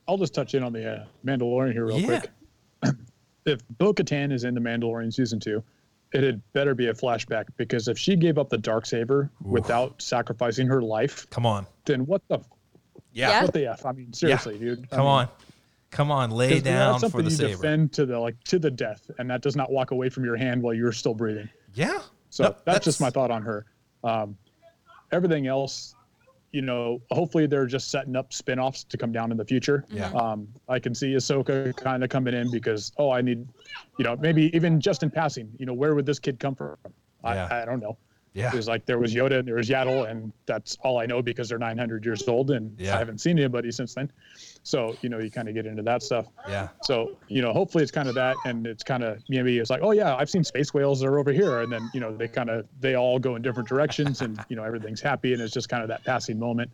[0.05, 2.21] But I'll just touch in on the uh, Mandalorian here real Yeah.
[2.83, 2.93] quick.
[3.45, 5.63] if Bo Katan is in the Mandalorian season two,
[6.13, 10.01] it had better be a flashback because if she gave up the dark saber without
[10.01, 12.39] sacrificing her life, Come on, then what the
[13.13, 13.43] Yeah.
[13.43, 13.85] what the f?
[13.85, 14.83] I mean, seriously, dude.
[14.91, 15.27] I come mean, on,
[15.89, 17.61] come on, lay 'cause down that's for something the you saber.
[17.61, 20.35] defend to the like to the death, and that does not walk away from your
[20.35, 21.49] hand while you're still breathing.
[21.73, 22.01] Yeah.
[22.29, 23.65] So Nope, that's, just my thought on her.
[24.03, 24.37] Um,
[25.11, 25.95] everything else,
[26.51, 29.85] you know, hopefully they're just setting up spin-offs to come down in the future.
[29.89, 30.11] Yeah.
[30.11, 33.47] Um, I can see Ahsoka kind of coming in because, oh, I need,
[33.97, 36.77] you know, maybe even just in passing, you know, where would this kid come from?
[37.23, 37.47] Yeah.
[37.49, 37.97] I, I don't know.
[38.33, 38.47] Yeah.
[38.47, 41.21] It was like there was Yoda and there was Yaddle, and that's all I know
[41.21, 42.95] because they're 900 years old, and Yeah.
[42.95, 44.09] I haven't seen anybody since then.
[44.63, 46.27] So you know, you kind of get into that stuff.
[46.47, 46.69] Yeah.
[46.83, 49.81] So you know, hopefully it's kind of that, and it's kind of maybe it's like,
[49.83, 51.01] oh yeah, I've seen space whales.
[51.01, 53.67] They're over here, and then you know they kind of they all go in different
[53.67, 56.71] directions, and you know everything's happy, and it's just kind of that passing moment.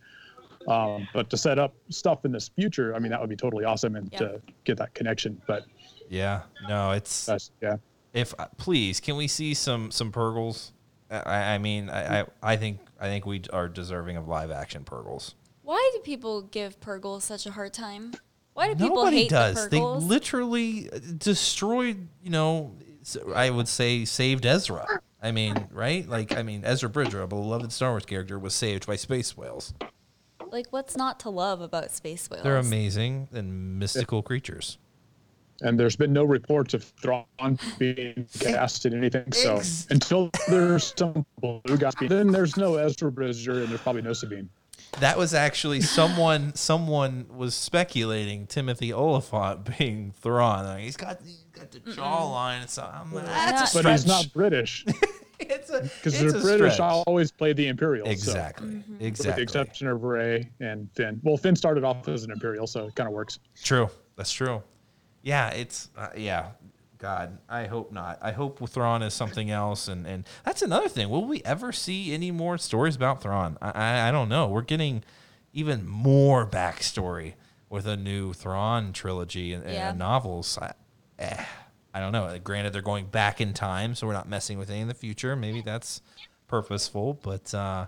[0.68, 3.64] Um, but to set up stuff in this future, I mean, that would be totally
[3.64, 4.18] awesome, and Yeah.
[4.18, 5.40] to get that connection.
[5.46, 5.64] But
[6.08, 6.42] Yeah.
[6.68, 7.28] No, it's
[7.60, 7.76] yeah.
[8.12, 10.70] if uh, please can we see some some purrgils?
[11.10, 14.84] I, I mean, I, I I think I think we are deserving of live action
[14.84, 15.34] purrgils.
[15.62, 18.14] Why do people give purrgils such a hard time?
[18.54, 19.64] Why do people Nobody hate does.
[19.64, 22.08] the They literally uh, destroyed.
[22.22, 22.74] You know,
[23.34, 25.00] I would say saved Ezra.
[25.22, 26.08] I mean, right?
[26.08, 29.74] Like, I mean, Ezra Bridger, a beloved Star Wars character, was saved by space whales.
[30.52, 32.44] like, what's not to love about space whales?
[32.44, 34.78] They're amazing and mystical creatures.
[35.62, 37.24] And there's been no reports of Thrawn
[37.78, 39.32] being cast in anything.
[39.32, 39.60] So
[39.90, 44.48] until there's some blue guys, then there's no Ezra Bridger, and there's probably no Sabine.
[45.00, 46.54] That was actually someone.
[46.54, 50.64] someone was speculating Timothy Olyphant being Thrawn.
[50.64, 52.68] Like, he's got he's got the jawline.
[52.68, 54.84] So I'm like, that's a But he's not British
[55.40, 57.04] it's a because it's the a British stretch.
[57.06, 58.06] always play the Imperials.
[58.08, 58.68] so- Exactly.
[58.68, 58.98] Mm-hmm.
[59.04, 61.20] with the exception of Rey and Finn.
[61.22, 63.40] Well, Finn started off as an Imperial, so it kind of works.
[63.62, 63.90] True.
[64.16, 64.62] That's true.
[65.28, 66.52] Yeah, it's uh, yeah.
[66.96, 68.18] God, I hope not.
[68.22, 71.10] I hope Thrawn is something else, and and that's another thing.
[71.10, 73.58] Will we ever see any more stories about Thrawn?
[73.60, 74.48] I I, I don't know.
[74.48, 75.04] We're getting
[75.52, 77.34] even more backstory
[77.68, 79.92] with a new Thrawn trilogy and, and Yeah.
[79.92, 80.56] novels.
[80.62, 80.72] I,
[81.18, 81.44] eh,
[81.92, 82.38] I don't know.
[82.42, 85.36] Granted, they're going back in time, so we're not messing with any in the future.
[85.36, 86.00] Maybe that's
[86.46, 87.84] purposeful, but uh,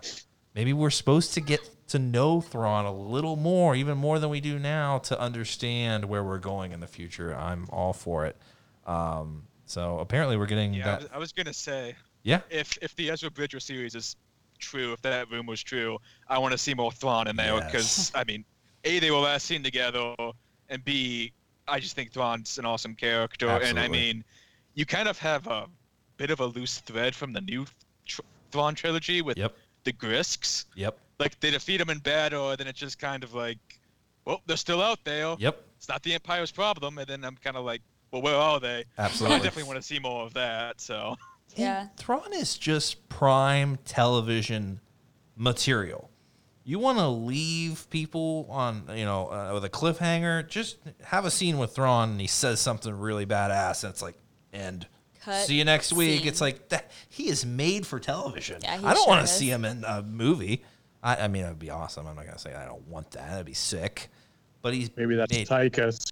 [0.53, 1.59] maybe we're supposed to get
[1.91, 6.23] to know Thrawn a little more, even more than we do now, to understand where
[6.23, 7.35] we're going in the future.
[7.35, 8.37] I'm all for it.
[8.85, 11.01] Um, so apparently, we're getting Yeah, I that.
[11.01, 14.15] was, I was gonna say Yeah, if if the Ezra Bridger series is
[14.59, 15.97] true, if that rumor was true,
[16.29, 17.65] I want to see more Thrawn in there Yes.
[17.71, 18.45] because I mean,
[18.85, 20.15] a they were last seen together,
[20.69, 21.31] and b
[21.67, 24.23] I just think Thrawn's an awesome character, and I mean,
[24.75, 25.67] you kind of have a
[26.17, 27.65] bit of a loose thread from the new
[28.05, 29.55] tr- Thrawn trilogy with Yep.
[29.83, 30.65] the Grysks.
[30.75, 30.97] Yep.
[31.21, 33.59] Like they defeat them in battle, and then it's just kind of like,
[34.25, 35.35] well, they're still out there.
[35.39, 35.63] Yep.
[35.77, 37.81] It's not the Empire's problem, and then I'm kind of like,
[38.11, 38.85] well, where are they?
[38.97, 39.37] Absolutely.
[39.37, 40.81] I definitely want to see more of that.
[40.81, 41.15] So
[41.55, 41.81] Yeah.
[41.81, 44.79] And Thrawn is just prime television
[45.35, 46.09] material.
[46.63, 50.47] You want to leave people on, you know, uh, with a cliffhanger?
[50.47, 54.15] Just have a scene with Thrawn, and he says something really badass, and it's like,
[54.53, 54.87] end.
[55.23, 56.25] Cut see you next week.
[56.25, 56.89] It's like that.
[57.09, 58.59] He is made for television.
[58.63, 60.63] Yeah, he I don't sure want to see him in a movie.
[61.03, 62.05] I, I mean, it would be awesome.
[62.07, 63.29] I'm not gonna say I don't want that.
[63.29, 64.09] That'd be sick.
[64.61, 66.11] But he's Maybe that's made, Taika's.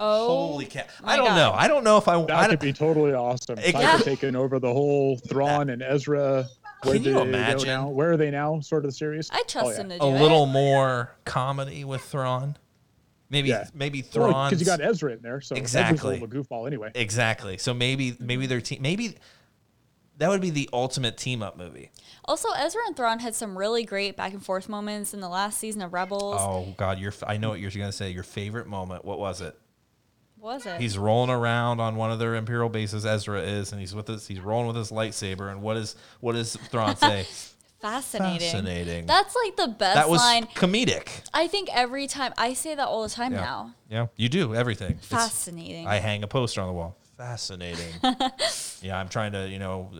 [0.00, 0.90] Oh, holy cat.
[1.04, 1.36] I don't God.
[1.36, 1.52] know.
[1.52, 2.14] I don't know if I.
[2.14, 3.58] I That don't- could be totally awesome.
[3.58, 3.98] It- Taika Yeah.
[3.98, 6.46] taking over the whole Thrawn and Ezra.
[6.82, 7.66] Where Can you do they go imagine?
[7.68, 7.88] now?
[7.88, 8.60] Where are they now?
[8.60, 9.30] Sort of the series.
[9.32, 9.76] I trust Oh, yeah.
[9.78, 10.20] him to do a it.
[10.20, 12.56] little more comedy with Thrawn.
[13.30, 13.68] Maybe Yeah.
[13.72, 14.50] maybe Thrawn.
[14.50, 16.20] because you got Ezra in there, so Ezra's a Exactly.
[16.20, 16.90] little goofball anyway.
[16.94, 17.56] exactly.
[17.56, 19.16] So maybe maybe their team maybe
[20.18, 21.90] that would be the ultimate team up movie.
[22.24, 25.58] Also, Ezra and Thrawn had some really great back and forth moments in the last
[25.58, 26.36] season of Rebels.
[26.40, 28.10] Oh God, your I know what you're gonna say.
[28.10, 29.04] Your favorite moment.
[29.04, 29.58] What was it?
[30.38, 30.80] What was it?
[30.80, 33.04] He's rolling around on one of their imperial bases.
[33.06, 34.26] Ezra is, and he's with us.
[34.26, 35.50] He's rolling with his lightsaber.
[35.50, 37.26] And what is what does Thrawn say?
[37.80, 38.40] fascinating.
[38.50, 39.06] Fascinating.
[39.06, 40.46] That's like the best that was line.
[40.54, 41.08] comedic.
[41.34, 43.40] I think every time I say that all the time Yeah.
[43.40, 43.74] now.
[43.90, 44.92] Yeah, you do everything.
[44.92, 45.86] It's- Fascinating.
[45.86, 46.96] I hang a poster on the wall.
[47.16, 47.94] Fascinating.
[48.82, 49.90] yeah, I'm trying to, you know,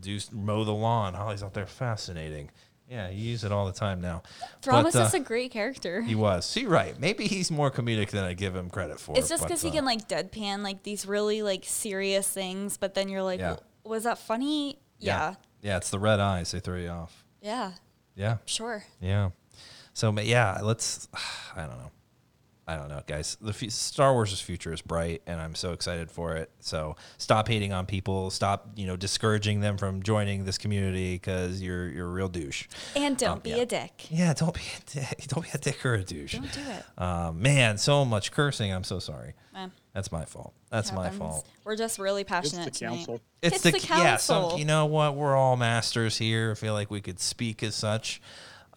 [0.00, 1.14] do mow the lawn.
[1.14, 1.66] Holly's out there.
[1.66, 2.50] Fascinating.
[2.88, 4.24] Yeah, you use it all the time now.
[4.66, 6.02] Was uh, just a great character.
[6.02, 6.44] He was.
[6.44, 6.98] See, right.
[6.98, 9.16] Maybe he's more comedic than I give him credit for.
[9.16, 12.94] It's just because he uh, can like deadpan like these really like serious things, but
[12.94, 13.56] then you're like, Yeah.
[13.84, 14.80] Was that funny?
[14.98, 15.34] Yeah.
[15.62, 16.50] Yeah, it's the red eyes.
[16.50, 17.24] They throw you off.
[17.40, 17.72] Yeah.
[18.16, 18.38] Yeah.
[18.44, 18.82] Sure.
[19.00, 19.30] Yeah.
[19.94, 21.08] So yeah, let's.
[21.56, 21.90] I don't know.
[22.70, 23.36] I don't know, guys.
[23.40, 26.50] The f- Star Wars' future is bright, and I'm so excited for it.
[26.60, 28.30] So stop hating on people.
[28.30, 32.68] Stop, you know, discouraging them from joining this community because you're you're a real douche.
[32.94, 33.56] And don't Um, be yeah.
[33.56, 34.06] a dick.
[34.10, 35.24] Yeah, don't be a dick.
[35.28, 36.34] Don't be a dick or a douche.
[36.34, 36.84] Don't do it.
[37.02, 38.72] Um, man, so much cursing.
[38.72, 39.34] I'm so sorry.
[39.56, 40.54] Eh, That's my fault.
[40.70, 41.48] That's my fault.
[41.64, 42.96] We're just really passionate It's the tonight.
[42.98, 43.20] council.
[43.42, 44.16] It's the yeah.
[44.16, 44.58] Some, council.
[44.60, 45.16] you know what?
[45.16, 46.52] We're all masters here.
[46.52, 48.20] I feel like we could speak as such.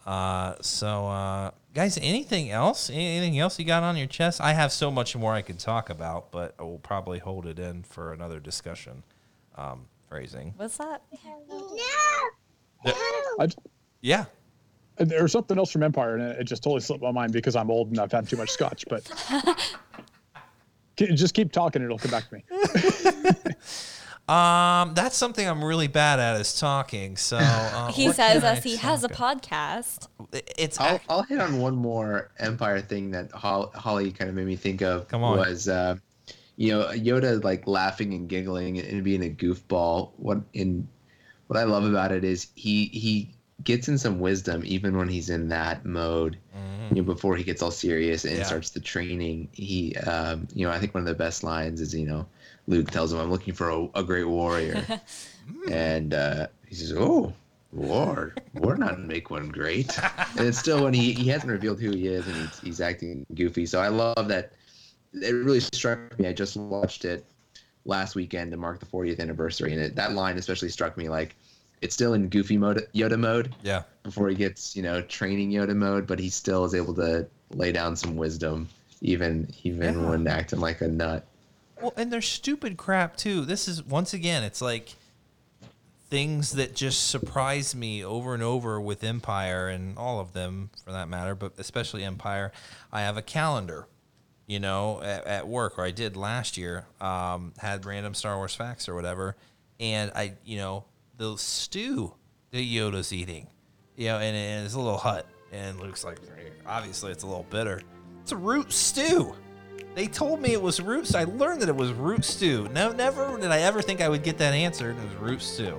[0.04, 2.88] Uh, so, uh, guys, anything else?
[2.90, 4.40] Anything else you got on your chest?
[4.40, 7.58] I have so much more I could talk about, but I will probably hold it
[7.58, 9.02] in for another discussion.
[9.56, 10.54] Um, phrasing.
[10.56, 11.02] What's that?
[13.38, 13.48] I,
[14.00, 14.24] Yeah.
[14.96, 17.56] there was something else from Empire, and it it just totally slipped my mind because
[17.56, 18.84] I'm old and I've had too much scotch.
[18.88, 19.10] But
[20.96, 22.44] just keep talking; it'll come back to me.
[24.28, 27.16] Um, that's something I'm really bad at is talking.
[27.16, 30.08] So uh, He says can as he has a podcast.
[30.56, 34.46] It's I'll, ac- I'll hit on one more Empire thing that Holly kind of made
[34.46, 35.08] me think of.
[35.08, 35.36] Come on.
[35.36, 35.96] Was uh,
[36.56, 40.12] you know Yoda like laughing and giggling and being a goofball.
[40.16, 40.88] What in
[41.48, 45.28] what I love about it is he he gets in some wisdom even when he's
[45.30, 46.38] in that mode.
[46.90, 48.42] You know, before he gets all serious and Yeah.
[48.44, 51.94] starts the training, he um, you know I think one of the best lines is
[51.94, 52.26] you know
[52.66, 54.84] Luke tells him I'm looking for a, a great warrior,
[55.70, 57.32] and uh, he says oh.
[57.72, 59.98] War, war not make one great,
[60.38, 63.26] and it's still when he, he hasn't revealed who he is and he's, he's acting
[63.34, 63.66] goofy.
[63.66, 64.52] So I love that.
[65.12, 66.28] It really struck me.
[66.28, 67.24] I just watched it
[67.84, 71.08] last weekend to mark the 40th anniversary, and it, that line especially struck me.
[71.08, 71.34] Like
[71.82, 73.82] it's still in goofy mode, Yoda mode, yeah.
[74.04, 77.72] before he gets you know training Yoda mode, but he still is able to lay
[77.72, 78.68] down some wisdom,
[79.00, 80.10] even even Yeah.
[80.10, 81.26] when acting like a nut.
[81.84, 83.44] Well, and they're stupid crap too.
[83.44, 84.94] This is once again, it's like
[86.08, 90.92] things that just surprise me over and over with Empire and all of them for
[90.92, 92.52] that matter, but especially Empire.
[92.90, 93.86] I have a calendar,
[94.46, 96.86] you know, at, at work, or I did last year.
[97.02, 99.36] Um, had random Star Wars facts or whatever,
[99.78, 100.84] and I, you know,
[101.18, 102.14] the stew
[102.52, 103.48] that Yoda's eating,
[103.94, 106.16] you know, and, and it's a little hut, and Luke's like,
[106.66, 107.82] obviously it's a little bitter.
[108.22, 109.34] It's a root stew.
[109.94, 111.14] They told me it was root.
[111.14, 112.68] I learned that it was root stew.
[112.72, 114.96] No, never did I ever think I would get that answered.
[114.96, 115.76] It was root stew.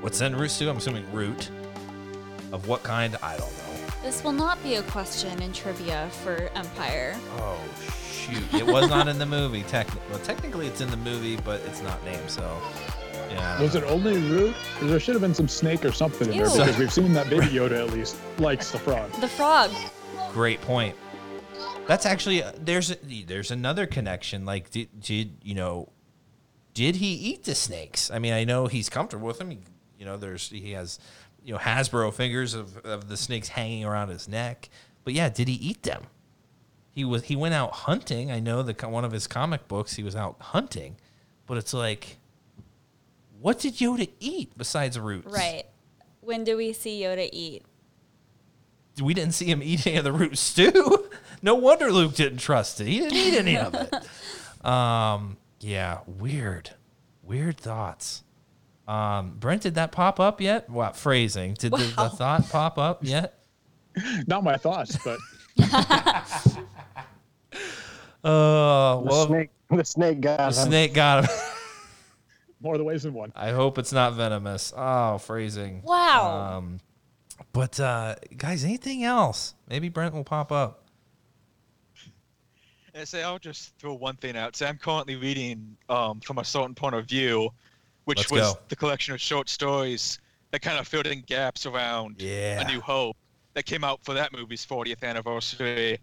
[0.00, 0.70] What's in root stew?
[0.70, 1.50] I'm assuming root.
[2.52, 3.16] Of what kind?
[3.22, 3.92] I don't know.
[4.02, 7.16] This will not be a question in trivia for Empire.
[7.38, 7.58] Oh
[8.10, 8.54] shoot!
[8.54, 9.62] It was not in the movie.
[9.64, 12.30] Technically, well, technically it's in the movie, but it's not named.
[12.30, 12.58] So,
[13.30, 13.60] yeah.
[13.60, 14.54] Was it only root?
[14.82, 17.46] There should have been some snake or something in there because we've seen that baby
[17.46, 19.10] Yoda at least likes the frog.
[19.20, 19.70] The frog.
[20.32, 20.96] Great point.
[21.86, 22.94] That's actually uh, there's
[23.26, 24.44] there's another connection.
[24.44, 25.90] Like, did, did you know?
[26.72, 28.10] Did he eat the snakes?
[28.10, 29.50] I mean, I know he's comfortable with them.
[29.50, 29.58] He,
[29.98, 30.98] you know, there's he has
[31.44, 34.68] you know Hasbro figures of, of the snakes hanging around his neck.
[35.04, 36.04] But yeah, did he eat them?
[36.90, 38.30] He was he went out hunting.
[38.30, 40.96] I know the one of his comic books he was out hunting,
[41.46, 42.18] but it's like,
[43.40, 45.30] what did Yoda eat besides roots?
[45.30, 45.64] Right.
[46.20, 47.64] When do we see Yoda eat?
[49.02, 51.10] We didn't see him eat any of the root stew.
[51.44, 52.86] No wonder Luke didn't trust it.
[52.86, 53.94] He didn't eat any of it.
[54.66, 56.70] Um, yeah, weird,
[57.22, 58.22] weird thoughts.
[58.88, 60.70] Um, Brent, did that pop up yet?
[60.70, 61.52] What phrasing?
[61.52, 63.40] Did the, the thought pop up yet?
[64.26, 65.18] Not my thoughts, but
[68.24, 70.52] Uh, The well, snake, the snake got the him.
[70.52, 71.30] snake got him.
[72.60, 73.32] more the ways than one.
[73.36, 74.72] I hope it's not venomous.
[74.74, 75.82] Oh, phrasing.
[75.82, 76.56] Wow.
[76.56, 76.80] Um,
[77.52, 79.54] but uh, guys, anything else?
[79.68, 80.83] Maybe Brent will pop up.
[82.94, 84.54] And say I'll just throw one thing out.
[84.56, 87.50] Say I'm currently reading um, from a certain point of view,
[88.04, 88.60] which Let's was go.
[88.68, 90.20] the collection of short stories
[90.52, 92.60] that kind of filled in gaps around Yeah.
[92.60, 93.16] A New Hope
[93.54, 95.98] that came out for that movie's 40th anniversary.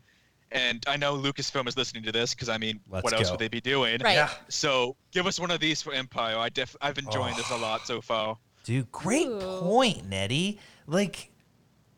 [0.52, 3.32] And I know Lucasfilm is listening to this because I mean, Let's what else go.
[3.32, 4.02] would they be doing?
[4.04, 4.16] Right.
[4.16, 4.30] Yeah.
[4.50, 6.38] So give us one of these for Empire.
[6.38, 8.38] I def- I've enjoyed this a lot so far.
[8.66, 9.40] Dude, great Ooh.
[9.62, 10.60] point, Nettie.
[10.88, 11.31] Like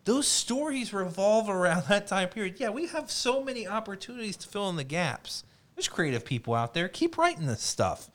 [0.06, 2.56] those stories revolve around that time period.
[2.60, 5.44] Yeah, we have so many opportunities to fill in the gaps.
[5.76, 6.88] There's creative people out there.
[6.88, 8.10] Keep writing this stuff.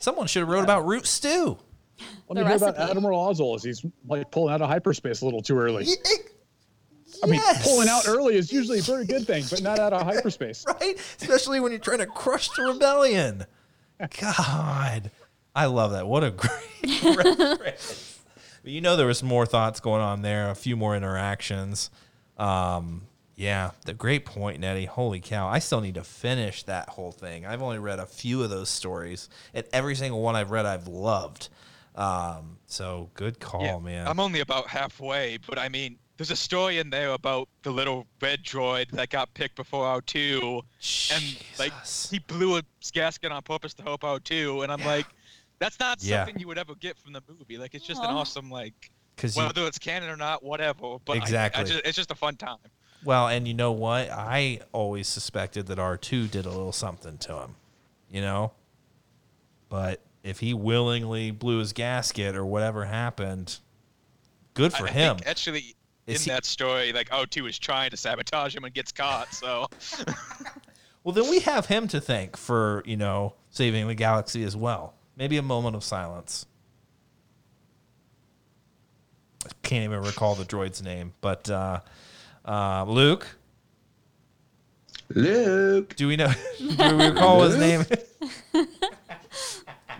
[0.00, 1.58] Someone should have wrote about root stew.
[2.28, 2.90] Let The me hear about recipe.
[2.96, 5.86] Admiral Ozzel as he's like pulling out of hyperspace a little too early.
[7.22, 10.02] I mean, pulling out early is usually a very good thing, but not out of
[10.02, 10.64] hyperspace.
[10.80, 10.96] right?
[11.20, 13.44] Especially when you're trying to crush the rebellion.
[14.20, 15.10] God,
[15.56, 16.06] I love that.
[16.06, 18.17] What a great reference.
[18.68, 21.88] But you know, there was more thoughts going on there, a few more interactions.
[22.36, 24.84] Um, yeah, the great point, Nettie.
[24.84, 25.48] Holy cow!
[25.48, 27.46] I still need to finish that whole thing.
[27.46, 30.86] I've only read a few of those stories, and every single one I've read, I've
[30.86, 31.48] loved.
[31.94, 34.06] Um, so good call, man.
[34.06, 38.06] I'm only about halfway, but I mean, there's a story in there about the little
[38.20, 40.60] red droid that got picked before R2,
[41.14, 41.72] and like
[42.10, 42.62] he blew a
[42.92, 45.06] gasket on purpose to help R2, and I'm like,
[45.58, 46.24] that's not Yeah.
[46.24, 47.58] something you would ever get from the movie.
[47.58, 50.98] Like, it's just an awesome like, because you whether it's canon or not, whatever.
[51.04, 51.64] But I- I, Exactly.
[51.64, 52.58] just, it's just a fun time.
[53.04, 54.10] Well, and you know what?
[54.10, 57.54] I always suspected that R2 did a little something to him,
[58.10, 58.52] you know?
[59.68, 63.58] But if he willingly blew his gasket or whatever happened,
[64.54, 65.16] good for I, I him.
[65.16, 65.74] think actually.
[66.06, 69.32] Is in he- that story, like R2 is trying to sabotage him and gets caught.
[69.34, 69.66] So
[71.04, 74.94] Well, then we have him to thank for, you know, saving the galaxy as well.
[75.18, 76.46] Maybe a moment of silence.
[79.44, 81.80] I can't even recall the droid's name, but uh,
[82.44, 83.26] uh, Luke,
[85.08, 85.96] Luke.
[85.96, 86.30] do we know?
[86.58, 87.84] do we recall his name?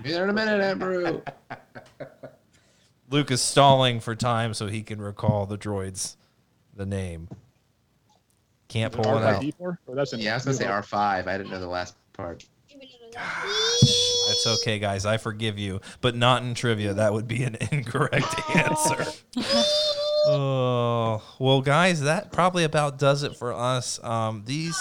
[0.03, 1.20] Be there in a minute, Ambrose.
[3.11, 6.16] Luke is stalling for time so he can recall the droid's
[6.77, 7.28] the name.
[8.69, 9.43] Can't pull it out.
[9.43, 9.78] R5D4?
[9.86, 11.27] Or that's Yeah, I was gonna say R5.
[11.27, 12.45] I didn't know the last part.
[14.39, 15.05] It's okay, guys.
[15.05, 16.94] I forgive you, but not in trivia.
[16.94, 19.05] That would be an incorrect answer.
[20.28, 24.02] oh well, guys, that probably about does it for us.
[24.05, 24.81] Um, these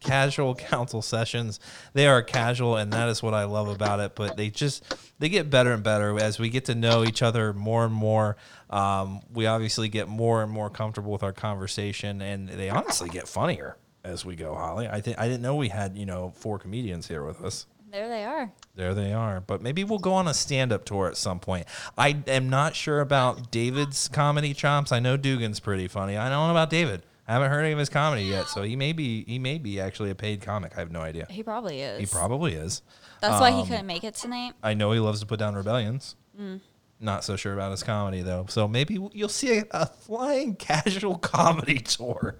[0.00, 1.58] casual council sessions,
[1.94, 4.14] they are casual, and that is what I love about it.
[4.14, 4.84] But they just
[5.18, 8.36] they get better and better as we get to know each other more and more.
[8.68, 13.26] Um, we obviously get more and more comfortable with our conversation, and they honestly get
[13.26, 14.54] funnier as we go.
[14.54, 17.64] Holly, I think I didn't know we had you know four comedians here with us.
[17.98, 18.52] There they are.
[18.76, 19.40] There they are.
[19.40, 21.66] But maybe we'll go on a stand up tour at some point.
[21.96, 24.92] I am not sure about David's comedy chops.
[24.92, 26.16] I know Dugan's pretty funny.
[26.16, 27.02] I don't know about David.
[27.26, 29.80] I haven't heard any of his comedy yet, so he may be he may be
[29.80, 30.76] actually a paid comic.
[30.76, 31.26] I have no idea.
[31.28, 31.98] He probably is.
[31.98, 32.82] He probably is.
[33.20, 34.52] That's why he um, couldn't make it tonight.
[34.62, 36.14] I know he loves to put down rebellions.
[36.40, 36.60] Mm.
[37.00, 38.46] Not so sure about his comedy though.
[38.48, 42.38] So maybe you'll see a, a flying casual comedy tour.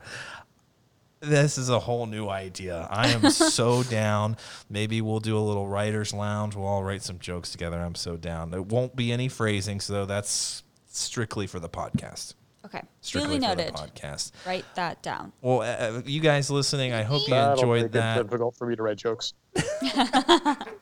[1.20, 2.86] This is a whole new idea.
[2.90, 4.36] I am so down.
[4.70, 6.54] Maybe we'll do a little writers lounge.
[6.54, 7.78] We'll all write some jokes together.
[7.78, 8.50] I'm so down.
[8.50, 12.34] There won't be any phrasing, so that's strictly for the podcast.
[12.64, 12.82] Okay.
[13.00, 13.74] Strictly Duly for the noted.
[13.74, 14.32] podcast.
[14.46, 15.32] Write that down.
[15.40, 18.18] Well, uh, you guys listening, I hope you That'll enjoyed make that.
[18.20, 19.32] it difficult for me to write jokes.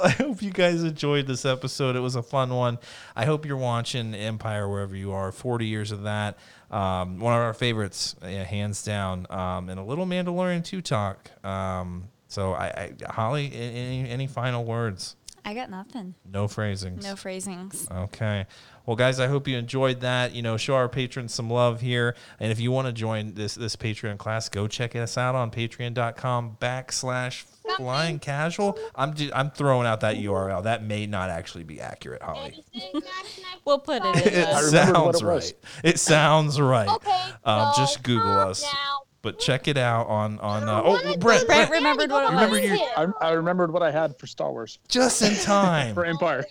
[0.04, 1.96] I hope you guys enjoyed this episode.
[1.96, 2.78] It was a fun one.
[3.14, 5.30] I hope you're watching Empire wherever you are.
[5.30, 6.38] 40 years of that.
[6.70, 9.26] Um, one of our favorites, yeah, hands down.
[9.28, 11.30] Um, and a little Mandalorian 2 talk.
[11.44, 15.16] Um, so, I, I Holly, any, any final words?
[15.44, 16.14] I got nothing.
[16.30, 17.02] No phrasings.
[17.02, 17.88] No phrasings.
[17.90, 18.46] Okay.
[18.86, 20.34] Well, guys, I hope you enjoyed that.
[20.34, 22.14] You know, show our patrons some love here.
[22.38, 25.50] And if you want to join this this Patreon class, go check us out on
[25.50, 27.44] patreon.com backslash
[27.76, 28.78] flying casual.
[28.94, 30.62] I'm ju- I'm throwing out that URL.
[30.64, 32.62] That may not actually be accurate, Holly.
[33.66, 34.32] We'll put it in.
[34.40, 35.24] It I the- what sounds it was.
[35.24, 35.52] right.
[35.84, 36.88] It sounds right.
[36.88, 37.20] Okay.
[37.44, 38.62] Um, so just Google us.
[38.62, 38.72] down.
[39.22, 40.66] But check it out on on.
[40.66, 43.90] Uh, oh, Brent, Brent, Brent remembered what it Remember your- I, I remembered what I
[43.90, 45.94] had for Star Wars just in time.
[45.94, 46.44] for Empire.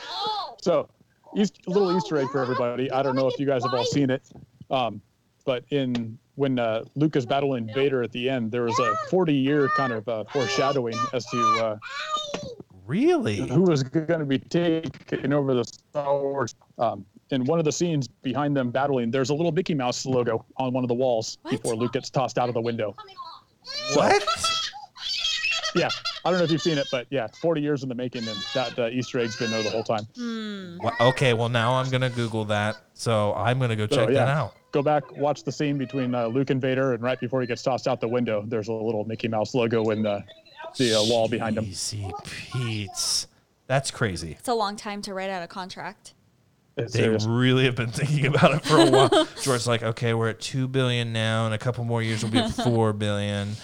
[0.00, 0.88] Oh, So
[1.36, 2.90] East, a little Easter egg for everybody.
[2.92, 4.22] I don't know if you guys have all seen it,
[4.70, 5.02] um,
[5.44, 9.34] but in when uh, Luke is battling Vader at the end, there was a 40
[9.34, 11.76] year kind of uh, foreshadowing as to uh,
[12.86, 13.36] Really?
[13.48, 16.54] who was going to be taking over the Star Wars.
[16.78, 20.44] Um, in one of the scenes behind them battling, there's a little Mickey Mouse logo
[20.56, 21.50] on one of the walls What?
[21.50, 22.94] before Luke gets tossed out of the window.
[23.64, 24.67] So, What?
[25.74, 25.88] Yeah,
[26.24, 28.36] I don't know if you've seen it, but yeah, 40 years in the making, and
[28.54, 30.04] that uh, Easter egg's been there the whole time.
[30.16, 30.78] Hmm.
[30.78, 32.76] Wha- Okay, well now I'm gonna Google that.
[32.94, 34.14] So I'm gonna go check yeah.
[34.24, 34.54] that out.
[34.72, 37.62] Go back, watch the scene between uh, Luke and Vader, and right before he gets
[37.62, 40.22] tossed out the window, there's a little Mickey Mouse logo in the
[40.76, 41.64] the uh, wall behind him.
[41.64, 42.10] Easy
[42.52, 43.26] Pete's.
[43.66, 44.36] That's crazy.
[44.38, 46.14] It's a long time to write out a contract.
[46.76, 47.26] It's They serious.
[47.26, 49.28] really have been thinking about it for a while.
[49.42, 51.46] George's like, okay, we're at two billion now.
[51.46, 53.56] In a couple more years, we'll be at four billion.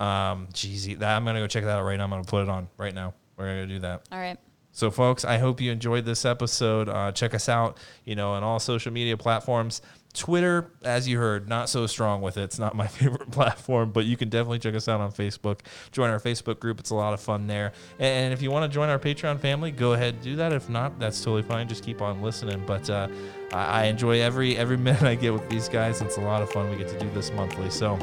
[0.00, 2.04] Um, geez, that, I'm gonna go check that out right now.
[2.04, 3.14] I'm gonna put it on right now.
[3.36, 4.08] We're gonna do that.
[4.10, 4.38] All right.
[4.72, 6.88] So, folks, I hope you enjoyed this episode.
[6.88, 9.82] Uh, check us out, you know, on all social media platforms.
[10.14, 12.42] Twitter, as you heard, not so strong with it.
[12.42, 15.60] It's not my favorite platform, but you can definitely check us out on Facebook.
[15.92, 17.72] Join our Facebook group; it's a lot of fun there.
[17.98, 20.52] And if you want to join our Patreon family, go ahead and do that.
[20.52, 21.68] If not, that's totally fine.
[21.68, 22.62] Just keep on listening.
[22.66, 23.08] But uh,
[23.52, 26.00] I I enjoy every every minute I get with these guys.
[26.00, 26.70] It's a lot of fun.
[26.70, 27.98] We get to do this monthly, so.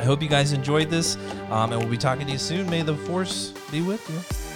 [0.00, 1.16] I hope you guys enjoyed this,
[1.50, 2.70] um, and we'll be talking to you soon.
[2.70, 4.49] May the force be with you.